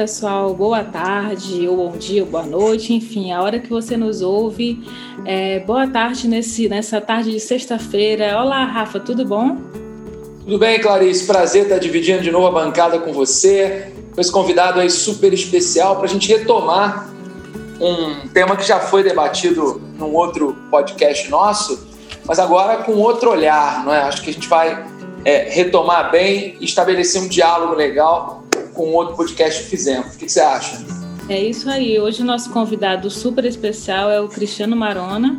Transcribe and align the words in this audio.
Pessoal. 0.00 0.54
Boa 0.54 0.82
tarde, 0.82 1.68
ou 1.68 1.76
bom 1.76 1.98
dia, 1.98 2.24
ou 2.24 2.30
boa 2.30 2.42
noite. 2.42 2.94
Enfim, 2.94 3.32
a 3.32 3.42
hora 3.42 3.58
que 3.58 3.68
você 3.68 3.98
nos 3.98 4.22
ouve. 4.22 4.82
É, 5.26 5.60
boa 5.60 5.86
tarde 5.86 6.26
nesse, 6.26 6.70
nessa 6.70 7.02
tarde 7.02 7.30
de 7.30 7.38
sexta-feira. 7.38 8.40
Olá, 8.40 8.64
Rafa, 8.64 8.98
tudo 8.98 9.26
bom? 9.26 9.58
Tudo 10.42 10.58
bem, 10.58 10.80
Clarice? 10.80 11.26
Prazer 11.26 11.64
estar 11.64 11.76
dividindo 11.76 12.22
de 12.22 12.30
novo 12.30 12.46
a 12.46 12.50
bancada 12.50 12.98
com 12.98 13.12
você. 13.12 13.92
Com 14.14 14.18
esse 14.22 14.32
convidado 14.32 14.80
aí 14.80 14.88
super 14.88 15.34
especial 15.34 15.96
para 15.96 16.06
a 16.06 16.08
gente 16.08 16.26
retomar 16.28 17.10
um 17.78 18.26
tema 18.28 18.56
que 18.56 18.66
já 18.66 18.80
foi 18.80 19.02
debatido 19.02 19.82
num 19.98 20.14
outro 20.14 20.56
podcast 20.70 21.30
nosso, 21.30 21.86
mas 22.24 22.38
agora 22.38 22.84
com 22.84 22.92
outro 22.92 23.30
olhar, 23.30 23.84
não 23.84 23.92
é? 23.92 24.00
Acho 24.00 24.22
que 24.22 24.30
a 24.30 24.32
gente 24.32 24.48
vai 24.48 24.82
é, 25.26 25.50
retomar 25.50 26.10
bem 26.10 26.56
estabelecer 26.58 27.20
um 27.20 27.28
diálogo 27.28 27.74
legal 27.74 28.39
com 28.80 28.94
outro 28.94 29.14
podcast 29.14 29.62
que 29.62 29.68
fizemos. 29.68 30.14
O 30.14 30.18
que 30.18 30.26
você 30.26 30.40
acha? 30.40 30.82
É 31.28 31.38
isso 31.38 31.68
aí. 31.68 32.00
Hoje 32.00 32.22
o 32.22 32.24
nosso 32.24 32.48
convidado 32.50 33.10
super 33.10 33.44
especial 33.44 34.10
é 34.10 34.18
o 34.18 34.26
Cristiano 34.26 34.74
Marona. 34.74 35.38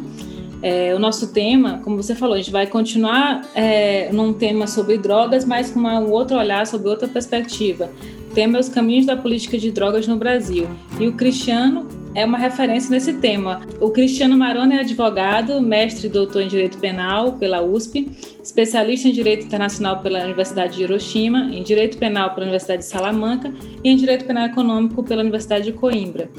É, 0.61 0.93
o 0.93 0.99
nosso 0.99 1.33
tema, 1.33 1.81
como 1.83 1.97
você 1.97 2.13
falou, 2.13 2.35
a 2.35 2.37
gente 2.37 2.51
vai 2.51 2.67
continuar 2.67 3.41
é, 3.55 4.11
num 4.13 4.31
tema 4.31 4.67
sobre 4.67 4.95
drogas, 4.99 5.43
mas 5.43 5.71
com 5.71 5.79
uma, 5.79 5.99
um 5.99 6.11
outro 6.11 6.37
olhar, 6.37 6.67
sobre 6.67 6.87
outra 6.87 7.07
perspectiva. 7.07 7.89
O 8.29 8.33
tema 8.35 8.57
é 8.57 8.59
os 8.59 8.69
caminhos 8.69 9.07
da 9.07 9.17
política 9.17 9.57
de 9.57 9.71
drogas 9.71 10.05
no 10.07 10.17
Brasil. 10.17 10.67
E 10.99 11.07
o 11.07 11.13
Cristiano 11.13 11.87
é 12.13 12.25
uma 12.25 12.37
referência 12.37 12.89
nesse 12.89 13.13
tema. 13.13 13.61
O 13.79 13.89
Cristiano 13.89 14.37
Maroni 14.37 14.75
é 14.75 14.79
advogado, 14.81 15.61
mestre 15.61 16.07
e 16.07 16.09
doutor 16.09 16.41
em 16.41 16.47
Direito 16.47 16.77
Penal 16.77 17.33
pela 17.33 17.61
USP, 17.61 18.11
especialista 18.43 19.07
em 19.07 19.11
Direito 19.11 19.45
Internacional 19.45 19.99
pela 20.01 20.23
Universidade 20.23 20.75
de 20.75 20.83
Hiroshima, 20.83 21.49
em 21.53 21.63
Direito 21.63 21.97
Penal 21.97 22.31
pela 22.31 22.41
Universidade 22.41 22.83
de 22.83 22.89
Salamanca 22.89 23.53
e 23.83 23.89
em 23.89 23.95
Direito 23.95 24.25
Penal 24.25 24.47
Econômico 24.47 25.03
pela 25.03 25.21
Universidade 25.21 25.65
de 25.65 25.73
Coimbra. 25.73 26.29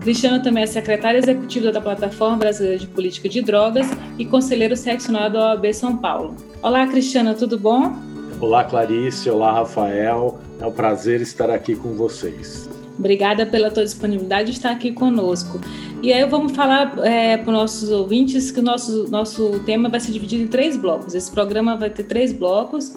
Cristiano 0.00 0.42
também 0.42 0.64
é 0.64 0.66
secretário 0.66 1.18
executivo 1.18 1.70
da 1.70 1.80
Plataforma 1.80 2.38
Brasileira 2.38 2.78
de 2.78 2.88
Política 2.88 3.28
de 3.28 3.40
Drogas 3.40 3.86
e 4.18 4.24
conselheiro 4.24 4.76
seccional 4.76 5.30
da 5.30 5.50
OAB 5.50 5.72
São 5.72 5.96
Paulo. 5.96 6.34
Olá, 6.60 6.86
Cristiano, 6.88 7.34
tudo 7.34 7.56
bom? 7.56 7.94
Olá, 8.40 8.64
Clarice. 8.64 9.30
Olá, 9.30 9.52
Rafael. 9.52 10.40
É 10.60 10.66
um 10.66 10.72
prazer 10.72 11.20
estar 11.20 11.50
aqui 11.50 11.76
com 11.76 11.94
vocês. 11.94 12.68
Obrigada 12.98 13.46
pela 13.46 13.70
tua 13.70 13.84
disponibilidade 13.84 14.50
de 14.50 14.56
estar 14.56 14.70
aqui 14.70 14.92
conosco. 14.92 15.60
E 16.02 16.12
aí 16.12 16.24
vamos 16.26 16.52
falar 16.52 16.98
é, 16.98 17.36
para 17.36 17.50
os 17.50 17.58
nossos 17.58 17.90
ouvintes 17.90 18.50
que 18.50 18.60
o 18.60 18.62
nosso, 18.62 19.08
nosso 19.10 19.60
tema 19.60 19.88
vai 19.88 20.00
ser 20.00 20.12
dividido 20.12 20.42
em 20.42 20.48
três 20.48 20.76
blocos. 20.76 21.14
Esse 21.14 21.30
programa 21.30 21.76
vai 21.76 21.90
ter 21.90 22.04
três 22.04 22.32
blocos. 22.32 22.94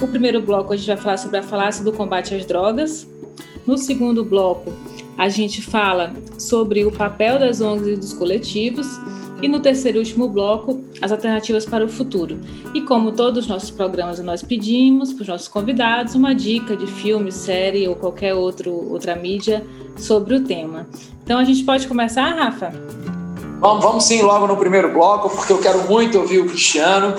O 0.00 0.06
primeiro 0.06 0.40
bloco 0.40 0.72
a 0.72 0.76
gente 0.76 0.86
vai 0.86 0.96
falar 0.96 1.16
sobre 1.18 1.38
a 1.38 1.42
falácia 1.42 1.84
do 1.84 1.92
combate 1.92 2.34
às 2.34 2.44
drogas. 2.44 3.08
No 3.66 3.76
segundo 3.76 4.24
bloco, 4.24 4.72
a 5.18 5.28
gente 5.28 5.62
fala 5.62 6.14
sobre 6.38 6.84
o 6.84 6.92
papel 6.92 7.38
das 7.38 7.60
ONGs 7.60 7.88
e 7.88 7.96
dos 7.96 8.12
coletivos. 8.12 8.86
E 9.42 9.48
no 9.48 9.60
terceiro 9.60 9.98
e 9.98 10.00
último 10.00 10.28
bloco, 10.28 10.82
as 11.02 11.12
alternativas 11.12 11.66
para 11.66 11.84
o 11.84 11.88
futuro. 11.88 12.38
E 12.74 12.80
como 12.80 13.12
todos 13.12 13.44
os 13.44 13.46
nossos 13.46 13.70
programas, 13.70 14.18
nós 14.20 14.42
pedimos 14.42 15.12
para 15.12 15.22
os 15.22 15.28
nossos 15.28 15.48
convidados 15.48 16.14
uma 16.14 16.34
dica 16.34 16.74
de 16.74 16.86
filme, 16.86 17.30
série 17.30 17.86
ou 17.86 17.94
qualquer 17.94 18.34
outro, 18.34 18.72
outra 18.90 19.14
mídia 19.14 19.64
sobre 19.96 20.36
o 20.36 20.44
tema. 20.44 20.86
Então 21.22 21.38
a 21.38 21.44
gente 21.44 21.64
pode 21.64 21.86
começar, 21.86 22.30
Rafa? 22.30 22.72
Vamos, 23.60 23.84
vamos 23.84 24.04
sim, 24.04 24.22
logo 24.22 24.46
no 24.46 24.56
primeiro 24.56 24.92
bloco, 24.92 25.28
porque 25.28 25.52
eu 25.52 25.58
quero 25.58 25.86
muito 25.86 26.18
ouvir 26.18 26.40
o 26.40 26.46
Cristiano. 26.46 27.14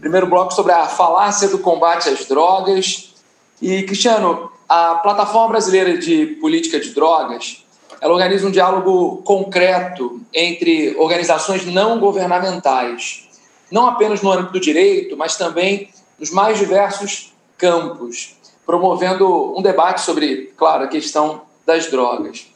Primeiro 0.00 0.28
bloco 0.28 0.54
sobre 0.54 0.72
a 0.72 0.86
falácia 0.86 1.48
do 1.48 1.58
combate 1.58 2.08
às 2.08 2.26
drogas. 2.26 3.12
E, 3.60 3.82
Cristiano, 3.82 4.50
a 4.68 4.96
Plataforma 4.96 5.48
Brasileira 5.48 5.98
de 5.98 6.26
Política 6.40 6.78
de 6.78 6.90
Drogas 6.90 7.65
ela 8.00 8.12
organiza 8.12 8.46
um 8.46 8.50
diálogo 8.50 9.22
concreto 9.22 10.20
entre 10.32 10.94
organizações 10.96 11.64
não 11.66 11.98
governamentais, 11.98 13.28
não 13.70 13.86
apenas 13.86 14.22
no 14.22 14.30
âmbito 14.30 14.52
do 14.52 14.60
direito, 14.60 15.16
mas 15.16 15.36
também 15.36 15.88
nos 16.18 16.30
mais 16.30 16.58
diversos 16.58 17.32
campos, 17.58 18.36
promovendo 18.64 19.56
um 19.56 19.62
debate 19.62 20.00
sobre, 20.00 20.52
claro, 20.56 20.84
a 20.84 20.88
questão 20.88 21.42
das 21.64 21.90
drogas. 21.90 22.46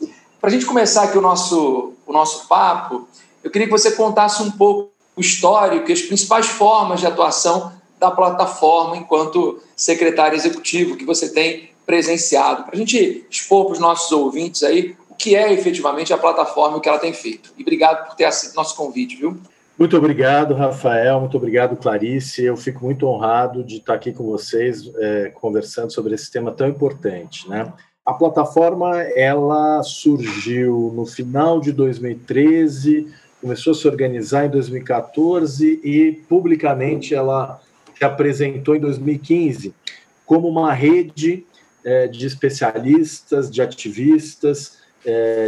Para 0.41 0.49
a 0.49 0.53
gente 0.53 0.67
começar 0.67 1.05
aqui 1.05 1.19
o 1.19 1.21
nosso, 1.21 1.93
o 2.07 2.13
nosso 2.13 2.49
papo, 2.49 3.09
eu 3.43 3.51
queria 3.51 3.67
que 3.67 3.73
você 3.73 3.93
contasse 3.93 4.43
um 4.43 4.51
pouco 4.51 4.91
o 5.17 5.21
histórico 5.21 5.91
e 5.91 5.93
as 5.93 6.03
principais 6.03 6.47
formas 6.47 7.01
de 7.01 7.07
atuação 7.07 7.73
da 7.99 8.11
plataforma 8.11 8.97
enquanto 8.97 9.61
secretário 9.77 10.37
executivo 10.37 10.97
que 10.97 11.05
você 11.05 11.29
tem 11.29 11.71
presenciado, 11.85 12.65
para 12.65 12.75
a 12.75 12.79
gente 12.79 13.27
expor 13.29 13.65
para 13.65 13.73
os 13.73 13.79
nossos 13.79 14.13
ouvintes 14.13 14.63
aí 14.63 14.97
que 15.21 15.37
é 15.37 15.53
efetivamente 15.53 16.15
a 16.15 16.19
plataforma 16.19 16.81
que 16.81 16.89
ela 16.89 16.99
tem 16.99 17.13
feito. 17.13 17.53
E 17.59 17.61
obrigado 17.61 18.07
por 18.07 18.17
ter 18.17 18.25
aceito 18.25 18.55
nosso 18.55 18.75
convite, 18.75 19.17
viu? 19.17 19.37
Muito 19.79 19.95
obrigado, 19.95 20.55
Rafael. 20.55 21.21
Muito 21.21 21.37
obrigado, 21.37 21.77
Clarice. 21.77 22.43
Eu 22.43 22.57
fico 22.57 22.83
muito 22.83 23.07
honrado 23.07 23.63
de 23.63 23.77
estar 23.77 23.95
aqui 23.95 24.15
com 24.15 24.25
vocês 24.25 24.91
é, 24.97 25.31
conversando 25.35 25.93
sobre 25.93 26.15
esse 26.15 26.31
tema 26.33 26.51
tão 26.53 26.67
importante, 26.67 27.47
né? 27.51 27.71
A 28.05 28.15
plataforma 28.15 28.99
ela 29.15 29.83
surgiu 29.83 30.91
no 30.97 31.05
final 31.05 31.61
de 31.61 31.71
2013, 31.71 33.13
começou 33.43 33.73
a 33.73 33.77
se 33.77 33.87
organizar 33.87 34.47
em 34.47 34.51
2014 34.51 35.81
e 35.85 36.13
publicamente 36.31 37.15
ela 37.15 37.61
se 37.95 38.03
apresentou 38.03 38.75
em 38.75 38.81
2015 38.81 39.75
como 40.25 40.49
uma 40.49 40.73
rede 40.73 41.45
é, 41.85 42.09
de 42.09 42.27
especialistas, 42.27 43.51
de 43.51 43.61
ativistas 43.61 44.80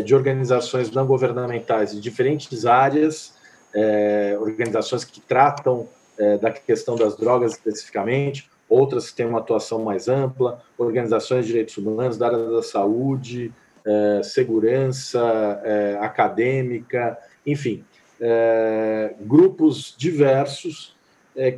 de 0.04 0.14
organizações 0.14 0.90
não 0.90 1.06
governamentais 1.06 1.92
de 1.92 2.00
diferentes 2.00 2.64
áreas, 2.64 3.34
é, 3.74 4.36
organizações 4.40 5.04
que 5.04 5.20
tratam 5.20 5.88
é, 6.18 6.36
da 6.38 6.50
questão 6.50 6.94
das 6.96 7.16
drogas 7.16 7.52
especificamente, 7.52 8.50
outras 8.68 9.10
que 9.10 9.16
têm 9.16 9.26
uma 9.26 9.38
atuação 9.38 9.82
mais 9.82 10.08
ampla, 10.08 10.62
organizações 10.78 11.44
de 11.44 11.52
direitos 11.52 11.76
humanos, 11.76 12.16
da 12.16 12.26
área 12.26 12.38
da 12.38 12.62
saúde, 12.62 13.52
é, 13.84 14.22
segurança 14.22 15.60
é, 15.64 15.98
acadêmica, 16.00 17.18
enfim, 17.46 17.84
é, 18.20 19.14
grupos 19.20 19.94
diversos 19.96 20.94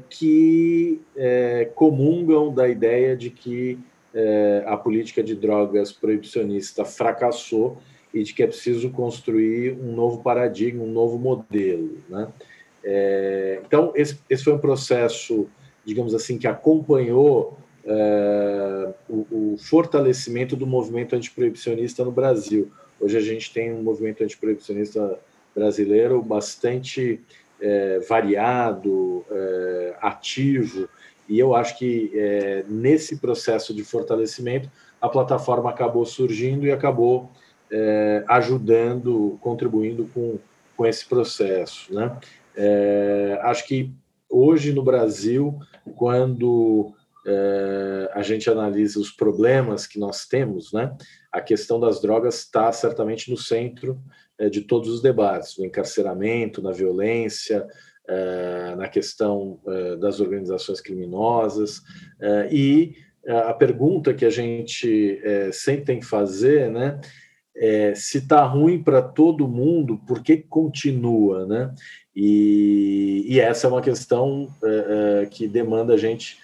que 0.09 1.03
comungam 1.75 2.55
da 2.55 2.69
ideia 2.69 3.17
de 3.17 3.29
que 3.29 3.77
é, 4.15 4.63
a 4.67 4.77
política 4.77 5.23
de 5.23 5.35
drogas 5.35 5.91
proibicionista 5.93 6.85
fracassou 6.85 7.79
e 8.13 8.23
de 8.23 8.33
que 8.33 8.45
é 8.45 8.47
preciso 8.47 8.91
construir 8.91 9.73
um 9.73 9.93
novo 9.93 10.23
paradigma, 10.23 10.85
um 10.85 10.93
novo 10.93 11.19
modelo. 11.19 11.99
Né? 12.09 12.29
É, 12.85 13.61
então, 13.67 13.93
esse, 13.97 14.21
esse, 14.31 14.45
foi 14.45 14.53
um 14.53 14.59
processo, 14.59 15.49
digamos 15.85 16.15
assim, 16.15 16.39
que 16.39 16.47
acompanhou 16.47 17.59
é, 17.85 18.95
o, 19.09 19.55
o, 19.55 19.57
fortalecimento 19.59 20.55
do 20.55 20.67
movimento 20.67 21.17
antiproibicionista 21.17 22.05
no 22.05 22.13
Brasil. 22.13 22.71
Hoje 23.01 23.17
a 23.19 23.21
gente 23.21 23.53
tem 23.53 23.73
um 23.73 23.83
movimento 23.83 24.23
antiproibicionista 24.23 25.19
brasileiro 25.55 26.23
bastante 26.23 27.21
é, 27.61 27.99
variado, 28.01 29.25
é, 29.31 29.95
ativo, 30.01 30.89
e 31.29 31.39
eu 31.39 31.55
acho 31.55 31.79
que 31.79 32.11
é, 32.15 32.65
nesse 32.69 33.19
processo 33.19 33.75
de 33.75 33.85
fortalecimento, 33.85 34.71
a 35.01 35.09
plataforma 35.09 35.71
acabou 35.71 36.05
surgindo 36.05 36.67
e 36.67 36.73
acabou 36.73 37.31
é, 37.71 38.25
ajudando, 38.29 39.39
contribuindo 39.41 40.09
com, 40.15 40.39
com 40.77 40.87
esse 40.87 41.07
processo. 41.07 41.93
Né? 41.93 42.17
É, 42.57 43.39
acho 43.43 43.67
que 43.67 43.93
hoje 44.29 44.73
no 44.73 44.83
Brasil, 44.83 45.59
quando 45.97 46.93
é, 47.27 48.11
a 48.13 48.23
gente 48.23 48.49
analisa 48.51 48.99
os 49.01 49.11
problemas 49.11 49.87
que 49.87 49.99
nós 49.99 50.27
temos, 50.27 50.73
né, 50.73 50.95
a 51.33 51.41
questão 51.41 51.81
das 51.81 52.01
drogas 52.01 52.41
está 52.41 52.71
certamente 52.71 53.31
no 53.31 53.37
centro 53.37 54.01
é, 54.39 54.49
de 54.49 54.63
todos 54.63 54.89
os 54.89 55.01
debates, 55.01 55.57
no 55.59 55.65
encarceramento, 55.65 56.63
na 56.63 56.71
violência, 56.71 57.67
na 58.77 58.89
questão 58.89 59.59
eh, 59.67 59.97
das 59.97 60.21
organizações 60.21 60.81
criminosas. 60.81 61.81
Eh, 62.21 62.49
e 62.53 62.97
a 63.27 63.55
pergunta 63.55 64.13
que 64.13 64.27
a 64.27 64.31
gente 64.31 65.19
sempre 65.51 65.85
tem 65.87 66.01
que 66.01 66.05
fazer, 66.05 66.71
né? 66.71 67.01
É, 67.57 67.95
se 67.95 68.19
está 68.19 68.45
ruim 68.45 68.83
para 68.83 69.01
todo 69.01 69.49
mundo, 69.49 69.99
por 70.07 70.23
que 70.23 70.37
continua, 70.37 71.47
né? 71.47 71.73
E, 72.15 73.25
e 73.27 73.41
essa 73.41 73.67
é 73.67 73.71
uma 73.71 73.81
questão 73.81 74.53
é, 74.63 75.23
é, 75.23 75.27
que 75.27 75.49
demanda 75.49 75.95
a 75.95 75.97
gente 75.97 76.39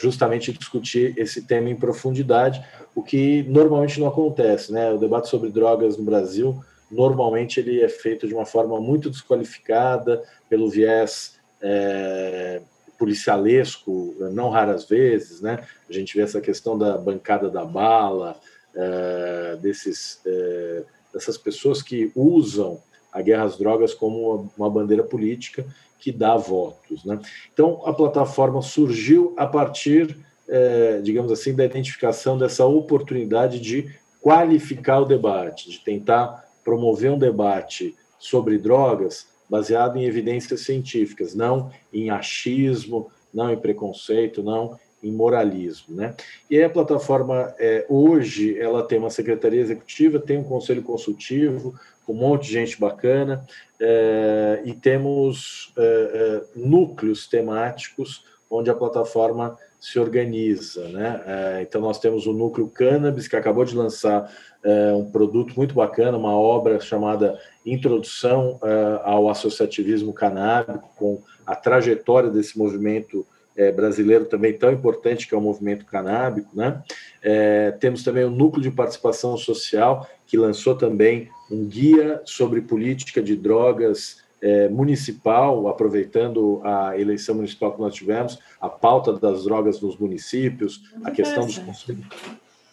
justamente 0.00 0.50
discutir 0.52 1.12
esse 1.18 1.46
tema 1.46 1.68
em 1.68 1.76
profundidade, 1.76 2.64
o 2.94 3.02
que 3.02 3.42
normalmente 3.42 4.00
não 4.00 4.08
acontece, 4.08 4.72
né? 4.72 4.90
O 4.90 4.98
debate 4.98 5.28
sobre 5.28 5.50
drogas 5.50 5.98
no 5.98 6.02
Brasil 6.02 6.60
normalmente 6.94 7.60
ele 7.60 7.82
é 7.82 7.88
feito 7.88 8.26
de 8.26 8.34
uma 8.34 8.46
forma 8.46 8.80
muito 8.80 9.10
desqualificada 9.10 10.22
pelo 10.48 10.70
viés 10.70 11.38
é, 11.60 12.62
policialesco, 12.98 14.14
não 14.32 14.50
raras 14.50 14.84
vezes, 14.84 15.40
né? 15.40 15.66
A 15.88 15.92
gente 15.92 16.16
vê 16.16 16.22
essa 16.22 16.40
questão 16.40 16.78
da 16.78 16.96
bancada 16.96 17.50
da 17.50 17.64
bala, 17.64 18.38
uh, 18.74 19.56
desses, 19.58 20.20
uh, 20.26 20.84
dessas 21.12 21.38
pessoas 21.38 21.82
que 21.82 22.10
usam 22.14 22.80
a 23.12 23.22
guerra 23.22 23.44
às 23.44 23.56
drogas 23.56 23.94
como 23.94 24.50
uma 24.56 24.68
bandeira 24.68 25.02
política 25.02 25.64
que 25.98 26.10
dá 26.10 26.36
votos. 26.36 27.04
Né? 27.04 27.18
Então, 27.52 27.80
a 27.86 27.92
plataforma 27.92 28.60
surgiu 28.60 29.32
a 29.36 29.46
partir, 29.46 30.18
uh, 30.48 31.02
digamos 31.02 31.30
assim, 31.30 31.54
da 31.54 31.64
identificação 31.64 32.36
dessa 32.36 32.66
oportunidade 32.66 33.60
de 33.60 33.94
qualificar 34.20 35.00
o 35.00 35.04
debate, 35.04 35.70
de 35.70 35.78
tentar 35.78 36.43
promover 36.64 37.12
um 37.12 37.18
debate 37.18 37.94
sobre 38.18 38.58
drogas 38.58 39.26
baseado 39.48 39.96
em 39.98 40.04
evidências 40.04 40.62
científicas, 40.62 41.34
não 41.34 41.70
em 41.92 42.10
achismo, 42.10 43.10
não 43.32 43.52
em 43.52 43.56
preconceito, 43.56 44.42
não 44.42 44.78
em 45.02 45.12
moralismo, 45.12 45.94
né? 45.94 46.14
E 46.48 46.62
a 46.62 46.70
plataforma 46.70 47.54
é, 47.58 47.84
hoje 47.90 48.58
ela 48.58 48.82
tem 48.82 48.98
uma 48.98 49.10
secretaria 49.10 49.60
executiva, 49.60 50.18
tem 50.18 50.38
um 50.38 50.44
conselho 50.44 50.82
consultivo 50.82 51.74
um 52.08 52.14
monte 52.14 52.46
de 52.46 52.52
gente 52.52 52.78
bacana 52.78 53.46
é, 53.80 54.62
e 54.64 54.74
temos 54.74 55.72
é, 55.76 55.82
é 55.82 56.58
núcleos 56.58 57.26
temáticos 57.26 58.24
onde 58.50 58.70
a 58.70 58.74
plataforma 58.74 59.56
se 59.84 59.98
organiza, 59.98 60.88
né? 60.88 61.20
É, 61.26 61.62
então 61.62 61.78
nós 61.78 61.98
temos 61.98 62.26
o 62.26 62.32
núcleo 62.32 62.66
cannabis 62.68 63.28
que 63.28 63.36
acabou 63.36 63.66
de 63.66 63.76
lançar 63.76 64.32
é, 64.64 64.94
um 64.94 65.10
produto 65.10 65.52
muito 65.54 65.74
bacana, 65.74 66.16
uma 66.16 66.34
obra 66.34 66.80
chamada 66.80 67.38
Introdução 67.66 68.58
ao 69.02 69.28
Associativismo 69.28 70.12
Canábico, 70.14 70.90
com 70.96 71.22
a 71.46 71.54
trajetória 71.54 72.30
desse 72.30 72.56
movimento 72.56 73.26
é, 73.54 73.70
brasileiro 73.70 74.24
também 74.24 74.54
tão 74.54 74.72
importante, 74.72 75.28
que 75.28 75.34
é 75.34 75.38
o 75.38 75.40
movimento 75.40 75.84
canábico. 75.84 76.48
Né? 76.54 76.82
É, 77.22 77.70
temos 77.72 78.02
também 78.02 78.24
o 78.24 78.30
Núcleo 78.30 78.62
de 78.62 78.70
Participação 78.70 79.36
Social, 79.36 80.08
que 80.26 80.38
lançou 80.38 80.74
também 80.74 81.28
um 81.50 81.66
guia 81.66 82.22
sobre 82.24 82.62
política 82.62 83.22
de 83.22 83.36
drogas 83.36 84.23
é, 84.44 84.68
municipal, 84.68 85.66
aproveitando 85.68 86.60
a 86.62 87.00
eleição 87.00 87.36
municipal 87.36 87.72
que 87.72 87.80
nós 87.80 87.94
tivemos, 87.94 88.38
a 88.60 88.68
pauta 88.68 89.14
das 89.14 89.44
drogas 89.44 89.80
nos 89.80 89.96
municípios, 89.96 90.82
a 91.02 91.10
questão, 91.10 91.46
dos 91.46 91.56
conselhos, 91.56 92.04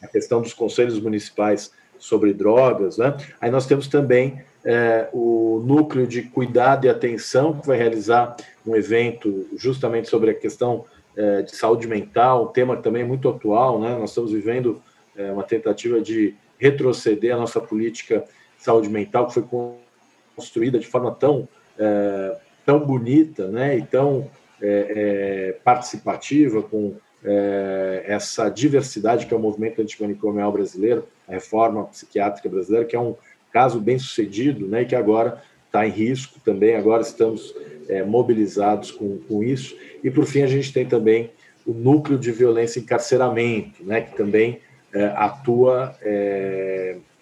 a 0.03 0.07
questão 0.07 0.41
dos 0.41 0.53
conselhos 0.53 0.99
municipais 0.99 1.71
sobre 1.97 2.33
drogas. 2.33 2.97
Né? 2.97 3.15
Aí 3.39 3.49
nós 3.49 3.65
temos 3.65 3.87
também 3.87 4.41
é, 4.65 5.07
o 5.13 5.63
núcleo 5.65 6.05
de 6.05 6.23
cuidado 6.23 6.85
e 6.85 6.89
atenção, 6.89 7.57
que 7.57 7.65
vai 7.65 7.77
realizar 7.77 8.35
um 8.67 8.75
evento 8.75 9.47
justamente 9.55 10.09
sobre 10.09 10.31
a 10.31 10.33
questão 10.33 10.83
é, 11.15 11.41
de 11.41 11.55
saúde 11.55 11.87
mental, 11.87 12.43
um 12.43 12.47
tema 12.47 12.75
que 12.75 12.83
também 12.83 13.03
é 13.03 13.05
muito 13.05 13.29
atual, 13.29 13.79
né? 13.79 13.97
Nós 13.97 14.09
estamos 14.09 14.33
vivendo 14.33 14.81
uma 15.33 15.43
tentativa 15.43 15.99
de 15.99 16.35
retroceder 16.57 17.35
a 17.35 17.37
nossa 17.37 17.59
política 17.59 18.23
de 18.57 18.63
saúde 18.63 18.89
mental, 18.89 19.27
que 19.27 19.33
foi 19.33 19.43
construída 20.35 20.79
de 20.79 20.87
forma 20.87 21.11
tão, 21.11 21.47
é, 21.77 22.37
tão 22.65 22.79
bonita 22.79 23.47
né? 23.47 23.77
e 23.77 23.81
tão 23.83 24.29
é, 24.61 24.93
é, 24.95 25.51
participativa, 25.63 26.61
com 26.61 26.93
é, 27.23 28.03
essa 28.05 28.47
diversidade 28.47 29.25
que 29.25 29.33
é 29.33 29.37
o 29.37 29.39
movimento 29.39 29.81
antimanicomial 29.81 30.51
brasileiro, 30.51 31.07
a 31.27 31.31
reforma 31.31 31.85
psiquiátrica 31.85 32.47
brasileira, 32.47 32.85
que 32.85 32.95
é 32.95 32.99
um 32.99 33.15
caso 33.51 33.79
bem 33.79 33.97
sucedido, 33.97 34.67
né, 34.67 34.83
e 34.83 34.85
que 34.85 34.95
agora 34.95 35.41
está 35.65 35.85
em 35.87 35.89
risco 35.89 36.39
também, 36.45 36.75
agora 36.75 37.01
estamos 37.01 37.55
é, 37.89 38.03
mobilizados 38.03 38.91
com, 38.91 39.17
com 39.27 39.43
isso. 39.43 39.75
E, 40.03 40.11
por 40.11 40.25
fim, 40.25 40.43
a 40.43 40.47
gente 40.47 40.71
tem 40.71 40.85
também 40.85 41.31
o 41.65 41.73
núcleo 41.73 42.19
de 42.19 42.31
violência 42.31 42.79
e 42.79 42.83
encarceramento, 42.83 43.83
né, 43.83 44.01
que 44.01 44.15
também 44.15 44.59
atua 45.15 45.95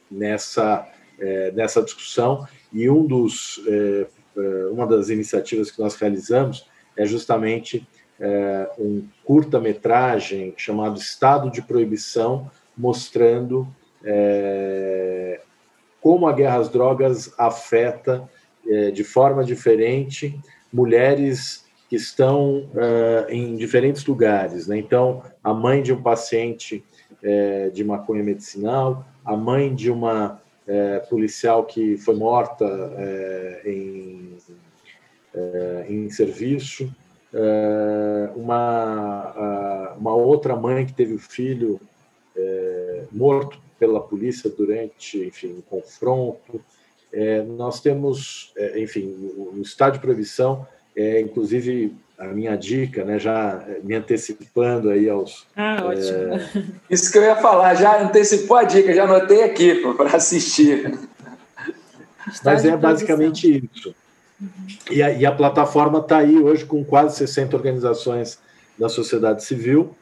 nessa, 0.10 0.88
nessa 1.54 1.84
discussão. 1.84 2.48
E 2.74 2.90
um 2.90 3.06
dos, 3.06 3.62
uma 4.72 4.86
das 4.86 5.10
iniciativas 5.10 5.72
que 5.72 5.80
nós 5.80 5.96
realizamos 5.96 6.68
é 6.98 7.06
justamente 7.06 7.88
um 8.78 9.08
curta-metragem 9.24 10.54
chamado 10.58 11.00
Estado 11.00 11.50
de 11.50 11.62
Proibição, 11.62 12.52
mostrando 12.78 13.68
como 16.02 16.28
a 16.28 16.34
guerra 16.34 16.58
às 16.58 16.70
drogas 16.70 17.34
afeta 17.38 18.30
é, 18.68 18.92
de 18.92 19.04
forma 19.04 19.44
diferente 19.44 20.40
mulheres 20.72 21.66
que 21.90 21.96
estão 21.96 22.70
é, 22.76 23.34
em 23.34 23.56
diferentes 23.56 24.06
lugares. 24.06 24.68
Né? 24.68 24.78
Então, 24.78 25.24
a 25.44 25.54
mãe 25.54 25.82
de 25.82 25.92
um 25.92 26.02
paciente 26.02 26.84
é, 27.24 27.70
de 27.70 27.84
maconha 27.84 28.24
medicinal, 28.24 29.06
a 29.26 29.36
mãe 29.36 29.74
de 29.74 29.90
uma 29.90 30.40
é, 30.70 31.00
policial 31.00 31.66
que 31.66 31.98
foi 31.98 32.16
morta 32.16 32.66
é, 32.66 33.62
em, 33.66 34.38
é, 35.34 35.86
em 35.90 36.10
serviço, 36.10 36.90
uma, 38.36 39.94
uma 40.00 40.16
outra 40.16 40.56
mãe 40.56 40.84
que 40.84 40.94
teve 40.94 41.14
o 41.14 41.20
filho 41.20 41.80
morto 43.12 43.60
pela 43.78 44.02
polícia 44.02 44.50
durante, 44.50 45.20
enfim, 45.26 45.58
um 45.58 45.62
confronto. 45.62 46.60
É, 47.14 47.44
nós 47.44 47.82
temos, 47.82 48.52
é, 48.58 48.80
enfim, 48.82 49.16
o, 49.38 49.58
o 49.58 49.62
estado 49.62 49.94
de 49.94 50.00
proibição 50.00 50.68
é, 50.96 51.22
inclusive, 51.22 51.96
a 52.20 52.28
minha 52.28 52.56
dica, 52.58 53.06
né, 53.06 53.18
já 53.18 53.64
me 53.82 53.96
antecipando 53.96 54.90
aí 54.90 55.10
aos... 55.10 55.48
Ah, 55.56 55.78
é, 55.78 55.84
ótimo. 55.86 56.74
Isso 56.90 57.10
que 57.12 57.18
eu 57.18 57.24
ia 57.24 57.38
falar, 57.38 57.76
já 57.76 58.02
antecipou 58.02 58.58
a 58.58 58.64
dica, 58.64 58.94
já 58.94 59.06
anotei 59.06 59.44
aqui 59.44 59.76
para 59.96 60.18
assistir. 60.18 61.00
Mas 62.44 62.66
é 62.66 62.76
basicamente 62.76 63.70
isso. 63.74 63.96
E 64.92 65.02
a, 65.02 65.12
e 65.12 65.26
a 65.26 65.32
plataforma 65.32 66.00
está 66.00 66.18
aí 66.18 66.38
hoje 66.38 66.66
com 66.66 66.84
quase 66.84 67.18
60 67.18 67.56
organizações 67.56 68.38
da 68.78 68.88
sociedade 68.88 69.44
civil, 69.44 69.96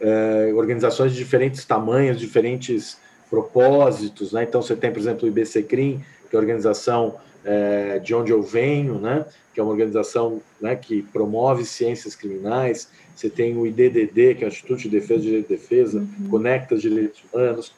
é, 0.00 0.52
organizações 0.54 1.12
de 1.12 1.18
diferentes 1.18 1.64
tamanhos, 1.64 2.20
diferentes 2.20 2.98
propósitos, 3.28 4.32
né? 4.32 4.44
Então 4.44 4.62
você 4.62 4.76
tem, 4.76 4.92
por 4.92 5.00
exemplo, 5.00 5.24
o 5.24 5.28
IBCCRIM, 5.28 6.04
que 6.28 6.36
é 6.36 6.38
a 6.38 6.40
organização 6.40 7.16
é, 7.44 7.98
de 7.98 8.14
onde 8.14 8.30
eu 8.30 8.42
venho, 8.42 8.98
né? 8.98 9.24
Que 9.52 9.60
é 9.60 9.62
uma 9.62 9.72
organização 9.72 10.40
né, 10.60 10.76
que 10.76 11.02
promove 11.02 11.64
ciências 11.64 12.14
criminais. 12.14 12.88
Você 13.14 13.28
tem 13.28 13.56
o 13.56 13.66
IDDD, 13.66 14.34
que 14.34 14.44
é 14.44 14.46
o 14.46 14.48
Instituto 14.48 14.82
de 14.82 14.88
Defesa 14.88 15.20
de 15.20 15.26
Direito 15.26 15.48
de 15.48 15.56
Defesa, 15.56 15.98
uhum. 15.98 16.28
Conecta 16.30 16.74
os 16.74 16.82
Direitos 16.82 17.22
Humanos. 17.32 17.74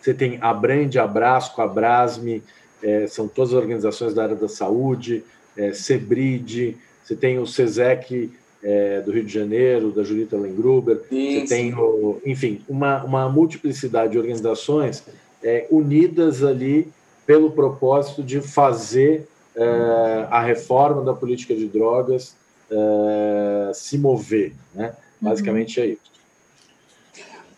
Você 0.00 0.12
tem 0.12 0.38
a 0.40 0.52
Brand, 0.52 0.94
Abrasco, 0.96 1.60
Abrasme, 1.62 2.42
é, 2.82 3.06
são 3.06 3.26
todas 3.26 3.52
as 3.52 3.58
organizações 3.58 4.14
da 4.14 4.22
área 4.22 4.36
da 4.36 4.48
saúde, 4.48 5.24
é, 5.56 5.72
Cebride, 5.72 6.76
você 7.02 7.16
tem 7.16 7.38
o 7.38 7.46
SESEC, 7.46 8.30
é, 8.62 9.00
do 9.00 9.12
Rio 9.12 9.24
de 9.24 9.32
Janeiro, 9.32 9.90
da 9.90 10.02
Julita 10.02 10.36
Lengruber, 10.36 11.00
você 11.08 11.44
tem, 11.48 11.74
o, 11.74 12.20
enfim, 12.26 12.62
uma, 12.68 13.04
uma 13.04 13.28
multiplicidade 13.28 14.12
de 14.12 14.18
organizações 14.18 15.04
é, 15.42 15.66
unidas 15.70 16.42
ali 16.42 16.88
pelo 17.26 17.50
propósito 17.50 18.22
de 18.22 18.40
fazer 18.40 19.28
é, 19.54 20.26
a 20.30 20.40
reforma 20.40 21.02
da 21.02 21.12
política 21.12 21.54
de 21.54 21.66
drogas 21.66 22.36
é, 22.70 23.72
se 23.74 23.98
mover. 23.98 24.52
Né? 24.74 24.94
Basicamente 25.20 25.80
uhum. 25.80 25.86
é 25.86 25.88
isso. 25.88 26.16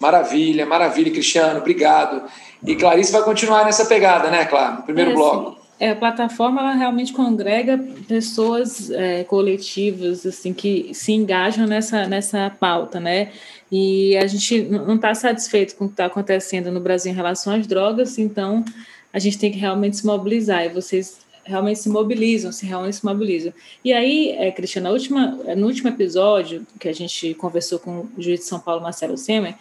Maravilha, 0.00 0.64
maravilha, 0.64 1.10
Cristiano, 1.10 1.58
obrigado. 1.58 2.22
E 2.64 2.76
Clarice 2.76 3.12
vai 3.12 3.22
continuar 3.22 3.64
nessa 3.64 3.84
pegada, 3.84 4.30
né, 4.30 4.44
Claro? 4.44 4.78
No 4.78 4.82
primeiro 4.84 5.10
é, 5.10 5.14
bloco. 5.14 5.58
É, 5.80 5.90
a 5.90 5.96
plataforma 5.96 6.60
ela 6.60 6.72
realmente 6.72 7.12
congrega 7.12 7.78
pessoas 8.08 8.90
é, 8.90 9.22
coletivas 9.24 10.26
assim 10.26 10.52
que 10.52 10.92
se 10.92 11.12
engajam 11.12 11.66
nessa, 11.66 12.06
nessa 12.06 12.50
pauta, 12.58 12.98
né? 12.98 13.30
E 13.70 14.16
a 14.16 14.26
gente 14.26 14.62
não 14.62 14.96
está 14.96 15.14
satisfeito 15.14 15.76
com 15.76 15.84
o 15.84 15.88
que 15.88 15.94
está 15.94 16.06
acontecendo 16.06 16.70
no 16.70 16.80
Brasil 16.80 17.12
em 17.12 17.14
relação 17.14 17.52
às 17.54 17.66
drogas, 17.66 18.18
então 18.18 18.64
a 19.12 19.18
gente 19.18 19.38
tem 19.38 19.52
que 19.52 19.58
realmente 19.58 19.98
se 19.98 20.06
mobilizar. 20.06 20.64
E 20.64 20.68
vocês 20.70 21.18
realmente 21.44 21.78
se 21.78 21.88
mobilizam, 21.88 22.52
se 22.52 22.66
realmente 22.66 22.96
se 22.96 23.04
mobilizam. 23.04 23.52
E 23.84 23.92
aí, 23.92 24.30
é, 24.32 24.50
Cristiana, 24.52 24.90
última, 24.90 25.28
no 25.56 25.66
último 25.66 25.88
episódio 25.88 26.66
que 26.78 26.88
a 26.88 26.92
gente 26.92 27.34
conversou 27.34 27.78
com 27.78 28.06
o 28.16 28.22
juiz 28.22 28.40
de 28.40 28.46
São 28.46 28.60
Paulo, 28.60 28.82
Marcelo 28.82 29.16
Semer, 29.16 29.54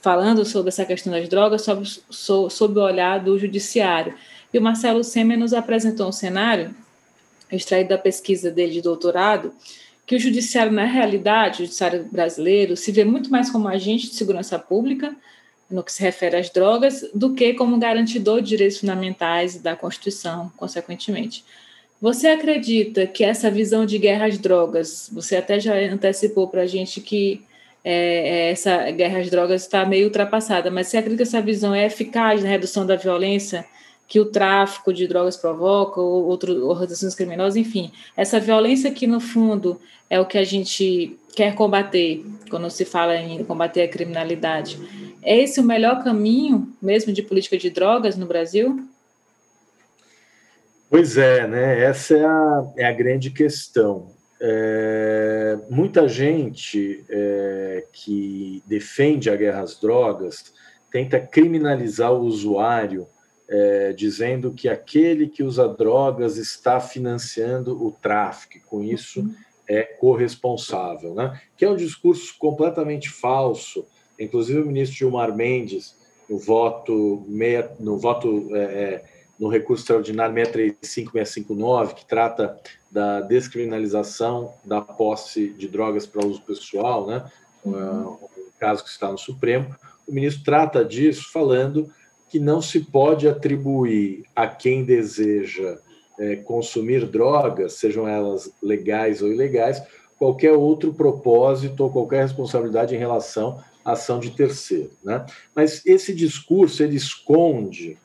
falando 0.00 0.44
sobre 0.44 0.68
essa 0.68 0.84
questão 0.84 1.12
das 1.12 1.28
drogas, 1.28 1.62
sob, 1.62 1.84
sob 2.50 2.78
o 2.78 2.82
olhar 2.82 3.18
do 3.18 3.38
judiciário. 3.38 4.14
E 4.52 4.58
o 4.58 4.62
Marcelo 4.62 5.02
Semer 5.02 5.38
nos 5.38 5.52
apresentou 5.52 6.08
um 6.08 6.12
cenário, 6.12 6.74
extraído 7.50 7.90
da 7.90 7.98
pesquisa 7.98 8.50
dele 8.50 8.72
de 8.72 8.82
doutorado, 8.82 9.52
que 10.06 10.16
o 10.16 10.20
judiciário, 10.20 10.72
na 10.72 10.84
realidade, 10.84 11.62
o 11.62 11.64
judiciário 11.64 12.04
brasileiro, 12.10 12.76
se 12.76 12.92
vê 12.92 13.04
muito 13.04 13.30
mais 13.30 13.50
como 13.50 13.68
agente 13.68 14.08
de 14.08 14.14
segurança 14.14 14.58
pública, 14.58 15.14
no 15.70 15.82
que 15.82 15.92
se 15.92 16.02
refere 16.02 16.36
às 16.36 16.50
drogas, 16.50 17.08
do 17.14 17.34
que 17.34 17.54
como 17.54 17.78
garantidor 17.78 18.42
de 18.42 18.48
direitos 18.48 18.78
fundamentais 18.78 19.56
da 19.56 19.74
Constituição, 19.74 20.52
consequentemente. 20.56 21.44
Você 22.00 22.28
acredita 22.28 23.06
que 23.06 23.24
essa 23.24 23.50
visão 23.50 23.86
de 23.86 23.98
guerra 23.98 24.26
às 24.26 24.36
drogas, 24.36 25.08
você 25.12 25.36
até 25.36 25.58
já 25.58 25.74
antecipou 25.74 26.48
para 26.48 26.62
a 26.62 26.66
gente 26.66 27.00
que 27.00 27.42
é, 27.82 28.48
é, 28.48 28.50
essa 28.50 28.90
guerra 28.90 29.20
às 29.20 29.30
drogas 29.30 29.62
está 29.62 29.86
meio 29.86 30.06
ultrapassada, 30.06 30.70
mas 30.70 30.88
você 30.88 30.98
acredita 30.98 31.22
que 31.22 31.28
essa 31.28 31.40
visão 31.40 31.74
é 31.74 31.86
eficaz 31.86 32.42
na 32.42 32.48
redução 32.48 32.86
da 32.86 32.96
violência 32.96 33.64
que 34.06 34.20
o 34.20 34.26
tráfico 34.26 34.92
de 34.92 35.06
drogas 35.06 35.36
provoca, 35.36 36.00
ou 36.00 36.24
outras 36.26 36.56
organizações 36.56 37.14
criminosas, 37.14 37.56
enfim, 37.56 37.90
essa 38.16 38.38
violência 38.38 38.90
que 38.90 39.06
no 39.06 39.20
fundo 39.20 39.80
é 40.10 40.20
o 40.20 40.26
que 40.26 40.38
a 40.38 40.44
gente 40.44 41.18
quer 41.34 41.54
combater 41.54 42.24
quando 42.50 42.70
se 42.70 42.84
fala 42.84 43.16
em 43.16 43.42
combater 43.44 43.82
a 43.82 43.88
criminalidade. 43.88 44.78
É 45.22 45.38
esse 45.38 45.58
o 45.58 45.64
melhor 45.64 46.04
caminho 46.04 46.72
mesmo 46.80 47.12
de 47.12 47.22
política 47.22 47.56
de 47.56 47.70
drogas 47.70 48.16
no 48.16 48.26
Brasil? 48.26 48.88
Pois 50.88 51.16
é, 51.16 51.46
né? 51.48 51.82
Essa 51.82 52.14
é 52.14 52.24
a, 52.24 52.72
é 52.76 52.84
a 52.84 52.92
grande 52.92 53.30
questão. 53.30 54.12
É, 54.40 55.58
muita 55.70 56.06
gente 56.06 57.04
é, 57.08 57.84
que 57.92 58.62
defende 58.66 59.30
a 59.30 59.36
guerra 59.36 59.62
às 59.62 59.80
drogas 59.80 60.52
tenta 60.92 61.18
criminalizar 61.18 62.12
o 62.12 62.20
usuário, 62.20 63.08
é, 63.56 63.92
dizendo 63.92 64.52
que 64.52 64.68
aquele 64.68 65.28
que 65.28 65.44
usa 65.44 65.68
drogas 65.68 66.36
está 66.38 66.80
financiando 66.80 67.86
o 67.86 67.92
tráfico, 67.92 68.58
com 68.66 68.82
isso 68.82 69.20
uhum. 69.20 69.34
é 69.68 69.82
corresponsável, 69.84 71.14
né? 71.14 71.40
Que 71.56 71.64
é 71.64 71.70
um 71.70 71.76
discurso 71.76 72.34
completamente 72.36 73.08
falso. 73.08 73.86
Inclusive 74.18 74.60
o 74.60 74.66
ministro 74.66 74.98
Gilmar 74.98 75.36
Mendes, 75.36 75.94
no 76.28 76.36
voto 76.36 77.24
meia, 77.28 77.70
no 77.78 77.96
voto 77.96 78.48
é, 78.56 78.58
é 78.58 79.04
no 79.38 79.48
recurso 79.48 79.82
extraordinário 79.82 80.34
635-659, 80.34 81.94
que 81.94 82.06
trata 82.06 82.58
da 82.90 83.20
descriminalização 83.20 84.52
da 84.64 84.80
posse 84.80 85.48
de 85.50 85.68
drogas 85.68 86.06
para 86.06 86.26
uso 86.26 86.40
pessoal, 86.42 87.06
né? 87.06 87.24
Uhum. 87.64 88.14
um 88.14 88.50
caso 88.58 88.82
que 88.82 88.90
está 88.90 89.12
no 89.12 89.18
Supremo, 89.18 89.74
o 90.08 90.12
ministro 90.12 90.44
trata 90.44 90.84
disso 90.84 91.30
falando 91.32 91.88
que 92.28 92.38
não 92.38 92.60
se 92.60 92.80
pode 92.80 93.28
atribuir 93.28 94.24
a 94.34 94.46
quem 94.46 94.84
deseja 94.84 95.78
é, 96.18 96.36
consumir 96.36 97.06
drogas, 97.06 97.74
sejam 97.74 98.06
elas 98.06 98.50
legais 98.62 99.22
ou 99.22 99.32
ilegais, 99.32 99.82
qualquer 100.18 100.52
outro 100.52 100.92
propósito 100.94 101.84
ou 101.84 101.90
qualquer 101.90 102.22
responsabilidade 102.22 102.94
em 102.94 102.98
relação 102.98 103.60
à 103.84 103.92
ação 103.92 104.18
de 104.18 104.30
terceiro. 104.30 104.90
Né? 105.02 105.24
Mas 105.54 105.84
esse 105.84 106.14
discurso 106.14 106.82
ele 106.82 106.96
esconde 106.96 107.98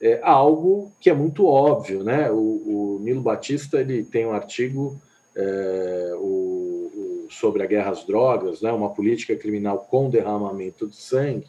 é, 0.00 0.20
algo 0.22 0.92
que 1.00 1.08
é 1.08 1.14
muito 1.14 1.46
óbvio, 1.46 2.02
né? 2.02 2.30
O, 2.30 2.36
o 2.36 2.98
Nilo 3.00 3.22
Batista 3.22 3.80
ele 3.80 4.04
tem 4.04 4.26
um 4.26 4.32
artigo 4.32 5.00
é, 5.34 6.12
o, 6.16 7.26
o, 7.26 7.26
sobre 7.30 7.62
a 7.62 7.66
guerra 7.66 7.92
às 7.92 8.04
drogas, 8.04 8.60
né? 8.60 8.70
Uma 8.70 8.90
política 8.90 9.34
criminal 9.34 9.78
com 9.90 10.10
derramamento 10.10 10.86
de 10.86 10.96
sangue, 10.96 11.46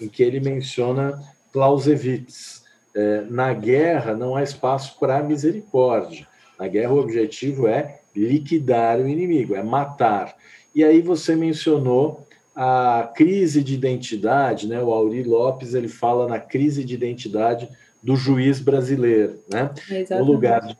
em 0.00 0.08
que 0.08 0.22
ele 0.22 0.40
menciona 0.40 1.22
Clausewitz. 1.52 2.60
É, 2.92 3.20
na 3.30 3.52
guerra 3.52 4.14
não 4.14 4.34
há 4.34 4.42
espaço 4.42 4.98
para 4.98 5.22
misericórdia. 5.22 6.26
Na 6.58 6.66
guerra 6.66 6.92
o 6.92 6.98
objetivo 6.98 7.68
é 7.68 8.00
liquidar 8.14 8.98
o 8.98 9.08
inimigo, 9.08 9.54
é 9.54 9.62
matar. 9.62 10.34
E 10.74 10.82
aí 10.82 11.00
você 11.00 11.36
mencionou 11.36 12.26
a 12.54 13.10
crise 13.14 13.62
de 13.62 13.74
identidade, 13.74 14.66
né? 14.66 14.82
O 14.82 14.92
Auri 14.92 15.22
Lopes 15.22 15.74
ele 15.74 15.88
fala 15.88 16.28
na 16.28 16.38
crise 16.38 16.84
de 16.84 16.94
identidade 16.94 17.68
do 18.02 18.16
juiz 18.16 18.60
brasileiro. 18.60 19.38
Né? 19.50 19.70
No, 20.10 20.24
lugar 20.24 20.60
de, 20.60 20.76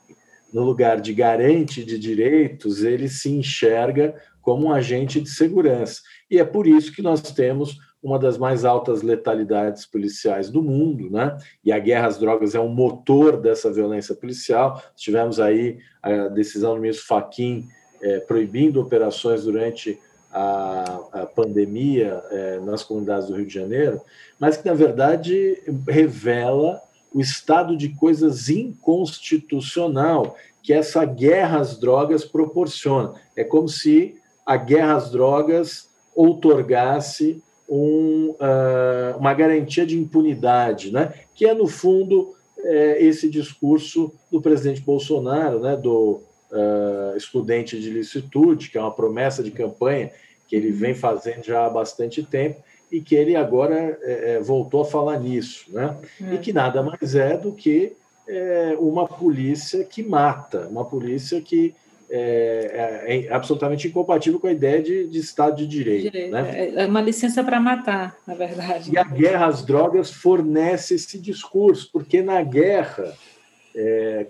no 0.53 0.65
lugar 0.65 1.01
de 1.01 1.13
garante 1.13 1.85
de 1.85 1.99
direitos, 1.99 2.83
ele 2.83 3.09
se 3.09 3.31
enxerga 3.31 4.15
como 4.43 4.67
um 4.67 4.73
agente 4.73 5.21
de 5.21 5.29
segurança. 5.29 6.01
E 6.31 6.39
é 6.39 6.45
por 6.45 6.67
isso 6.67 6.93
que 6.93 7.03
nós 7.03 7.21
temos 7.21 7.79
uma 8.03 8.19
das 8.19 8.39
mais 8.39 8.65
altas 8.65 9.03
letalidades 9.03 9.85
policiais 9.85 10.49
do 10.49 10.63
mundo, 10.63 11.11
né? 11.11 11.37
E 11.65 11.71
a 11.71 11.79
guerra 11.79 12.07
às 12.07 12.19
drogas 12.19 12.55
é 12.55 12.61
um 12.61 12.69
motor 12.69 13.37
dessa 13.37 13.71
violência 13.71 14.15
policial. 14.15 14.83
Tivemos 14.97 15.39
aí 15.39 15.79
a 16.03 16.29
decisão 16.29 16.75
do 16.75 16.81
ministro 16.81 17.07
Faquim 17.07 17.69
é, 18.03 18.21
proibindo 18.21 18.81
operações 18.81 19.45
durante 19.45 19.99
a, 20.33 21.01
a 21.13 21.27
pandemia 21.27 22.23
é, 22.31 22.61
nas 22.61 22.83
comunidades 22.83 23.29
do 23.29 23.37
Rio 23.37 23.47
de 23.47 23.53
Janeiro, 23.53 24.01
mas 24.39 24.57
que 24.57 24.67
na 24.67 24.75
verdade 24.75 25.63
revela 25.87 26.81
o 27.13 27.21
estado 27.21 27.77
de 27.77 27.91
coisas 27.91 28.49
inconstitucional 28.49 30.37
que 30.63 30.73
essa 30.73 31.05
guerra 31.05 31.59
às 31.59 31.79
drogas 31.79 32.25
proporciona. 32.25 33.15
É 33.37 33.43
como 33.43 33.69
se 33.69 34.17
a 34.47 34.57
guerra 34.57 34.95
às 34.95 35.11
drogas 35.11 35.89
outorgasse 36.15 37.43
um, 37.71 38.35
uh, 38.41 39.17
uma 39.17 39.33
garantia 39.33 39.87
de 39.87 39.97
impunidade, 39.97 40.93
né? 40.93 41.15
que 41.35 41.47
é, 41.47 41.55
no 41.55 41.69
fundo, 41.69 42.35
é, 42.59 43.03
esse 43.03 43.31
discurso 43.31 44.13
do 44.31 44.43
presidente 44.43 44.81
Bolsonaro, 44.81 45.61
né? 45.61 45.77
do 45.77 46.21
uh, 46.51 47.17
excludente 47.17 47.81
de 47.81 47.89
licitude, 47.89 48.71
que 48.71 48.77
é 48.77 48.81
uma 48.81 48.91
promessa 48.91 49.41
de 49.41 49.53
campanha 49.53 50.11
que 50.49 50.57
ele 50.57 50.73
vem 50.73 50.95
fazendo 50.95 51.45
já 51.45 51.65
há 51.65 51.71
bastante 51.71 52.25
tempo, 52.25 52.61
e 52.91 53.01
que 53.01 53.15
ele 53.15 53.37
agora 53.37 53.97
é, 54.03 54.33
é, 54.33 54.41
voltou 54.41 54.81
a 54.81 54.85
falar 54.85 55.21
nisso, 55.21 55.67
né? 55.69 55.97
É. 56.21 56.35
E 56.35 56.39
que 56.39 56.53
nada 56.53 56.83
mais 56.83 57.15
é 57.15 57.37
do 57.37 57.53
que 57.53 57.93
é, 58.27 58.77
uma 58.81 59.07
polícia 59.07 59.85
que 59.85 60.03
mata, 60.03 60.67
uma 60.67 60.85
polícia 60.85 61.41
que 61.41 61.73
é, 62.11 63.05
é, 63.07 63.27
é 63.27 63.33
absolutamente 63.33 63.87
incompatível 63.87 64.41
com 64.41 64.47
a 64.47 64.53
ideia 64.53 64.83
de, 64.83 65.07
de 65.07 65.19
Estado 65.19 65.57
de 65.57 65.67
Direito. 65.67 66.11
direito. 66.11 66.33
Né? 66.33 66.73
É 66.75 66.87
uma 66.87 67.01
licença 67.01 67.45
para 67.45 67.61
matar, 67.61 68.17
na 68.27 68.35
verdade. 68.35 68.91
E 68.93 68.99
a 68.99 69.05
guerra 69.05 69.47
às 69.47 69.65
drogas 69.65 70.11
fornece 70.11 70.95
esse 70.95 71.19
discurso, 71.19 71.89
porque 71.93 72.23
na 72.23 72.43
guerra, 72.43 73.15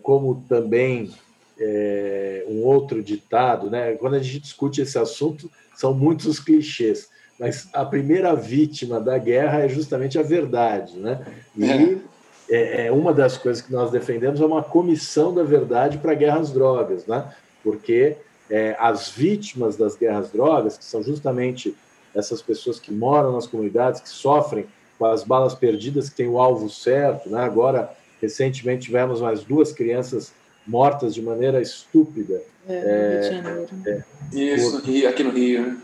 como 0.02 0.44
também 0.48 1.10
um 2.48 2.62
outro 2.64 3.02
ditado, 3.02 3.70
né? 3.70 3.92
quando 3.94 4.14
a 4.14 4.18
gente 4.18 4.40
discute 4.40 4.80
esse 4.80 4.98
assunto, 4.98 5.50
são 5.74 5.94
muitos 5.94 6.26
os 6.26 6.38
clichês 6.38 7.08
mas 7.40 7.70
a 7.72 7.86
primeira 7.86 8.36
vítima 8.36 9.00
da 9.00 9.16
guerra 9.16 9.60
é 9.60 9.68
justamente 9.68 10.18
a 10.18 10.22
verdade, 10.22 10.98
né? 10.98 11.24
E 11.56 11.64
é. 11.64 11.96
é, 12.50 12.86
é 12.86 12.92
uma 12.92 13.14
das 13.14 13.38
coisas 13.38 13.62
que 13.62 13.72
nós 13.72 13.90
defendemos 13.90 14.42
é 14.42 14.44
uma 14.44 14.62
comissão 14.62 15.32
da 15.32 15.42
verdade 15.42 15.96
para 15.96 16.12
a 16.12 16.14
guerra 16.14 16.38
às 16.38 16.52
drogas, 16.52 17.06
né? 17.06 17.32
Porque 17.62 18.16
é, 18.50 18.76
as 18.78 19.10
vítimas 19.10 19.76
das 19.76 19.96
guerras 19.96 20.30
drogas, 20.30 20.76
que 20.76 20.84
são 20.84 21.02
justamente 21.02 21.74
essas 22.14 22.42
pessoas 22.42 22.80
que 22.80 22.92
moram 22.92 23.32
nas 23.32 23.46
comunidades, 23.46 24.00
que 24.00 24.08
sofrem 24.08 24.66
com 24.98 25.06
as 25.06 25.22
balas 25.22 25.54
perdidas, 25.54 26.10
que 26.10 26.16
têm 26.16 26.28
o 26.28 26.38
alvo 26.38 26.68
certo, 26.68 27.30
né? 27.30 27.40
Agora, 27.42 27.90
recentemente 28.20 28.86
tivemos 28.86 29.20
mais 29.20 29.42
duas 29.42 29.72
crianças 29.72 30.32
mortas 30.66 31.14
de 31.14 31.22
maneira 31.22 31.60
estúpida. 31.60 32.42
É, 32.68 32.82
no 32.82 33.10
Rio 33.10 33.20
de 33.20 33.36
Janeiro. 33.36 33.68
É, 33.86 34.04
Isso, 34.54 34.82
por... 34.82 35.06
aqui 35.08 35.22
no 35.22 35.30
Rio, 35.30 35.62
né? 35.62 35.82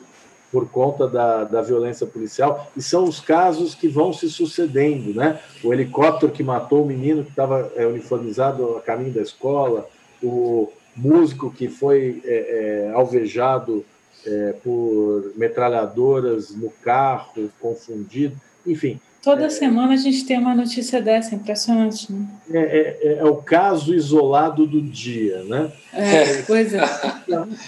por 0.52 0.68
conta 0.68 1.09
da, 1.09 1.45
da 1.45 1.61
violência 1.61 2.06
policial, 2.06 2.71
e 2.76 2.83
são 2.83 3.04
os 3.04 3.21
casos 3.21 3.75
que 3.75 3.88
vão 3.88 4.12
se 4.12 4.30
sucedendo, 4.30 5.14
né? 5.14 5.40
O 5.62 5.73
helicóptero 5.73 6.33
que 6.33 6.42
matou 6.42 6.83
o 6.83 6.87
menino 6.87 7.25
que 7.25 7.30
estava 7.30 7.73
é, 7.76 7.87
uniformizado 7.87 8.76
a 8.76 8.80
caminho 8.80 9.12
da 9.12 9.23
escola, 9.23 9.88
o 10.23 10.73
músico 10.97 11.50
que 11.50 11.69
foi 11.69 12.23
é, 12.25 12.88
é, 12.88 12.93
alvejado 12.93 13.85
é, 14.25 14.55
por 14.65 15.33
metralhadoras 15.37 16.50
no 16.50 16.71
carro, 16.83 17.50
confundido, 17.61 18.37
enfim. 18.67 18.99
Toda 19.23 19.47
é, 19.47 19.50
semana 19.50 19.95
a 19.95 19.97
gente 19.97 20.25
tem 20.25 20.38
uma 20.38 20.55
notícia 20.55 21.03
dessa, 21.03 21.35
impressionante, 21.35 22.12
né? 22.12 22.26
É, 22.50 22.59
é, 22.59 23.19
é, 23.19 23.25
o 23.25 23.37
caso 23.37 23.95
isolado 23.95 24.67
do 24.67 24.81
dia, 24.81 25.43
né? 25.45 25.73
É, 25.93 26.43
pois 26.43 26.73
é. 26.73 26.81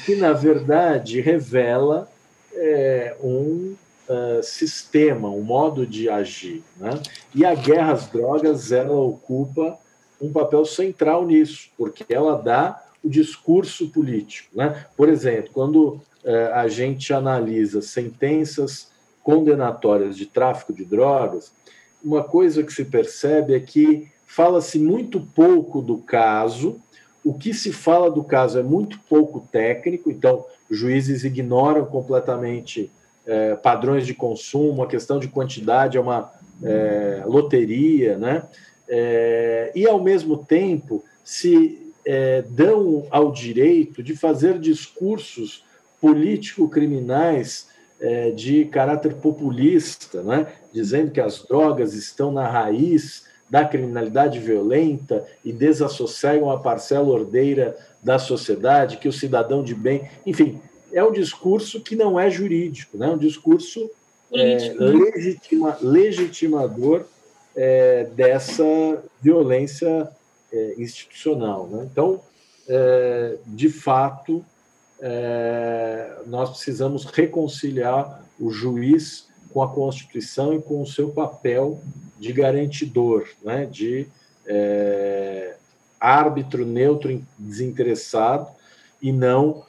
Que, 0.06 0.16
na 0.16 0.32
verdade, 0.32 1.20
revela 1.20 2.08
é, 2.54 3.16
um 3.23 3.75
uh, 4.08 4.42
sistema, 4.42 5.28
um 5.28 5.42
modo 5.42 5.87
de 5.87 6.08
agir. 6.08 6.62
Né? 6.76 6.90
E 7.35 7.44
a 7.44 7.54
guerra 7.54 7.92
às 7.92 8.06
drogas 8.06 8.73
ela 8.73 8.94
ocupa 8.94 9.78
um 10.20 10.32
papel 10.32 10.64
central 10.64 11.26
nisso, 11.26 11.70
porque 11.76 12.04
ela 12.08 12.37
dá 12.37 12.82
o 13.02 13.09
discurso 13.09 13.88
político. 13.88 14.50
Né? 14.57 14.87
Por 14.97 15.09
exemplo, 15.09 15.50
quando 15.52 15.85
uh, 15.85 16.55
a 16.55 16.69
gente 16.69 17.12
analisa 17.12 17.81
sentenças 17.81 18.88
condenatórias 19.23 20.17
de 20.17 20.26
tráfico 20.26 20.73
de 20.73 20.85
drogas, 20.85 21.52
uma 22.02 22.23
coisa 22.23 22.62
que 22.62 22.73
se 22.73 22.85
percebe 22.85 23.55
é 23.55 23.61
que 23.61 24.09
fala-se 24.26 24.78
muito 24.78 25.21
pouco 25.21 25.83
do 25.83 25.99
caso, 25.99 26.81
o 27.25 27.35
que 27.35 27.52
se 27.52 27.73
fala 27.73 28.11
do 28.11 28.23
caso 28.23 28.59
é 28.59 28.62
muito 28.62 28.99
pouco 29.09 29.47
técnico, 29.50 30.11
então 30.11 30.45
juízes 30.71 31.25
ignoram 31.25 31.85
completamente 31.85 32.90
é, 33.26 33.55
padrões 33.57 34.07
de 34.07 34.14
consumo, 34.14 34.83
a 34.83 34.87
questão 34.87 35.19
de 35.19 35.28
quantidade 35.28 35.99
é 35.99 36.00
uma 36.00 36.33
é, 36.62 37.23
loteria, 37.26 38.17
né? 38.17 38.45
E, 39.75 39.87
ao 39.87 40.02
mesmo 40.02 40.38
tempo, 40.38 41.05
se 41.23 41.88
é, 42.08 42.40
dão 42.40 43.06
ao 43.10 43.30
direito 43.30 44.02
de 44.02 44.16
fazer 44.16 44.58
discursos 44.58 45.62
político-criminais 46.00 47.68
é, 48.00 48.30
de 48.30 48.64
caráter 48.64 49.16
populista, 49.16 50.22
né? 50.22 50.46
dizendo 50.72 51.10
que 51.10 51.20
as 51.20 51.44
drogas 51.44 51.92
estão 51.92 52.32
na 52.32 52.48
raiz 52.48 53.26
da 53.50 53.62
criminalidade 53.62 54.38
violenta 54.38 55.22
e 55.44 55.52
desassossegam 55.52 56.50
a 56.50 56.58
parcela 56.58 57.08
ordeira 57.10 57.76
da 58.02 58.18
sociedade, 58.18 58.96
que 58.96 59.08
o 59.08 59.12
cidadão 59.12 59.62
de 59.62 59.74
bem. 59.74 60.08
Enfim, 60.24 60.58
é 60.90 61.04
um 61.04 61.12
discurso 61.12 61.78
que 61.82 61.94
não 61.94 62.18
é 62.18 62.30
jurídico, 62.30 62.96
né? 62.96 63.08
é 63.08 63.10
um 63.10 63.18
discurso 63.18 63.90
é, 64.32 64.74
legitima, 64.78 65.76
legitimador 65.82 67.04
é, 67.54 68.04
dessa 68.14 68.64
violência 69.20 70.08
é, 70.52 70.75
institucional. 70.78 71.67
Né? 71.67 71.88
Então, 71.90 72.21
é, 72.69 73.37
de 73.47 73.69
fato, 73.69 74.45
é, 75.00 76.19
nós 76.26 76.50
precisamos 76.50 77.05
reconciliar 77.05 78.23
o 78.38 78.50
juiz 78.50 79.28
com 79.52 79.62
a 79.62 79.69
Constituição 79.69 80.55
e 80.55 80.61
com 80.61 80.83
o 80.83 80.87
seu 80.87 81.11
papel 81.11 81.81
de 82.19 82.33
garantidor, 82.33 83.28
né? 83.43 83.67
de 83.67 84.07
é, 84.47 85.57
árbitro 86.00 86.64
neutro 86.64 87.23
desinteressado 87.38 88.49
e 89.00 89.12
não 89.12 89.67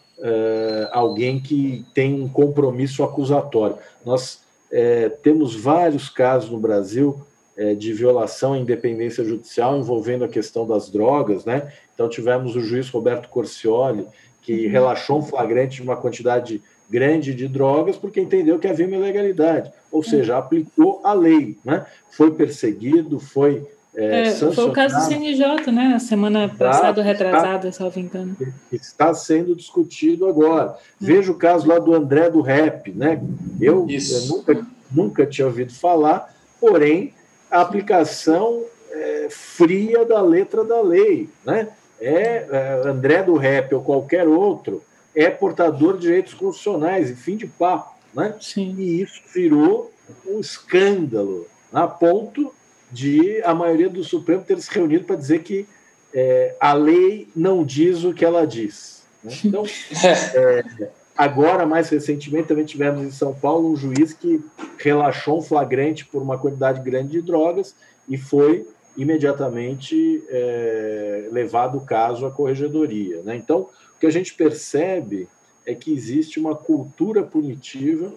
alguém 0.91 1.39
que 1.39 1.85
tem 1.93 2.21
um 2.21 2.27
compromisso 2.27 3.05
acusatório. 3.05 3.77
Nós 4.05 4.41
temos 5.23 5.55
vários 5.55 6.09
casos 6.09 6.49
no 6.49 6.59
Brasil 6.59 7.25
é, 7.25 7.28
de 7.75 7.93
violação 7.93 8.53
à 8.53 8.57
independência 8.57 9.23
judicial 9.23 9.77
envolvendo 9.77 10.23
a 10.23 10.29
questão 10.29 10.65
das 10.65 10.89
drogas, 10.89 11.45
né? 11.45 11.71
Então 11.93 12.07
tivemos 12.07 12.55
o 12.55 12.61
juiz 12.61 12.89
Roberto 12.89 13.27
Corcioli 13.29 14.05
que 14.41 14.65
uhum. 14.65 14.71
relaxou 14.71 15.19
um 15.19 15.21
flagrante 15.21 15.77
de 15.77 15.81
uma 15.83 15.97
quantidade 15.97 16.61
grande 16.89 17.35
de 17.35 17.47
drogas 17.47 17.97
porque 17.97 18.21
entendeu 18.21 18.57
que 18.57 18.67
havia 18.67 18.87
uma 18.87 18.95
ilegalidade, 18.95 19.71
ou 19.91 20.01
seja, 20.01 20.37
aplicou 20.37 21.01
a 21.03 21.13
lei, 21.13 21.57
né? 21.63 21.85
Foi 22.09 22.31
perseguido, 22.31 23.19
foi 23.19 23.67
é, 23.95 24.27
é, 24.27 24.31
foi 24.31 24.65
o 24.65 24.71
caso 24.71 24.95
do 24.95 25.01
CNJ, 25.01 25.71
né? 25.71 25.89
Na 25.89 25.99
semana 25.99 26.47
passada, 26.47 27.01
retrasada, 27.01 27.71
salvo 27.71 27.99
engano. 27.99 28.37
Está 28.71 29.13
sendo 29.13 29.55
discutido 29.55 30.27
agora. 30.27 30.77
É. 31.01 31.05
Veja 31.05 31.31
o 31.31 31.35
caso 31.35 31.67
lá 31.67 31.79
do 31.79 31.93
André 31.93 32.29
do 32.29 32.39
Rap, 32.39 32.91
né? 32.91 33.21
Eu, 33.59 33.87
eu 33.89 34.27
nunca, 34.27 34.67
nunca 34.91 35.25
tinha 35.25 35.47
ouvido 35.47 35.73
falar, 35.73 36.33
porém 36.61 37.13
a 37.49 37.61
aplicação 37.61 38.63
é, 38.91 39.27
fria 39.29 40.05
da 40.05 40.21
letra 40.21 40.63
da 40.63 40.81
lei. 40.81 41.29
Né? 41.45 41.69
É, 41.99 42.47
é, 42.49 42.81
André 42.85 43.23
do 43.23 43.35
Rep 43.35 43.73
ou 43.73 43.83
qualquer 43.83 44.27
outro 44.27 44.83
é 45.15 45.29
portador 45.29 45.95
de 45.95 46.01
direitos 46.01 46.33
constitucionais, 46.33 47.09
e 47.09 47.15
fim 47.15 47.35
de 47.35 47.47
papo. 47.47 47.95
Né? 48.13 48.35
Sim. 48.39 48.75
E 48.77 49.01
isso 49.01 49.21
virou 49.33 49.91
um 50.25 50.39
escândalo, 50.39 51.47
a 51.73 51.87
ponto 51.87 52.53
de 52.91 53.41
a 53.43 53.53
maioria 53.53 53.89
do 53.89 54.03
Supremo 54.03 54.43
ter 54.43 54.59
se 54.59 54.71
reunido 54.71 55.05
para 55.05 55.15
dizer 55.15 55.43
que 55.43 55.67
é, 56.13 56.55
a 56.59 56.73
lei 56.73 57.27
não 57.35 57.63
diz 57.63 58.03
o 58.03 58.13
que 58.13 58.25
ela 58.25 58.47
diz. 58.47 59.03
Né? 59.23 59.33
Então, 59.45 59.63
é, 60.35 60.89
Agora, 61.19 61.65
mais 61.65 61.89
recentemente, 61.89 62.47
também 62.47 62.63
tivemos 62.63 63.03
em 63.03 63.11
São 63.11 63.35
Paulo 63.35 63.69
um 63.69 63.75
juiz 63.75 64.13
que 64.13 64.41
relaxou 64.77 65.39
um 65.39 65.41
flagrante 65.41 66.05
por 66.05 66.21
uma 66.21 66.37
quantidade 66.37 66.81
grande 66.81 67.11
de 67.11 67.21
drogas 67.21 67.75
e 68.07 68.17
foi 68.17 68.65
imediatamente 68.95 70.23
é, 70.29 71.27
levado 71.29 71.77
o 71.77 71.81
caso 71.81 72.25
à 72.25 72.31
corregedoria. 72.31 73.21
Né? 73.21 73.35
Então, 73.35 73.63
o 73.97 73.99
que 73.99 74.07
a 74.07 74.09
gente 74.09 74.33
percebe 74.33 75.27
é 75.65 75.75
que 75.75 75.91
existe 75.91 76.39
uma 76.39 76.55
cultura 76.55 77.21
punitiva 77.21 78.13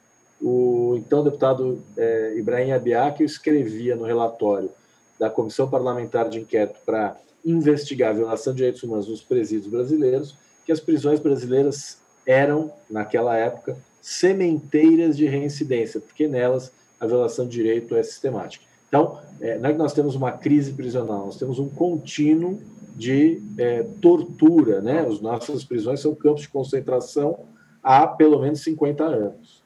o 0.41 0.95
então 0.97 1.23
deputado 1.23 1.83
é, 1.97 2.35
Ibrahim 2.37 2.73
Abiac 2.73 3.23
escrevia 3.23 3.95
no 3.95 4.05
relatório 4.05 4.71
da 5.19 5.29
Comissão 5.29 5.69
Parlamentar 5.69 6.29
de 6.29 6.41
Inquérito 6.41 6.79
para 6.87 7.17
investigar 7.45 8.11
a 8.11 8.15
violação 8.15 8.53
de 8.53 8.59
direitos 8.59 8.83
humanos 8.83 9.09
nos 9.09 9.23
presídios 9.23 9.67
brasileiros, 9.71 10.37
que 10.65 10.73
as 10.73 10.81
prisões 10.81 11.21
brasileiras 11.21 11.99
eram, 12.27 12.73
naquela 12.89 13.37
época, 13.37 13.77
sementeiras 14.01 15.17
de 15.17 15.27
reincidência, 15.27 16.01
porque 16.01 16.29
nelas 16.29 16.73
a 16.99 17.07
violação 17.07 17.47
de 17.47 17.53
direito 17.53 17.95
é 17.97 18.03
sistemática. 18.03 18.65
Então, 18.89 19.19
é, 19.41 19.59
não 19.59 19.71
é 19.71 19.73
que 19.73 19.79
nós 19.79 19.93
temos 19.93 20.15
uma 20.15 20.33
crise 20.33 20.73
prisional, 20.73 21.27
nós 21.27 21.39
temos 21.39 21.59
um 21.59 21.69
contínuo 21.69 22.61
de 22.97 23.41
é, 23.57 23.85
tortura. 24.01 24.81
Né? 24.81 25.01
As 25.01 25.21
nossas 25.21 25.65
prisões 25.65 26.01
são 26.01 26.15
campos 26.15 26.43
de 26.43 26.49
concentração 26.49 27.39
há 27.83 28.07
pelo 28.07 28.41
menos 28.41 28.63
50 28.63 29.05
anos. 29.05 29.60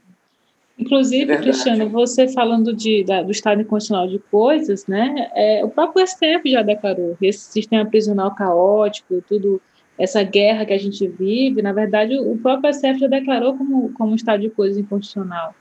Inclusive, 0.78 1.32
é 1.32 1.36
Cristiano, 1.36 1.88
você 1.88 2.28
falando 2.28 2.74
de, 2.74 3.04
da, 3.04 3.22
do 3.22 3.30
estado 3.30 3.60
inconstitucional 3.60 4.08
de 4.08 4.18
coisas, 4.18 4.86
né? 4.86 5.30
É, 5.34 5.64
o 5.64 5.68
próprio 5.68 6.04
STF 6.06 6.50
já 6.50 6.62
declarou 6.62 7.16
esse 7.22 7.52
sistema 7.52 7.88
prisional 7.88 8.34
caótico, 8.34 9.22
tudo 9.28 9.60
essa 9.96 10.22
guerra 10.24 10.66
que 10.66 10.72
a 10.72 10.78
gente 10.78 11.06
vive, 11.06 11.62
na 11.62 11.72
verdade, 11.72 12.18
o 12.18 12.36
próprio 12.38 12.72
STF 12.74 12.98
já 12.98 13.06
declarou 13.06 13.56
como, 13.56 13.92
como 13.92 14.16
estado 14.16 14.40
de 14.40 14.50
coisas 14.50 14.76
inconstitucional. 14.76 15.54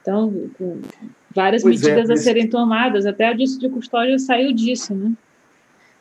Então, 0.00 0.50
várias 1.34 1.62
pois 1.62 1.82
é, 1.82 1.90
medidas 1.90 2.10
é, 2.10 2.12
mas... 2.12 2.20
a 2.20 2.22
serem 2.22 2.48
tomadas, 2.48 3.04
até 3.04 3.26
a 3.26 3.32
disso 3.34 3.58
de 3.60 3.68
custódia 3.68 4.18
saiu 4.18 4.52
disso, 4.52 4.94
né? 4.94 5.12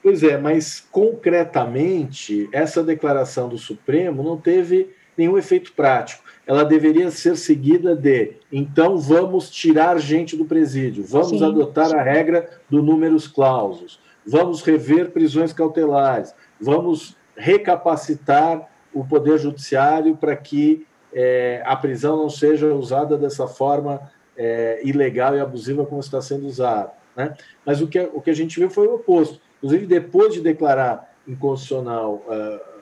Pois 0.02 0.23
é, 0.23 0.38
mas 0.38 0.86
concretamente, 0.91 2.49
essa 2.52 2.84
declaração 2.84 3.47
do 3.47 3.58
Supremo 3.58 4.21
não 4.21 4.38
teve 4.38 4.89
nenhum 5.17 5.38
efeito 5.38 5.73
prático 5.73 6.23
ela 6.45 6.65
deveria 6.65 7.10
ser 7.10 7.38
seguida 7.38 7.95
de 7.95 8.34
então 8.52 8.97
vamos 8.97 9.49
tirar 9.49 9.97
gente 9.99 10.36
do 10.36 10.45
presídio, 10.45 11.04
vamos 11.04 11.39
Sim. 11.39 11.45
adotar 11.45 11.93
a 11.95 12.02
regra 12.02 12.49
do 12.69 12.84
números 12.84 13.28
clausos, 13.28 13.99
vamos 14.26 14.62
rever 14.62 15.12
prisões 15.12 15.54
cautelares, 15.54 16.36
vamos 16.60 17.15
recapacitar 17.36 18.69
o 18.93 19.06
poder 19.06 19.39
judiciário 19.39 20.15
para 20.15 20.36
que 20.36 20.86
é, 21.13 21.62
a 21.65 21.76
prisão 21.76 22.17
não 22.17 22.30
seja 22.30 22.73
usada 22.73 23.17
dessa 23.17 23.47
forma 23.47 24.12
é, 24.36 24.82
ilegal 24.84 25.36
e 25.36 25.39
abusiva 25.39 25.86
como 25.86 26.02
está 26.02 26.21
sendo 26.21 26.45
usada. 26.45 26.91
Né? 27.15 27.36
Mas 27.65 27.82
o 27.82 27.88
que, 27.88 27.99
o 27.99 28.21
que 28.21 28.30
a 28.30 28.36
gente 28.36 28.60
viu 28.60 28.69
foi 28.69 28.88
o 28.88 28.95
oposto. 28.95 29.39
Inclusive, 29.58 29.86
depois 29.86 30.34
de 30.34 30.41
declarar 30.41 31.15
inconstitucional 31.28 32.23
uh, 32.28 32.72